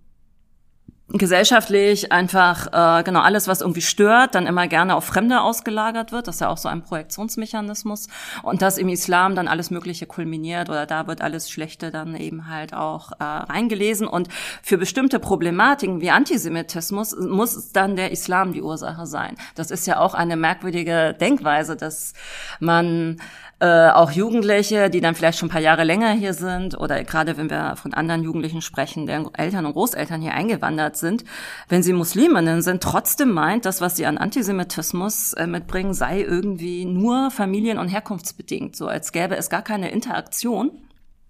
gesellschaftlich 1.09 2.12
einfach 2.12 2.67
äh, 2.69 3.03
genau 3.03 3.21
alles, 3.21 3.47
was 3.47 3.61
irgendwie 3.61 3.83
stört, 3.83 4.35
dann 4.35 4.47
immer 4.47 4.67
gerne 4.69 4.97
auf 4.97 5.05
Fremde 5.05 5.43
ausgelagert 5.43 6.12
wird. 6.12 6.27
Das 6.27 6.37
ist 6.37 6.40
ja 6.40 6.49
auch 6.49 6.57
so 6.57 6.69
ein 6.69 6.83
Projektionsmechanismus. 6.83 8.09
Und 8.43 8.62
dass 8.62 8.79
im 8.79 8.88
Islam 8.88 9.35
dann 9.35 9.47
alles 9.47 9.71
Mögliche 9.71 10.07
kulminiert 10.07 10.71
oder 10.71 10.87
da 10.87 11.07
wird 11.07 11.21
alles 11.21 11.51
Schlechte 11.51 11.90
dann 11.90 12.17
eben 12.17 12.49
halt 12.49 12.73
auch 12.73 13.12
äh, 13.12 13.25
reingelesen. 13.25 14.09
Und 14.09 14.29
für 14.62 14.79
bestimmte 14.79 15.19
Problematiken 15.19 16.01
wie 16.01 16.11
Antisemitismus 16.11 17.14
muss 17.17 17.73
dann 17.73 17.97
der 17.97 18.11
Islam 18.11 18.53
die 18.53 18.62
Ursache 18.62 19.07
sein. 19.07 19.37
Das 19.55 19.70
ist 19.70 19.87
ja 19.87 20.01
auch 20.01 20.14
eine 20.14 20.37
merkwürdige 20.37 21.14
Denkweise, 21.20 21.76
dass 21.76 22.14
man 22.61 23.20
äh, 23.65 23.89
auch 23.89 24.11
Jugendliche, 24.11 24.91
die 24.91 25.01
dann 25.01 25.15
vielleicht 25.15 25.39
schon 25.39 25.49
ein 25.49 25.53
paar 25.53 25.61
Jahre 25.62 25.85
länger 25.85 26.12
hier 26.12 26.35
sind 26.35 26.79
oder 26.79 27.03
gerade 27.03 27.39
wenn 27.39 27.49
wir 27.49 27.77
von 27.77 27.95
anderen 27.95 28.23
Jugendlichen 28.23 28.61
sprechen, 28.61 29.07
deren 29.07 29.35
Eltern 29.35 29.65
und 29.65 29.73
Großeltern 29.73 30.21
hier 30.21 30.35
eingewandert 30.35 30.99
sind, 30.99 31.25
wenn 31.71 31.83
sie 31.83 31.95
Musliminnen 31.95 32.61
sind, 32.61 32.83
trotzdem 32.83 33.31
meint, 33.31 33.65
das, 33.65 33.81
was 33.81 33.97
sie 33.97 34.05
an 34.05 34.19
Antisemitismus 34.19 35.33
äh, 35.33 35.47
mitbringen, 35.47 35.95
sei 35.95 36.21
irgendwie 36.21 36.85
nur 36.85 37.31
familien- 37.31 37.79
und 37.79 37.89
herkunftsbedingt, 37.89 38.77
so 38.77 38.87
als 38.87 39.12
gäbe 39.12 39.35
es 39.35 39.49
gar 39.49 39.62
keine 39.62 39.91
Interaktion 39.91 40.71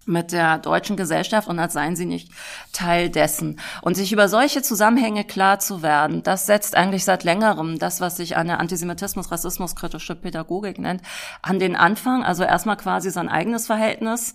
mit 0.07 0.33
der 0.33 0.59
deutschen 0.59 0.97
Gesellschaft 0.97 1.49
und 1.49 1.59
als 1.59 1.73
seien 1.73 1.97
sie 1.97 2.07
nicht 2.07 2.31
Teil 2.73 3.09
dessen. 3.09 3.61
Und 3.83 3.97
sich 3.97 4.13
über 4.13 4.29
solche 4.29 4.63
Zusammenhänge 4.63 5.25
klar 5.25 5.59
zu 5.59 5.83
werden, 5.83 6.23
das 6.23 6.47
setzt 6.47 6.77
eigentlich 6.77 7.05
seit 7.05 7.25
längerem 7.25 7.79
das, 7.79 8.01
was 8.01 8.17
sich 8.17 8.37
eine 8.37 8.59
Antisemitismus, 8.59 9.31
Rassismus 9.31 9.77
kritische 9.77 10.15
Pädagogik 10.15 10.79
nennt, 10.79 11.03
an 11.43 11.59
den 11.59 11.77
Anfang. 11.77 12.25
Also 12.25 12.45
erstmal 12.45 12.77
quasi 12.77 13.11
sein 13.11 13.29
eigenes 13.29 13.67
Verhältnis 13.67 14.35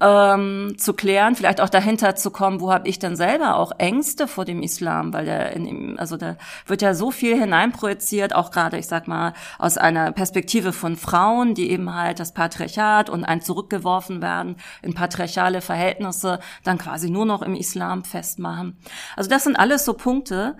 ähm, 0.00 0.74
zu 0.76 0.92
klären, 0.92 1.36
vielleicht 1.36 1.60
auch 1.60 1.68
dahinter 1.68 2.16
zu 2.16 2.30
kommen, 2.30 2.60
wo 2.60 2.72
habe 2.72 2.88
ich 2.88 2.98
denn 2.98 3.14
selber 3.14 3.56
auch 3.56 3.72
Ängste 3.78 4.26
vor 4.26 4.44
dem 4.44 4.62
Islam, 4.62 5.12
weil 5.12 5.24
der 5.24 5.52
in 5.52 5.66
ihm, 5.66 5.96
also 5.98 6.16
da 6.16 6.36
wird 6.66 6.82
ja 6.82 6.94
so 6.94 7.10
viel 7.10 7.38
hineinprojiziert, 7.38 8.34
auch 8.34 8.50
gerade, 8.50 8.76
ich 8.76 8.88
sag 8.88 9.06
mal, 9.06 9.34
aus 9.58 9.78
einer 9.78 10.10
Perspektive 10.12 10.72
von 10.72 10.96
Frauen, 10.96 11.54
die 11.54 11.70
eben 11.70 11.94
halt 11.94 12.18
das 12.18 12.34
Patriarchat 12.34 13.08
und 13.08 13.24
ein 13.24 13.40
zurückgeworfen 13.40 14.20
werden 14.20 14.56
in 14.82 14.94
patriarchale 14.94 15.60
Verhältnisse, 15.60 16.40
dann 16.64 16.78
quasi 16.78 17.08
nur 17.08 17.24
noch 17.24 17.42
im 17.42 17.54
Islam 17.54 18.04
festmachen. 18.04 18.76
Also 19.16 19.30
das 19.30 19.44
sind 19.44 19.56
alles 19.56 19.84
so 19.84 19.94
Punkte, 19.94 20.56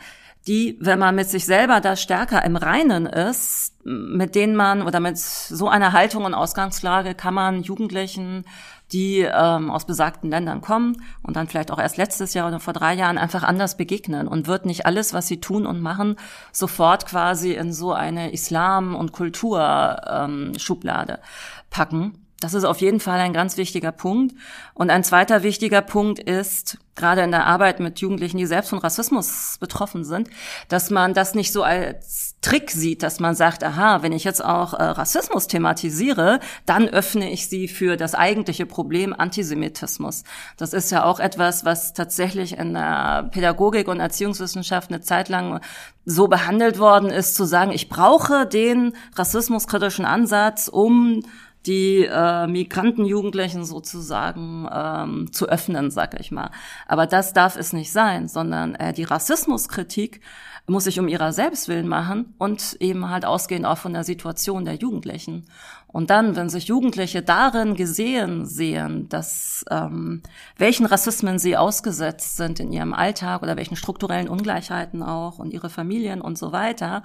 die, 0.46 0.76
wenn 0.80 0.98
man 0.98 1.14
mit 1.14 1.28
sich 1.28 1.46
selber 1.46 1.80
da 1.80 1.96
stärker 1.96 2.44
im 2.44 2.56
Reinen 2.56 3.06
ist, 3.06 3.72
mit 3.84 4.34
denen 4.34 4.56
man 4.56 4.82
oder 4.82 5.00
mit 5.00 5.18
so 5.18 5.68
einer 5.68 5.92
Haltung 5.92 6.24
und 6.24 6.34
Ausgangslage 6.34 7.14
kann 7.14 7.34
man 7.34 7.62
Jugendlichen 7.62 8.44
die 8.92 9.20
ähm, 9.20 9.70
aus 9.70 9.86
besagten 9.86 10.30
Ländern 10.30 10.60
kommen 10.60 11.02
und 11.22 11.36
dann 11.36 11.48
vielleicht 11.48 11.70
auch 11.70 11.78
erst 11.78 11.96
letztes 11.96 12.34
Jahr 12.34 12.48
oder 12.48 12.60
vor 12.60 12.72
drei 12.72 12.94
Jahren 12.94 13.18
einfach 13.18 13.42
anders 13.42 13.76
begegnen 13.76 14.28
und 14.28 14.46
wird 14.46 14.66
nicht 14.66 14.86
alles, 14.86 15.14
was 15.14 15.26
sie 15.26 15.40
tun 15.40 15.66
und 15.66 15.80
machen, 15.80 16.16
sofort 16.52 17.06
quasi 17.06 17.52
in 17.52 17.72
so 17.72 17.92
eine 17.92 18.32
Islam- 18.32 18.94
und 18.94 19.12
Kulturschublade 19.12 21.12
ähm, 21.14 21.18
packen. 21.70 22.20
Das 22.40 22.52
ist 22.52 22.64
auf 22.64 22.82
jeden 22.82 23.00
Fall 23.00 23.20
ein 23.20 23.32
ganz 23.32 23.56
wichtiger 23.56 23.90
Punkt. 23.90 24.34
Und 24.74 24.90
ein 24.90 25.02
zweiter 25.02 25.42
wichtiger 25.42 25.80
Punkt 25.80 26.18
ist, 26.18 26.76
gerade 26.94 27.22
in 27.22 27.30
der 27.30 27.46
Arbeit 27.46 27.80
mit 27.80 28.00
Jugendlichen, 28.00 28.36
die 28.36 28.44
selbst 28.44 28.68
von 28.68 28.80
Rassismus 28.80 29.56
betroffen 29.60 30.04
sind, 30.04 30.28
dass 30.68 30.90
man 30.90 31.14
das 31.14 31.34
nicht 31.34 31.52
so 31.52 31.62
als 31.62 32.33
Trick 32.44 32.70
sieht, 32.70 33.02
dass 33.02 33.20
man 33.20 33.34
sagt, 33.34 33.64
aha, 33.64 34.02
wenn 34.02 34.12
ich 34.12 34.22
jetzt 34.22 34.44
auch 34.44 34.74
äh, 34.74 34.82
Rassismus 34.82 35.46
thematisiere, 35.46 36.40
dann 36.66 36.86
öffne 36.86 37.32
ich 37.32 37.48
sie 37.48 37.68
für 37.68 37.96
das 37.96 38.14
eigentliche 38.14 38.66
Problem 38.66 39.14
Antisemitismus. 39.18 40.24
Das 40.58 40.74
ist 40.74 40.92
ja 40.92 41.04
auch 41.04 41.20
etwas, 41.20 41.64
was 41.64 41.94
tatsächlich 41.94 42.58
in 42.58 42.74
der 42.74 43.30
Pädagogik 43.32 43.88
und 43.88 43.98
Erziehungswissenschaft 43.98 44.90
eine 44.90 45.00
Zeit 45.00 45.30
lang 45.30 45.60
so 46.04 46.28
behandelt 46.28 46.78
worden 46.78 47.08
ist, 47.08 47.34
zu 47.34 47.46
sagen, 47.46 47.72
ich 47.72 47.88
brauche 47.88 48.44
den 48.44 48.92
rassismuskritischen 49.16 50.04
Ansatz, 50.04 50.68
um 50.68 51.22
die 51.64 52.04
äh, 52.04 52.46
Migrantenjugendlichen 52.46 53.64
sozusagen 53.64 54.68
ähm, 54.70 55.32
zu 55.32 55.48
öffnen, 55.48 55.90
sag 55.90 56.20
ich 56.20 56.30
mal. 56.30 56.50
Aber 56.86 57.06
das 57.06 57.32
darf 57.32 57.56
es 57.56 57.72
nicht 57.72 57.90
sein, 57.90 58.28
sondern 58.28 58.74
äh, 58.74 58.92
die 58.92 59.04
Rassismuskritik 59.04 60.20
muss 60.66 60.84
sich 60.84 60.98
um 60.98 61.08
ihrer 61.08 61.32
selbst 61.32 61.68
willen 61.68 61.88
machen 61.88 62.34
und 62.38 62.76
eben 62.80 63.10
halt 63.10 63.24
ausgehend 63.24 63.66
auch 63.66 63.78
von 63.78 63.92
der 63.92 64.04
Situation 64.04 64.64
der 64.64 64.76
Jugendlichen. 64.76 65.44
Und 65.94 66.10
dann, 66.10 66.34
wenn 66.34 66.48
sich 66.48 66.64
Jugendliche 66.64 67.22
darin 67.22 67.76
gesehen 67.76 68.46
sehen, 68.46 69.08
dass 69.10 69.64
ähm, 69.70 70.22
welchen 70.56 70.86
Rassismen 70.86 71.38
sie 71.38 71.56
ausgesetzt 71.56 72.36
sind 72.36 72.58
in 72.58 72.72
ihrem 72.72 72.94
Alltag 72.94 73.42
oder 73.42 73.56
welchen 73.56 73.76
strukturellen 73.76 74.28
Ungleichheiten 74.28 75.04
auch 75.04 75.38
und 75.38 75.52
ihre 75.52 75.70
Familien 75.70 76.20
und 76.20 76.36
so 76.36 76.50
weiter, 76.50 77.04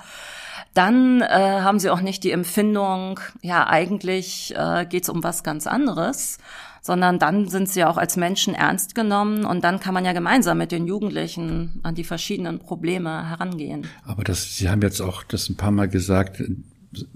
dann 0.73 1.21
äh, 1.21 1.27
haben 1.27 1.79
sie 1.79 1.91
auch 1.91 2.01
nicht 2.01 2.23
die 2.23 2.31
Empfindung, 2.31 3.19
ja, 3.41 3.67
eigentlich 3.67 4.55
äh, 4.57 4.87
geht 4.87 5.03
es 5.03 5.09
um 5.09 5.23
was 5.23 5.43
ganz 5.43 5.67
anderes, 5.67 6.39
sondern 6.81 7.19
dann 7.19 7.47
sind 7.47 7.69
sie 7.69 7.83
auch 7.83 7.97
als 7.97 8.17
Menschen 8.17 8.53
ernst 8.53 8.95
genommen 8.95 9.45
und 9.45 9.63
dann 9.63 9.79
kann 9.79 9.93
man 9.93 10.05
ja 10.05 10.13
gemeinsam 10.13 10.57
mit 10.57 10.71
den 10.71 10.87
Jugendlichen 10.87 11.79
an 11.83 11.95
die 11.95 12.03
verschiedenen 12.03 12.59
Probleme 12.59 13.29
herangehen. 13.29 13.87
Aber 14.05 14.23
das, 14.23 14.57
Sie 14.57 14.69
haben 14.69 14.81
jetzt 14.81 15.01
auch 15.01 15.23
das 15.23 15.49
ein 15.49 15.55
paar 15.55 15.71
Mal 15.71 15.87
gesagt, 15.87 16.41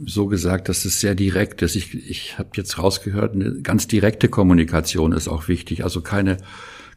so 0.06 0.28
gesagt, 0.28 0.70
dass 0.70 0.86
es 0.86 1.00
sehr 1.00 1.16
direkt 1.16 1.62
ist. 1.62 1.76
Ich, 1.76 1.96
ich 2.10 2.38
habe 2.38 2.50
jetzt 2.56 2.78
rausgehört, 2.78 3.34
eine 3.34 3.62
ganz 3.62 3.88
direkte 3.88 4.30
Kommunikation 4.30 5.14
ist 5.14 5.28
auch 5.28 5.48
wichtig. 5.48 5.84
Also 5.84 6.02
keine, 6.02 6.38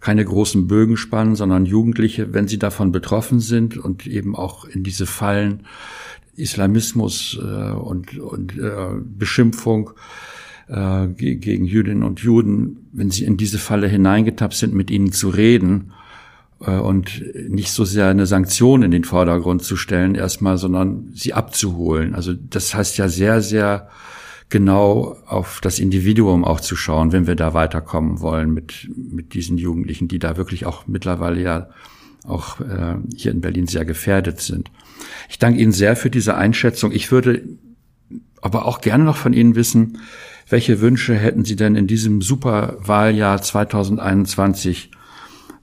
keine 0.01 0.25
großen 0.25 0.67
Bögen 0.67 0.97
spannen, 0.97 1.37
sondern 1.37 1.65
Jugendliche, 1.65 2.35
wenn 2.35 2.49
sie 2.49 2.59
davon 2.59 2.93
betroffen 2.93 3.41
sind 3.41 3.79
und 3.79 4.07
eben 4.07 4.37
auch 4.37 4.67
in 4.67 4.83
diese 4.83 5.07
Fallen 5.07 5.67
Islamismus 6.37 7.39
äh, 7.41 7.73
und, 7.73 8.19
und 8.19 8.59
äh, 8.59 8.89
Beschimpfung 9.01 9.93
äh, 10.69 11.07
gegen 11.09 11.65
Jüdinnen 11.65 12.03
und 12.03 12.21
Juden, 12.21 12.89
wenn 12.93 13.11
sie 13.11 13.25
in 13.25 13.37
diese 13.37 13.59
Falle 13.59 13.89
hineingetappt 13.89 14.55
sind, 14.55 14.75
mit 14.75 14.91
ihnen 14.91 15.13
zu 15.13 15.29
reden 15.29 15.93
äh, 16.61 16.77
und 16.77 17.23
nicht 17.49 17.71
so 17.71 17.85
sehr 17.85 18.09
eine 18.09 18.27
Sanktion 18.27 18.83
in 18.83 18.91
den 18.91 19.05
Vordergrund 19.05 19.63
zu 19.63 19.77
stellen 19.77 20.15
erstmal, 20.15 20.59
sondern 20.59 21.11
sie 21.15 21.35
abzuholen. 21.35 22.15
Also 22.15 22.33
das 22.33 22.75
heißt 22.75 22.99
ja 22.99 23.09
sehr, 23.09 23.43
sehr 23.43 23.89
genau 24.49 25.17
auf 25.27 25.61
das 25.61 25.79
Individuum 25.79 26.45
auch 26.45 26.61
zu 26.61 26.77
schauen, 26.77 27.13
wenn 27.13 27.27
wir 27.27 27.35
da 27.35 27.53
weiterkommen 27.55 28.21
wollen 28.21 28.53
mit, 28.53 28.89
mit 28.97 29.35
diesen 29.35 29.59
Jugendlichen, 29.59 30.09
die 30.09 30.19
da 30.19 30.37
wirklich 30.37 30.67
auch 30.67 30.87
mittlerweile 30.87 31.43
ja 31.43 31.69
auch 32.25 32.61
äh, 32.61 32.97
hier 33.15 33.33
in 33.33 33.41
Berlin 33.41 33.67
sehr 33.67 33.85
gefährdet 33.85 34.41
sind. 34.41 34.71
Ich 35.29 35.39
danke 35.39 35.61
Ihnen 35.61 35.73
sehr 35.73 35.97
für 35.97 36.11
diese 36.11 36.37
Einschätzung. 36.37 36.93
Ich 36.93 37.11
würde 37.13 37.43
aber 38.47 38.65
auch 38.65 38.81
gerne 38.81 39.03
noch 39.03 39.17
von 39.17 39.33
Ihnen 39.33 39.57
wissen, 39.57 39.99
welche 40.49 40.81
Wünsche 40.81 41.17
hätten 41.17 41.45
Sie 41.45 41.57
denn 41.57 41.75
in 41.75 41.89
diesem 41.89 42.23
Superwahljahr 42.23 43.43
2021 43.43 44.93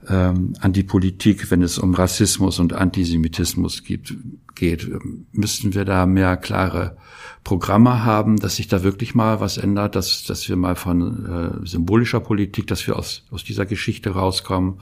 ähm, 0.06 0.52
an 0.60 0.74
die 0.74 0.82
Politik, 0.82 1.50
wenn 1.50 1.62
es 1.62 1.78
um 1.78 1.94
Rassismus 1.94 2.58
und 2.58 2.74
Antisemitismus 2.74 3.84
gibt, 3.84 4.14
geht? 4.54 4.90
Müssten 5.32 5.72
wir 5.72 5.86
da 5.86 6.04
mehr 6.04 6.36
klare 6.36 6.98
Programme 7.42 8.04
haben, 8.04 8.38
dass 8.38 8.56
sich 8.56 8.68
da 8.68 8.82
wirklich 8.82 9.14
mal 9.14 9.40
was 9.40 9.56
ändert, 9.56 9.96
dass, 9.96 10.24
dass 10.24 10.46
wir 10.46 10.56
mal 10.56 10.76
von 10.76 11.62
äh, 11.62 11.66
symbolischer 11.66 12.20
Politik, 12.20 12.66
dass 12.66 12.86
wir 12.86 12.96
aus, 12.96 13.24
aus 13.30 13.44
dieser 13.44 13.64
Geschichte 13.64 14.10
rauskommen? 14.10 14.80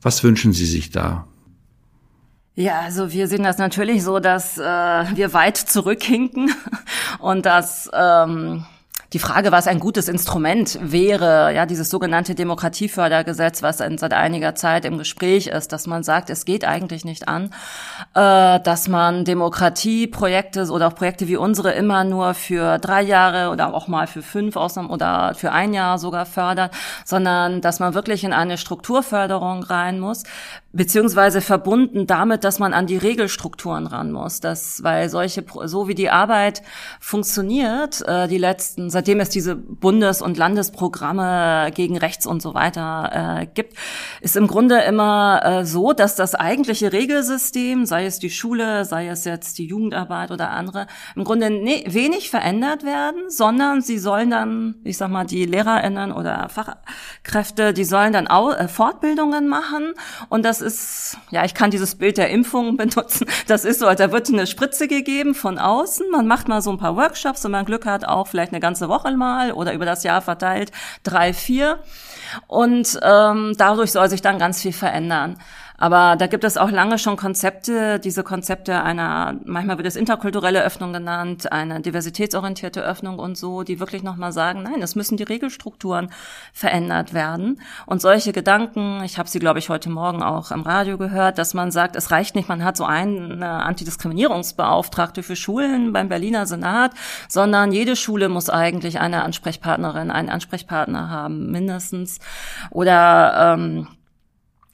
Was 0.00 0.24
wünschen 0.24 0.54
Sie 0.54 0.66
sich 0.66 0.88
da? 0.90 1.28
Ja, 2.58 2.80
also 2.80 3.12
wir 3.12 3.28
sehen 3.28 3.44
das 3.44 3.58
natürlich 3.58 4.02
so, 4.02 4.18
dass 4.18 4.58
äh, 4.58 4.62
wir 4.62 5.32
weit 5.32 5.56
zurückhinken 5.56 6.52
und 7.20 7.46
dass 7.46 7.88
ähm, 7.92 8.66
die 9.14 9.18
Frage, 9.18 9.52
was 9.52 9.66
ein 9.66 9.80
gutes 9.80 10.06
Instrument 10.08 10.78
wäre, 10.82 11.54
ja, 11.54 11.64
dieses 11.64 11.88
sogenannte 11.88 12.34
Demokratiefördergesetz, 12.34 13.62
was 13.62 13.78
seit 13.78 14.12
einiger 14.12 14.54
Zeit 14.54 14.84
im 14.84 14.98
Gespräch 14.98 15.46
ist, 15.46 15.72
dass 15.72 15.86
man 15.86 16.02
sagt, 16.02 16.28
es 16.28 16.44
geht 16.44 16.66
eigentlich 16.66 17.06
nicht 17.06 17.26
an, 17.26 17.54
äh, 18.14 18.60
dass 18.60 18.86
man 18.86 19.24
Demokratieprojekte 19.24 20.70
oder 20.70 20.88
auch 20.88 20.94
Projekte 20.94 21.26
wie 21.26 21.36
unsere 21.36 21.72
immer 21.72 22.04
nur 22.04 22.34
für 22.34 22.78
drei 22.78 23.00
Jahre 23.00 23.50
oder 23.50 23.72
auch 23.72 23.88
mal 23.88 24.06
für 24.06 24.20
fünf 24.20 24.56
Ausnahmen 24.56 24.90
oder 24.90 25.34
für 25.34 25.52
ein 25.52 25.72
Jahr 25.72 25.98
sogar 25.98 26.26
fördert, 26.26 26.74
sondern 27.06 27.62
dass 27.62 27.80
man 27.80 27.94
wirklich 27.94 28.24
in 28.24 28.34
eine 28.34 28.58
Strukturförderung 28.58 29.62
rein 29.62 30.00
muss, 30.00 30.24
beziehungsweise 30.72 31.40
verbunden 31.40 32.06
damit, 32.06 32.44
dass 32.44 32.58
man 32.58 32.74
an 32.74 32.86
die 32.86 32.98
Regelstrukturen 32.98 33.86
ran 33.86 34.12
muss, 34.12 34.40
dass, 34.40 34.82
weil 34.82 35.08
solche, 35.08 35.44
so 35.64 35.88
wie 35.88 35.94
die 35.94 36.10
Arbeit 36.10 36.62
funktioniert, 37.00 38.06
äh, 38.06 38.28
die 38.28 38.36
letzten 38.36 38.90
seitdem 38.98 39.20
es 39.20 39.28
diese 39.28 39.54
Bundes- 39.54 40.20
und 40.20 40.36
Landesprogramme 40.38 41.70
gegen 41.72 41.96
rechts 41.96 42.26
und 42.26 42.42
so 42.42 42.54
weiter 42.54 43.42
äh, 43.42 43.46
gibt, 43.46 43.74
ist 44.20 44.34
im 44.34 44.48
Grunde 44.48 44.80
immer 44.80 45.40
äh, 45.44 45.64
so, 45.64 45.92
dass 45.92 46.16
das 46.16 46.34
eigentliche 46.34 46.92
Regelsystem, 46.92 47.86
sei 47.86 48.06
es 48.06 48.18
die 48.18 48.30
Schule, 48.30 48.84
sei 48.84 49.06
es 49.06 49.24
jetzt 49.24 49.58
die 49.58 49.66
Jugendarbeit 49.66 50.32
oder 50.32 50.50
andere, 50.50 50.88
im 51.14 51.22
Grunde 51.22 51.48
ne 51.48 51.84
wenig 51.86 52.28
verändert 52.28 52.82
werden, 52.82 53.30
sondern 53.30 53.82
sie 53.82 53.98
sollen 53.98 54.30
dann, 54.30 54.74
ich 54.82 54.96
sag 54.96 55.10
mal, 55.10 55.24
die 55.24 55.44
LehrerInnen 55.44 56.10
oder 56.10 56.48
Fachkräfte, 56.48 57.72
die 57.72 57.84
sollen 57.84 58.12
dann 58.12 58.26
auch, 58.26 58.52
äh, 58.52 58.66
Fortbildungen 58.66 59.46
machen 59.46 59.92
und 60.28 60.44
das 60.44 60.60
ist, 60.60 61.18
ja, 61.30 61.44
ich 61.44 61.54
kann 61.54 61.70
dieses 61.70 61.94
Bild 61.94 62.18
der 62.18 62.30
Impfung 62.30 62.76
benutzen. 62.76 63.28
Das 63.46 63.64
ist 63.64 63.78
so, 63.78 63.86
da 63.86 64.10
wird 64.10 64.28
eine 64.28 64.48
Spritze 64.48 64.88
gegeben 64.88 65.36
von 65.36 65.58
außen. 65.58 66.10
Man 66.10 66.26
macht 66.26 66.48
mal 66.48 66.62
so 66.62 66.72
ein 66.72 66.78
paar 66.78 66.96
Workshops, 66.96 67.44
wenn 67.44 67.52
man 67.52 67.64
Glück 67.64 67.86
hat, 67.86 68.04
auch 68.04 68.26
vielleicht 68.26 68.50
eine 68.50 68.58
ganze 68.58 68.87
Woche 68.88 69.10
mal 69.16 69.52
oder 69.52 69.72
über 69.72 69.84
das 69.84 70.02
Jahr 70.02 70.22
verteilt 70.22 70.72
drei, 71.02 71.32
vier. 71.32 71.80
Und 72.46 72.98
ähm, 73.02 73.54
dadurch 73.56 73.92
soll 73.92 74.08
sich 74.10 74.22
dann 74.22 74.38
ganz 74.38 74.60
viel 74.62 74.72
verändern. 74.72 75.38
Aber 75.80 76.16
da 76.16 76.26
gibt 76.26 76.42
es 76.42 76.56
auch 76.56 76.72
lange 76.72 76.98
schon 76.98 77.16
Konzepte, 77.16 78.00
diese 78.00 78.24
Konzepte 78.24 78.82
einer, 78.82 79.36
manchmal 79.44 79.78
wird 79.78 79.86
es 79.86 79.94
interkulturelle 79.94 80.64
Öffnung 80.64 80.92
genannt, 80.92 81.52
eine 81.52 81.80
diversitätsorientierte 81.80 82.82
Öffnung 82.82 83.20
und 83.20 83.38
so, 83.38 83.62
die 83.62 83.78
wirklich 83.78 84.02
nochmal 84.02 84.32
sagen, 84.32 84.64
nein, 84.64 84.82
es 84.82 84.96
müssen 84.96 85.16
die 85.16 85.22
Regelstrukturen 85.22 86.10
verändert 86.52 87.14
werden. 87.14 87.60
Und 87.86 88.02
solche 88.02 88.32
Gedanken, 88.32 89.02
ich 89.04 89.18
habe 89.18 89.28
sie, 89.28 89.38
glaube 89.38 89.60
ich, 89.60 89.68
heute 89.68 89.88
Morgen 89.88 90.20
auch 90.20 90.50
im 90.50 90.62
Radio 90.62 90.98
gehört, 90.98 91.38
dass 91.38 91.54
man 91.54 91.70
sagt, 91.70 91.94
es 91.94 92.10
reicht 92.10 92.34
nicht, 92.34 92.48
man 92.48 92.64
hat 92.64 92.76
so 92.76 92.84
eine 92.84 93.46
Antidiskriminierungsbeauftragte 93.46 95.22
für 95.22 95.36
Schulen 95.36 95.92
beim 95.92 96.08
Berliner 96.08 96.46
Senat, 96.46 96.90
sondern 97.28 97.70
jede 97.70 97.94
Schule 97.94 98.28
muss 98.28 98.50
eigentlich 98.50 98.98
eine 98.98 99.22
Ansprechpartnerin, 99.22 100.10
einen 100.10 100.28
Ansprechpartner 100.28 101.08
haben, 101.08 101.52
mindestens. 101.52 102.18
Oder 102.70 103.54
ähm, 103.54 103.86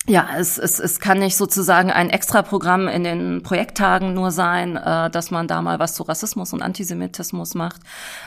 ja, 0.07 0.28
es, 0.36 0.59
es, 0.59 0.80
es 0.80 1.00
kann 1.00 1.18
nicht 1.18 1.36
sozusagen 1.36 1.90
ein 1.90 2.11
Extraprogramm 2.11 2.88
in 2.88 3.05
den 3.05 3.42
Projekttagen 3.42 4.12
nur 4.12 4.30
sein, 4.30 4.76
äh, 4.76 5.09
dass 5.09 5.30
man 5.30 5.48
da 5.48 5.62
mal 5.62 5.78
was 5.78 5.94
zu 5.94 6.02
Rassismus 6.02 6.52
und 6.52 6.61
Antisemitismus 6.61 7.55
macht. 7.55 7.80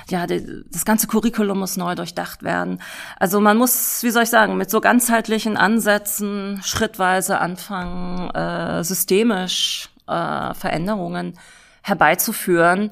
Ja, 0.10 0.26
die, 0.26 0.64
das 0.72 0.86
ganze 0.86 1.06
Curriculum 1.06 1.60
muss 1.60 1.78
neu 1.78 1.94
durchdacht 1.94 2.42
werden. 2.42 2.82
Also 3.20 3.40
man 3.40 3.58
muss, 3.58 4.02
wie 4.02 4.10
soll 4.10 4.24
ich 4.24 4.30
sagen, 4.32 4.58
mit 4.58 4.72
so 4.72 4.82
ganzheitlichen 4.82 5.56
Ansätzen 5.56 6.62
schrittweise 6.64 7.38
anfangen, 7.40 8.32
äh, 8.32 8.84
systemisch 8.84 9.90
äh, 10.08 10.56
Veränderungen 10.56 11.38
herbeizuführen. 11.84 12.92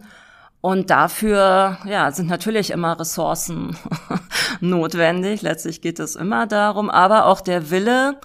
Und 0.62 0.92
dafür 0.92 1.80
ja, 1.86 2.12
sind 2.12 2.28
natürlich 2.28 2.70
immer 2.70 3.00
Ressourcen 3.00 3.78
notwendig. 4.62 5.42
Letztlich 5.42 5.82
geht 5.82 6.00
es 6.00 6.16
immer 6.16 6.46
darum, 6.46 6.92
aber 6.92 7.26
auch 7.26 7.42
der 7.42 7.72
Wille, 7.72 8.20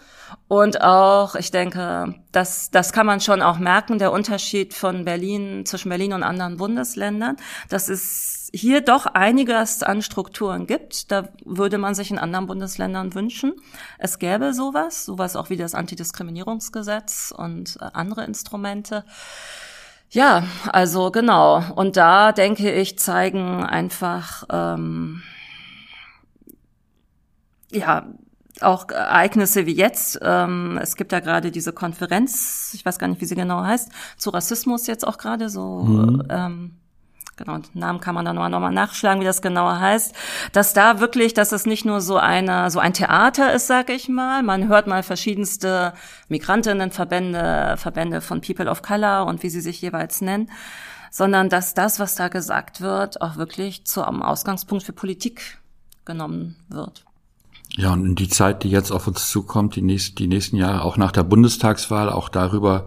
und 0.49 0.81
auch, 0.81 1.35
ich 1.35 1.51
denke, 1.51 2.15
das, 2.33 2.71
das 2.71 2.93
kann 2.93 3.07
man 3.07 3.21
schon 3.21 3.43
auch 3.43 3.59
merken, 3.59 3.99
der 3.99 4.13
Unterschied 4.13 4.75
von 4.75 5.05
Berlin, 5.05 5.65
zwischen 5.67 5.89
Berlin 5.89 6.13
und 6.13 6.23
anderen 6.23 6.57
Bundesländern, 6.57 7.37
dass 7.69 7.89
es 7.89 8.51
hier 8.53 8.81
doch 8.81 9.07
einiges 9.07 9.83
an 9.83 10.03
Strukturen 10.03 10.67
gibt. 10.67 11.11
Da 11.11 11.29
würde 11.45 11.79
man 11.79 11.95
sich 11.95 12.11
in 12.11 12.19
anderen 12.19 12.47
Bundesländern 12.47 13.15
wünschen. 13.15 13.55
Es 13.99 14.19
gäbe 14.19 14.53
sowas, 14.53 15.05
sowas 15.05 15.37
auch 15.37 15.51
wie 15.51 15.57
das 15.57 15.75
Antidiskriminierungsgesetz 15.75 17.33
und 17.37 17.77
äh, 17.81 17.87
andere 17.93 18.25
Instrumente. 18.25 19.05
Ja, 20.11 20.43
also 20.73 21.13
genau. 21.13 21.63
Und 21.77 21.97
da 21.97 22.33
denke 22.33 22.73
ich, 22.73 22.99
zeigen 22.99 23.65
einfach, 23.65 24.45
ähm, 24.51 25.23
ja, 27.71 28.09
auch 28.63 28.89
Ereignisse 28.91 29.67
wie 29.67 29.75
jetzt. 29.75 30.19
Ähm, 30.23 30.79
es 30.83 30.97
gibt 30.97 31.13
ja 31.13 31.21
gerade 31.21 31.51
diese 31.51 31.73
Konferenz, 31.73 32.73
ich 32.75 32.85
weiß 32.85 32.99
gar 32.99 33.09
nicht, 33.09 33.21
wie 33.21 33.27
sie 33.27 33.35
genau 33.35 33.63
heißt, 33.63 33.91
zu 34.17 34.31
Rassismus 34.31 34.87
jetzt 34.87 35.07
auch 35.07 35.19
gerade 35.19 35.49
so. 35.49 35.83
Mhm. 35.83 36.23
Ähm, 36.29 36.71
genau, 37.37 37.59
den 37.59 37.81
Namen 37.81 38.01
kann 38.01 38.15
man 38.15 38.25
dann 38.25 38.37
nochmal 38.37 38.51
noch 38.51 38.61
mal 38.61 38.71
nachschlagen, 38.71 39.21
wie 39.21 39.27
das 39.27 39.43
genauer 39.43 39.81
heißt, 39.81 40.15
dass 40.53 40.73
da 40.73 41.01
wirklich, 41.01 41.35
dass 41.35 41.53
es 41.53 41.67
nicht 41.67 41.85
nur 41.85 42.01
so 42.01 42.19
eine, 42.19 42.71
so 42.71 42.79
ein 42.79 42.93
Theater 42.93 43.53
ist, 43.53 43.67
sag 43.67 43.91
ich 43.91 44.09
mal. 44.09 44.43
Man 44.43 44.69
hört 44.69 44.87
mal 44.87 45.03
verschiedenste 45.03 45.95
Migrantinnenverbände, 46.29 47.77
Verbände 47.79 48.21
von 48.21 48.41
People 48.41 48.71
of 48.71 48.83
Color 48.83 49.27
und 49.27 49.43
wie 49.43 49.51
sie 49.51 49.61
sich 49.61 49.81
jeweils 49.81 50.21
nennen, 50.21 50.51
sondern 51.11 51.49
dass 51.49 51.75
das, 51.75 51.99
was 51.99 52.15
da 52.15 52.29
gesagt 52.29 52.81
wird, 52.81 53.21
auch 53.21 53.37
wirklich 53.37 53.85
zum 53.87 54.23
Ausgangspunkt 54.23 54.85
für 54.85 54.93
Politik 54.93 55.59
genommen 56.05 56.57
wird. 56.69 57.05
Ja, 57.77 57.93
und 57.93 58.05
in 58.05 58.15
die 58.15 58.29
Zeit, 58.29 58.65
die 58.65 58.71
jetzt 58.71 58.91
auf 58.91 59.07
uns 59.07 59.31
zukommt, 59.31 59.77
die, 59.77 59.83
nächsten, 59.83 60.17
die 60.17 60.27
nächsten 60.27 60.57
Jahre, 60.57 60.83
auch 60.83 60.97
nach 60.97 61.13
der 61.13 61.23
Bundestagswahl, 61.23 62.11
auch 62.11 62.29
darüber 62.29 62.87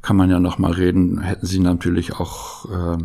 kann 0.00 0.16
man 0.16 0.30
ja 0.30 0.40
noch 0.40 0.58
mal 0.58 0.72
reden, 0.72 1.20
hätten 1.20 1.46
Sie 1.46 1.60
natürlich 1.60 2.14
auch 2.14 2.64
äh, 2.64 2.98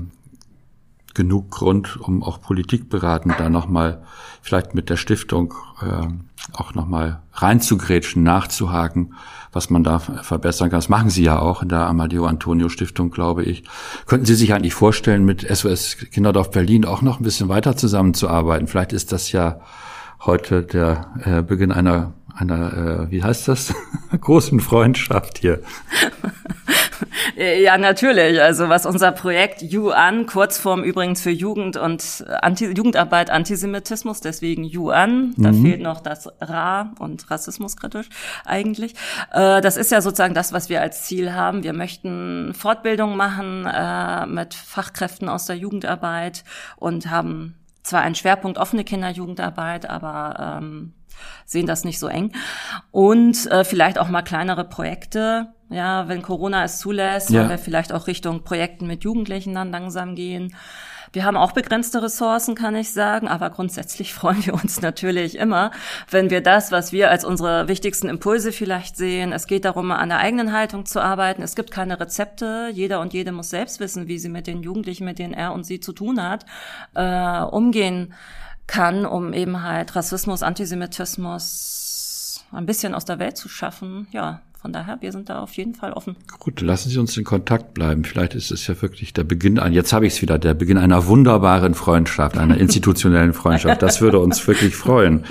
genug 1.13 1.51
Grund, 1.51 1.99
um 1.99 2.23
auch 2.23 2.41
Politikberatend 2.41 3.35
da 3.37 3.49
noch 3.49 3.67
mal 3.67 4.03
vielleicht 4.41 4.75
mit 4.75 4.89
der 4.89 4.97
Stiftung 4.97 5.53
äh, 5.81 6.07
auch 6.53 6.73
noch 6.73 6.87
mal 6.87 7.21
reinzugrätschen, 7.33 8.23
nachzuhaken, 8.23 9.13
was 9.51 9.69
man 9.69 9.83
da 9.83 9.99
verbessern 9.99 10.69
kann. 10.69 10.77
Das 10.77 10.89
machen 10.89 11.09
Sie 11.09 11.23
ja 11.23 11.39
auch 11.39 11.61
in 11.61 11.69
der 11.69 11.87
Amadeo 11.87 12.25
Antonio 12.25 12.69
Stiftung, 12.69 13.11
glaube 13.11 13.43
ich. 13.43 13.63
Könnten 14.05 14.25
Sie 14.25 14.35
sich 14.35 14.53
eigentlich 14.53 14.73
vorstellen, 14.73 15.25
mit 15.25 15.41
SOS 15.41 15.97
Kinderdorf 16.11 16.51
Berlin 16.51 16.85
auch 16.85 17.01
noch 17.01 17.19
ein 17.19 17.23
bisschen 17.23 17.49
weiter 17.49 17.75
zusammenzuarbeiten? 17.75 18.67
Vielleicht 18.67 18.93
ist 18.93 19.11
das 19.11 19.31
ja 19.31 19.59
heute 20.25 20.63
der 20.63 21.11
äh, 21.23 21.41
Beginn 21.41 21.71
einer, 21.71 22.13
einer 22.35 23.07
äh, 23.07 23.11
wie 23.11 23.23
heißt 23.23 23.47
das, 23.47 23.73
großen 24.21 24.59
Freundschaft 24.59 25.39
hier. 25.39 25.61
Ja, 27.37 27.77
natürlich. 27.77 28.41
Also 28.41 28.67
was 28.67 28.87
unser 28.87 29.11
Projekt 29.11 29.61
You 29.61 29.91
An, 29.91 30.25
Kurzform 30.25 30.83
übrigens 30.83 31.21
für 31.21 31.29
Jugend 31.29 31.77
und 31.77 32.25
Anti 32.41 32.65
Jugendarbeit 32.71 33.29
Antisemitismus, 33.29 34.21
deswegen 34.21 34.63
You 34.63 34.89
An, 34.89 35.35
da 35.37 35.51
mhm. 35.51 35.61
fehlt 35.61 35.81
noch 35.81 36.01
das 36.01 36.29
Ra 36.41 36.93
und 36.97 37.29
rassismuskritisch 37.29 38.09
eigentlich. 38.43 38.95
Äh, 39.31 39.61
das 39.61 39.77
ist 39.77 39.91
ja 39.91 40.01
sozusagen 40.01 40.33
das, 40.33 40.51
was 40.51 40.69
wir 40.69 40.81
als 40.81 41.03
Ziel 41.03 41.33
haben. 41.33 41.63
Wir 41.63 41.73
möchten 41.73 42.55
Fortbildung 42.55 43.15
machen 43.15 43.67
äh, 43.67 44.25
mit 44.25 44.55
Fachkräften 44.55 45.29
aus 45.29 45.45
der 45.45 45.57
Jugendarbeit 45.57 46.43
und 46.77 47.11
haben 47.11 47.56
zwar 47.87 48.01
ein 48.01 48.15
Schwerpunkt 48.15 48.57
offene 48.57 48.83
Kinderjugendarbeit, 48.83 49.89
aber 49.89 50.59
ähm, 50.59 50.93
sehen 51.45 51.65
das 51.65 51.83
nicht 51.83 51.99
so 51.99 52.07
eng. 52.07 52.33
Und 52.91 53.49
äh, 53.51 53.63
vielleicht 53.63 53.97
auch 53.97 54.09
mal 54.09 54.21
kleinere 54.21 54.63
Projekte. 54.63 55.53
Ja, 55.69 56.07
wenn 56.07 56.21
Corona 56.21 56.63
es 56.63 56.79
zulässt, 56.79 57.29
ja. 57.29 57.49
wir 57.49 57.57
vielleicht 57.57 57.91
auch 57.91 58.07
Richtung 58.07 58.43
Projekten 58.43 58.87
mit 58.87 59.03
Jugendlichen 59.03 59.53
dann 59.53 59.71
langsam 59.71 60.15
gehen. 60.15 60.55
Wir 61.17 61.25
haben 61.25 61.35
auch 61.35 61.51
begrenzte 61.51 62.03
Ressourcen, 62.03 62.53
kann 62.53 62.75
ich 62.75 62.93
sagen, 62.93 63.27
aber 63.27 63.49
grundsätzlich 63.49 64.13
freuen 64.13 64.45
wir 64.45 64.53
uns 64.53 64.83
natürlich 64.83 65.39
immer, 65.39 65.71
wenn 66.11 66.29
wir 66.29 66.41
das, 66.41 66.71
was 66.71 66.91
wir 66.91 67.09
als 67.09 67.25
unsere 67.25 67.67
wichtigsten 67.67 68.07
Impulse 68.07 68.51
vielleicht 68.51 68.97
sehen, 68.97 69.31
es 69.31 69.47
geht 69.47 69.65
darum, 69.65 69.91
an 69.91 70.09
der 70.09 70.19
eigenen 70.19 70.53
Haltung 70.53 70.85
zu 70.85 71.01
arbeiten. 71.01 71.41
Es 71.41 71.55
gibt 71.55 71.71
keine 71.71 71.99
Rezepte. 71.99 72.69
Jeder 72.71 73.01
und 73.01 73.13
jede 73.13 73.31
muss 73.31 73.49
selbst 73.49 73.79
wissen, 73.79 74.07
wie 74.07 74.19
sie 74.19 74.29
mit 74.29 74.45
den 74.45 74.61
Jugendlichen, 74.61 75.05
mit 75.05 75.17
denen 75.17 75.33
er 75.33 75.53
und 75.53 75.65
sie 75.65 75.79
zu 75.79 75.91
tun 75.91 76.21
hat, 76.21 76.45
äh, 76.93 77.41
umgehen 77.41 78.13
kann, 78.67 79.03
um 79.03 79.33
eben 79.33 79.63
halt 79.63 79.95
Rassismus, 79.95 80.43
Antisemitismus 80.43 82.45
ein 82.51 82.67
bisschen 82.67 82.93
aus 82.93 83.05
der 83.05 83.17
Welt 83.17 83.37
zu 83.37 83.49
schaffen. 83.49 84.07
Ja, 84.11 84.43
von 84.61 84.73
daher, 84.73 84.97
wir 85.01 85.11
sind 85.11 85.29
da 85.29 85.41
auf 85.41 85.53
jeden 85.53 85.75
Fall 85.75 85.93
offen. 85.93 86.15
Gut, 86.39 86.61
lassen 86.61 86.89
Sie 86.89 86.97
uns 86.97 87.15
in 87.15 87.23
Kontakt 87.23 87.73
bleiben. 87.73 88.03
Vielleicht 88.03 88.33
ist 88.35 88.51
es 88.51 88.65
ja 88.67 88.81
wirklich 88.81 89.13
der 89.13 89.23
Beginn, 89.23 89.59
an, 89.59 89.71
jetzt 89.71 89.93
habe 89.93 90.07
ich 90.07 90.13
es 90.13 90.21
wieder, 90.21 90.39
der 90.39 90.53
Beginn 90.55 90.77
einer 90.77 91.05
wunderbaren 91.05 91.73
Freundschaft, 91.73 92.37
einer 92.37 92.57
institutionellen 92.59 93.33
Freundschaft. 93.33 93.81
Das 93.81 94.01
würde 94.01 94.19
uns 94.19 94.45
wirklich 94.47 94.75
freuen. 94.75 95.25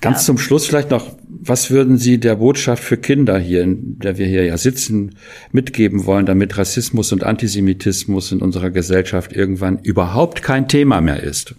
Ganz 0.00 0.18
ja. 0.18 0.26
zum 0.26 0.38
Schluss 0.38 0.66
vielleicht 0.66 0.90
noch, 0.90 1.16
was 1.28 1.70
würden 1.70 1.96
Sie 1.96 2.18
der 2.18 2.36
Botschaft 2.36 2.84
für 2.84 2.96
Kinder 2.96 3.38
hier, 3.38 3.62
in 3.62 3.98
der 4.00 4.18
wir 4.18 4.26
hier 4.26 4.44
ja 4.44 4.58
sitzen, 4.58 5.16
mitgeben 5.52 6.04
wollen, 6.04 6.26
damit 6.26 6.58
Rassismus 6.58 7.12
und 7.12 7.24
Antisemitismus 7.24 8.32
in 8.32 8.42
unserer 8.42 8.70
Gesellschaft 8.70 9.32
irgendwann 9.32 9.78
überhaupt 9.78 10.42
kein 10.42 10.68
Thema 10.68 11.00
mehr 11.00 11.22
ist? 11.22 11.54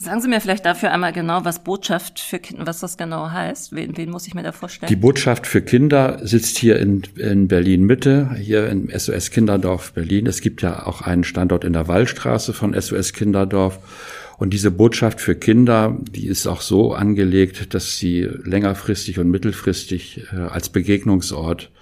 Sagen 0.00 0.20
Sie 0.20 0.28
mir 0.28 0.40
vielleicht 0.40 0.64
dafür 0.64 0.92
einmal 0.92 1.12
genau, 1.12 1.44
was 1.44 1.64
Botschaft 1.64 2.20
für 2.20 2.38
Kinder, 2.38 2.64
was 2.68 2.78
das 2.78 2.96
genau 2.96 3.32
heißt. 3.32 3.74
Wen, 3.74 3.96
wen 3.96 4.10
muss 4.10 4.28
ich 4.28 4.34
mir 4.34 4.44
da 4.44 4.52
vorstellen? 4.52 4.88
Die 4.88 4.94
Botschaft 4.94 5.44
für 5.44 5.60
Kinder 5.60 6.20
sitzt 6.22 6.56
hier 6.56 6.78
in, 6.78 7.02
in 7.16 7.48
Berlin 7.48 7.82
Mitte, 7.82 8.30
hier 8.38 8.68
im 8.68 8.90
SOS 8.96 9.32
Kinderdorf 9.32 9.94
Berlin. 9.94 10.28
Es 10.28 10.40
gibt 10.40 10.62
ja 10.62 10.86
auch 10.86 11.00
einen 11.00 11.24
Standort 11.24 11.64
in 11.64 11.72
der 11.72 11.88
Wallstraße 11.88 12.52
von 12.52 12.80
SOS 12.80 13.12
Kinderdorf. 13.12 13.80
Und 14.38 14.50
diese 14.50 14.70
Botschaft 14.70 15.20
für 15.20 15.34
Kinder, 15.34 15.98
die 16.12 16.28
ist 16.28 16.46
auch 16.46 16.60
so 16.60 16.94
angelegt, 16.94 17.74
dass 17.74 17.98
sie 17.98 18.22
längerfristig 18.44 19.18
und 19.18 19.28
mittelfristig 19.32 20.28
äh, 20.32 20.36
als 20.36 20.68
Begegnungsort 20.68 21.72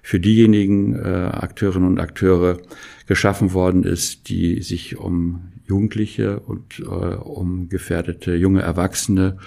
für 0.00 0.20
diejenigen 0.20 0.94
äh, 0.94 1.08
Akteurinnen 1.08 1.88
und 1.88 1.98
Akteure 1.98 2.58
geschaffen 3.06 3.52
worden 3.52 3.82
ist, 3.82 4.28
die 4.28 4.62
sich 4.62 4.96
um 4.96 5.53
Jugendliche 5.66 6.40
und 6.40 6.80
äh, 6.80 6.84
um 6.84 7.68
gefährdete 7.68 8.34
junge 8.34 8.62
Erwachsene 8.62 9.38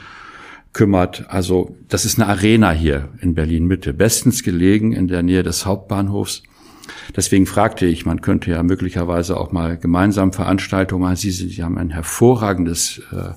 kümmert. 0.73 1.25
Also 1.29 1.75
das 1.87 2.05
ist 2.05 2.19
eine 2.19 2.29
Arena 2.29 2.71
hier 2.71 3.09
in 3.19 3.33
Berlin 3.33 3.65
Mitte, 3.65 3.93
bestens 3.93 4.43
gelegen 4.43 4.93
in 4.93 5.07
der 5.07 5.23
Nähe 5.23 5.43
des 5.43 5.65
Hauptbahnhofs. 5.65 6.43
Deswegen 7.15 7.45
fragte 7.45 7.85
ich, 7.85 8.05
man 8.05 8.21
könnte 8.21 8.51
ja 8.51 8.63
möglicherweise 8.63 9.37
auch 9.37 9.51
mal 9.51 9.77
gemeinsam 9.77 10.33
Veranstaltungen 10.33 11.01
machen. 11.01 11.15
Sie, 11.15 11.31
Sie 11.31 11.63
haben 11.63 11.77
ein 11.77 11.89
hervorragendes 11.89 13.01
äh, 13.11 13.31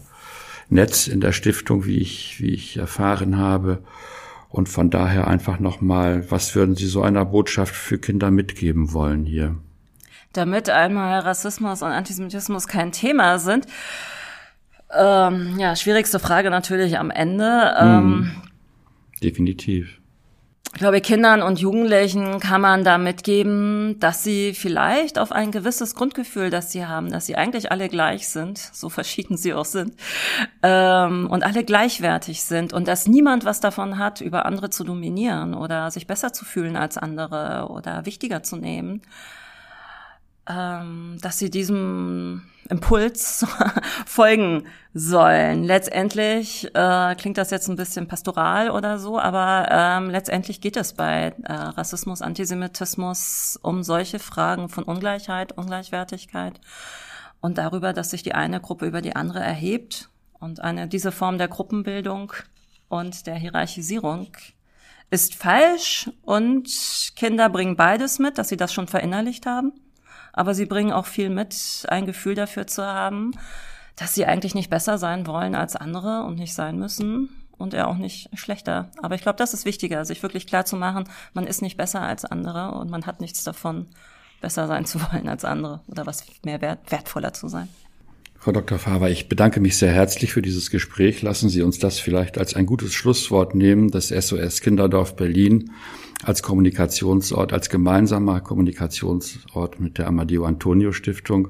Netz 0.69 1.09
in 1.09 1.21
der 1.21 1.33
Stiftung, 1.33 1.85
wie 1.85 1.99
ich, 1.99 2.41
wie 2.41 2.51
ich 2.51 2.77
erfahren 2.77 3.37
habe. 3.37 3.83
Und 4.49 4.69
von 4.69 4.91
daher 4.91 5.29
einfach 5.29 5.61
nochmal, 5.61 6.31
was 6.31 6.55
würden 6.55 6.75
Sie 6.75 6.87
so 6.87 7.03
einer 7.03 7.25
Botschaft 7.25 7.75
für 7.75 7.99
Kinder 7.99 8.31
mitgeben 8.31 8.93
wollen 8.93 9.25
hier? 9.25 9.57
Damit 10.33 10.71
einmal 10.71 11.21
Rassismus 11.21 11.83
und 11.83 11.91
Antisemitismus 11.91 12.69
kein 12.69 12.93
Thema 12.93 13.39
sind. 13.39 13.67
Ähm, 14.93 15.59
ja, 15.59 15.77
schwierigste 15.77 16.19
Frage 16.19 16.51
natürlich 16.51 16.99
am 16.99 17.11
Ende. 17.11 17.75
Ähm, 17.79 18.31
Definitiv. 19.23 20.01
Ich 20.73 20.79
glaube, 20.79 21.01
Kindern 21.01 21.43
und 21.43 21.59
Jugendlichen 21.59 22.39
kann 22.39 22.61
man 22.61 22.85
da 22.85 22.97
mitgeben, 22.97 23.99
dass 23.99 24.23
sie 24.23 24.55
vielleicht 24.55 25.19
auf 25.19 25.33
ein 25.33 25.51
gewisses 25.51 25.97
Grundgefühl, 25.97 26.49
das 26.49 26.71
sie 26.71 26.87
haben, 26.87 27.11
dass 27.11 27.27
sie 27.27 27.35
eigentlich 27.35 27.73
alle 27.73 27.89
gleich 27.89 28.29
sind, 28.29 28.59
so 28.59 28.89
verschieden 28.89 29.37
sie 29.37 29.53
auch 29.53 29.65
sind, 29.65 29.95
ähm, 30.63 31.29
und 31.29 31.43
alle 31.43 31.65
gleichwertig 31.65 32.43
sind 32.43 32.73
und 32.73 32.87
dass 32.87 33.09
niemand 33.09 33.45
was 33.45 33.61
davon 33.61 33.99
hat, 33.99 34.21
über 34.21 34.47
andere 34.47 34.71
zu 34.71 34.85
dominieren 34.85 35.55
oder 35.55 35.91
sich 35.91 36.07
besser 36.07 36.33
zu 36.33 36.45
fühlen 36.45 36.77
als 36.77 36.97
andere 36.97 37.67
oder 37.69 38.07
wichtiger 38.07 38.45
zu 38.45 38.57
nehmen, 38.57 39.03
ähm, 40.49 41.19
dass 41.21 41.39
sie 41.39 41.51
diesem 41.51 42.43
Impuls 42.69 43.45
folgen 44.07 44.67
sollen. 44.95 45.65
Letztendlich 45.65 46.71
äh, 46.75 47.15
klingt 47.17 47.37
das 47.37 47.51
jetzt 47.51 47.69
ein 47.69 47.77
bisschen 47.77 48.07
pastoral 48.09 48.71
oder 48.71 48.99
so, 48.99 49.19
aber 49.19 49.69
ähm, 49.71 50.11
letztendlich 50.11 50.61
geht 50.61 50.77
es 50.77 50.93
bei 50.95 51.35
äh, 51.43 51.53
Rassismus, 51.53 52.23
Antisemitismus 52.23 53.59
um 53.63 53.83
solche 53.83 54.19
Fragen 54.19 54.69
von 54.69 54.85
Ungleichheit, 54.85 55.57
Ungleichwertigkeit 55.57 56.61
und 57.41 57.59
darüber, 57.59 57.93
dass 57.93 58.11
sich 58.11 58.23
die 58.23 58.35
eine 58.35 58.61
Gruppe 58.61 58.87
über 58.87 59.03
die 59.03 59.17
andere 59.17 59.41
erhebt 59.41 60.09
und 60.39 60.61
eine 60.61 60.87
diese 60.87 61.13
Form 61.13 61.39
der 61.39 61.49
Gruppenbildung 61.49 62.33
und 62.89 63.27
der 63.27 63.35
Hierarchisierung 63.35 64.29
ist 65.11 65.35
falsch 65.35 66.09
und 66.23 66.69
Kinder 67.17 67.49
bringen 67.49 67.75
beides 67.75 68.21
mit, 68.21 68.39
dass 68.39 68.49
sie 68.49 68.57
das 68.57 68.73
schon 68.73 68.87
verinnerlicht 68.87 69.45
haben 69.45 69.73
aber 70.33 70.55
sie 70.55 70.67
bringen 70.67 70.93
auch 70.93 71.07
viel 71.07 71.31
mit, 71.31 71.87
ein 71.89 72.07
Gefühl 72.07 72.35
dafür 72.35 72.67
zu 72.67 72.85
haben, 72.85 73.33
dass 73.97 74.15
sie 74.15 74.27
eigentlich 74.27 74.55
nicht 74.55 74.71
besser 74.71 74.99
sein 74.99 75.27
wollen 75.27 75.55
als 75.55 75.77
andere 75.77 76.25
und 76.25 76.37
nicht 76.37 76.55
sein 76.55 76.79
müssen 76.79 77.29
und 77.59 77.75
er 77.75 77.89
auch 77.89 77.97
nicht 77.97 78.31
schlechter. 78.39 78.91
Aber 79.03 79.15
ich 79.15 79.23
glaube, 79.23 79.37
das 79.37 79.55
ist 79.55 79.65
wichtiger, 79.65 80.05
sich 80.05 80.23
wirklich 80.23 80.47
klar 80.47 80.65
zu 80.65 80.77
machen, 80.77 81.05
man 81.35 81.47
ist 81.47 81.63
nicht 81.63 81.77
besser 81.77 82.01
als 82.01 82.25
andere 82.25 82.73
und 82.73 82.91
man 82.91 83.07
hat 83.07 83.21
nichts 83.21 83.45
davon, 83.45 83.87
besser 84.41 84.67
sein 84.67 84.87
zu 84.87 85.01
wollen 85.13 85.29
als 85.29 85.45
andere 85.45 85.81
oder 85.87 86.07
was 86.07 86.25
mehr 86.45 86.61
wert, 86.61 86.91
wertvoller 86.91 87.33
zu 87.33 87.49
sein. 87.49 87.69
Frau 88.43 88.53
Dr. 88.53 88.79
Faber, 88.79 89.11
ich 89.11 89.29
bedanke 89.29 89.61
mich 89.61 89.77
sehr 89.77 89.93
herzlich 89.93 90.33
für 90.33 90.41
dieses 90.41 90.71
Gespräch. 90.71 91.21
Lassen 91.21 91.51
Sie 91.51 91.61
uns 91.61 91.79
das 91.79 92.01
vielleicht 92.01 92.39
als 92.39 92.57
ein 92.57 92.65
gutes 92.65 92.95
Schlusswort 92.95 93.55
nehmen. 93.55 93.91
Das 93.91 94.09
SOS 94.09 94.63
Kinderdorf 94.63 95.15
Berlin 95.15 95.73
als 96.25 96.43
Kommunikationsort, 96.43 97.53
als 97.53 97.69
gemeinsamer 97.69 98.41
Kommunikationsort 98.41 99.79
mit 99.79 99.99
der 99.99 100.07
Amadeo 100.07 100.47
Antonio 100.47 100.93
Stiftung 100.93 101.49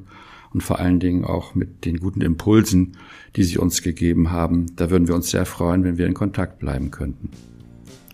und 0.53 0.65
vor 0.65 0.81
allen 0.81 0.99
Dingen 0.99 1.25
auch 1.25 1.55
mit 1.55 1.85
den 1.85 1.99
guten 1.99 2.23
Impulsen, 2.23 2.97
die 3.37 3.45
Sie 3.45 3.59
uns 3.59 3.83
gegeben 3.83 4.33
haben. 4.33 4.67
Da 4.75 4.91
würden 4.91 5.07
wir 5.07 5.15
uns 5.15 5.31
sehr 5.31 5.47
freuen, 5.47 5.85
wenn 5.85 5.97
wir 5.97 6.09
in 6.09 6.15
Kontakt 6.15 6.59
bleiben 6.59 6.91
könnten. 6.91 7.31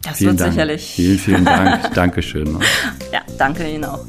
Das 0.02 0.18
vielen 0.18 0.32
wird 0.32 0.40
Dank. 0.40 0.52
sicherlich. 0.52 0.92
Vielen, 0.94 1.18
vielen 1.18 1.44
Dank. 1.46 1.90
Dankeschön. 1.94 2.58
Ja, 3.10 3.22
danke 3.38 3.66
Ihnen 3.66 3.86
auch. 3.86 4.04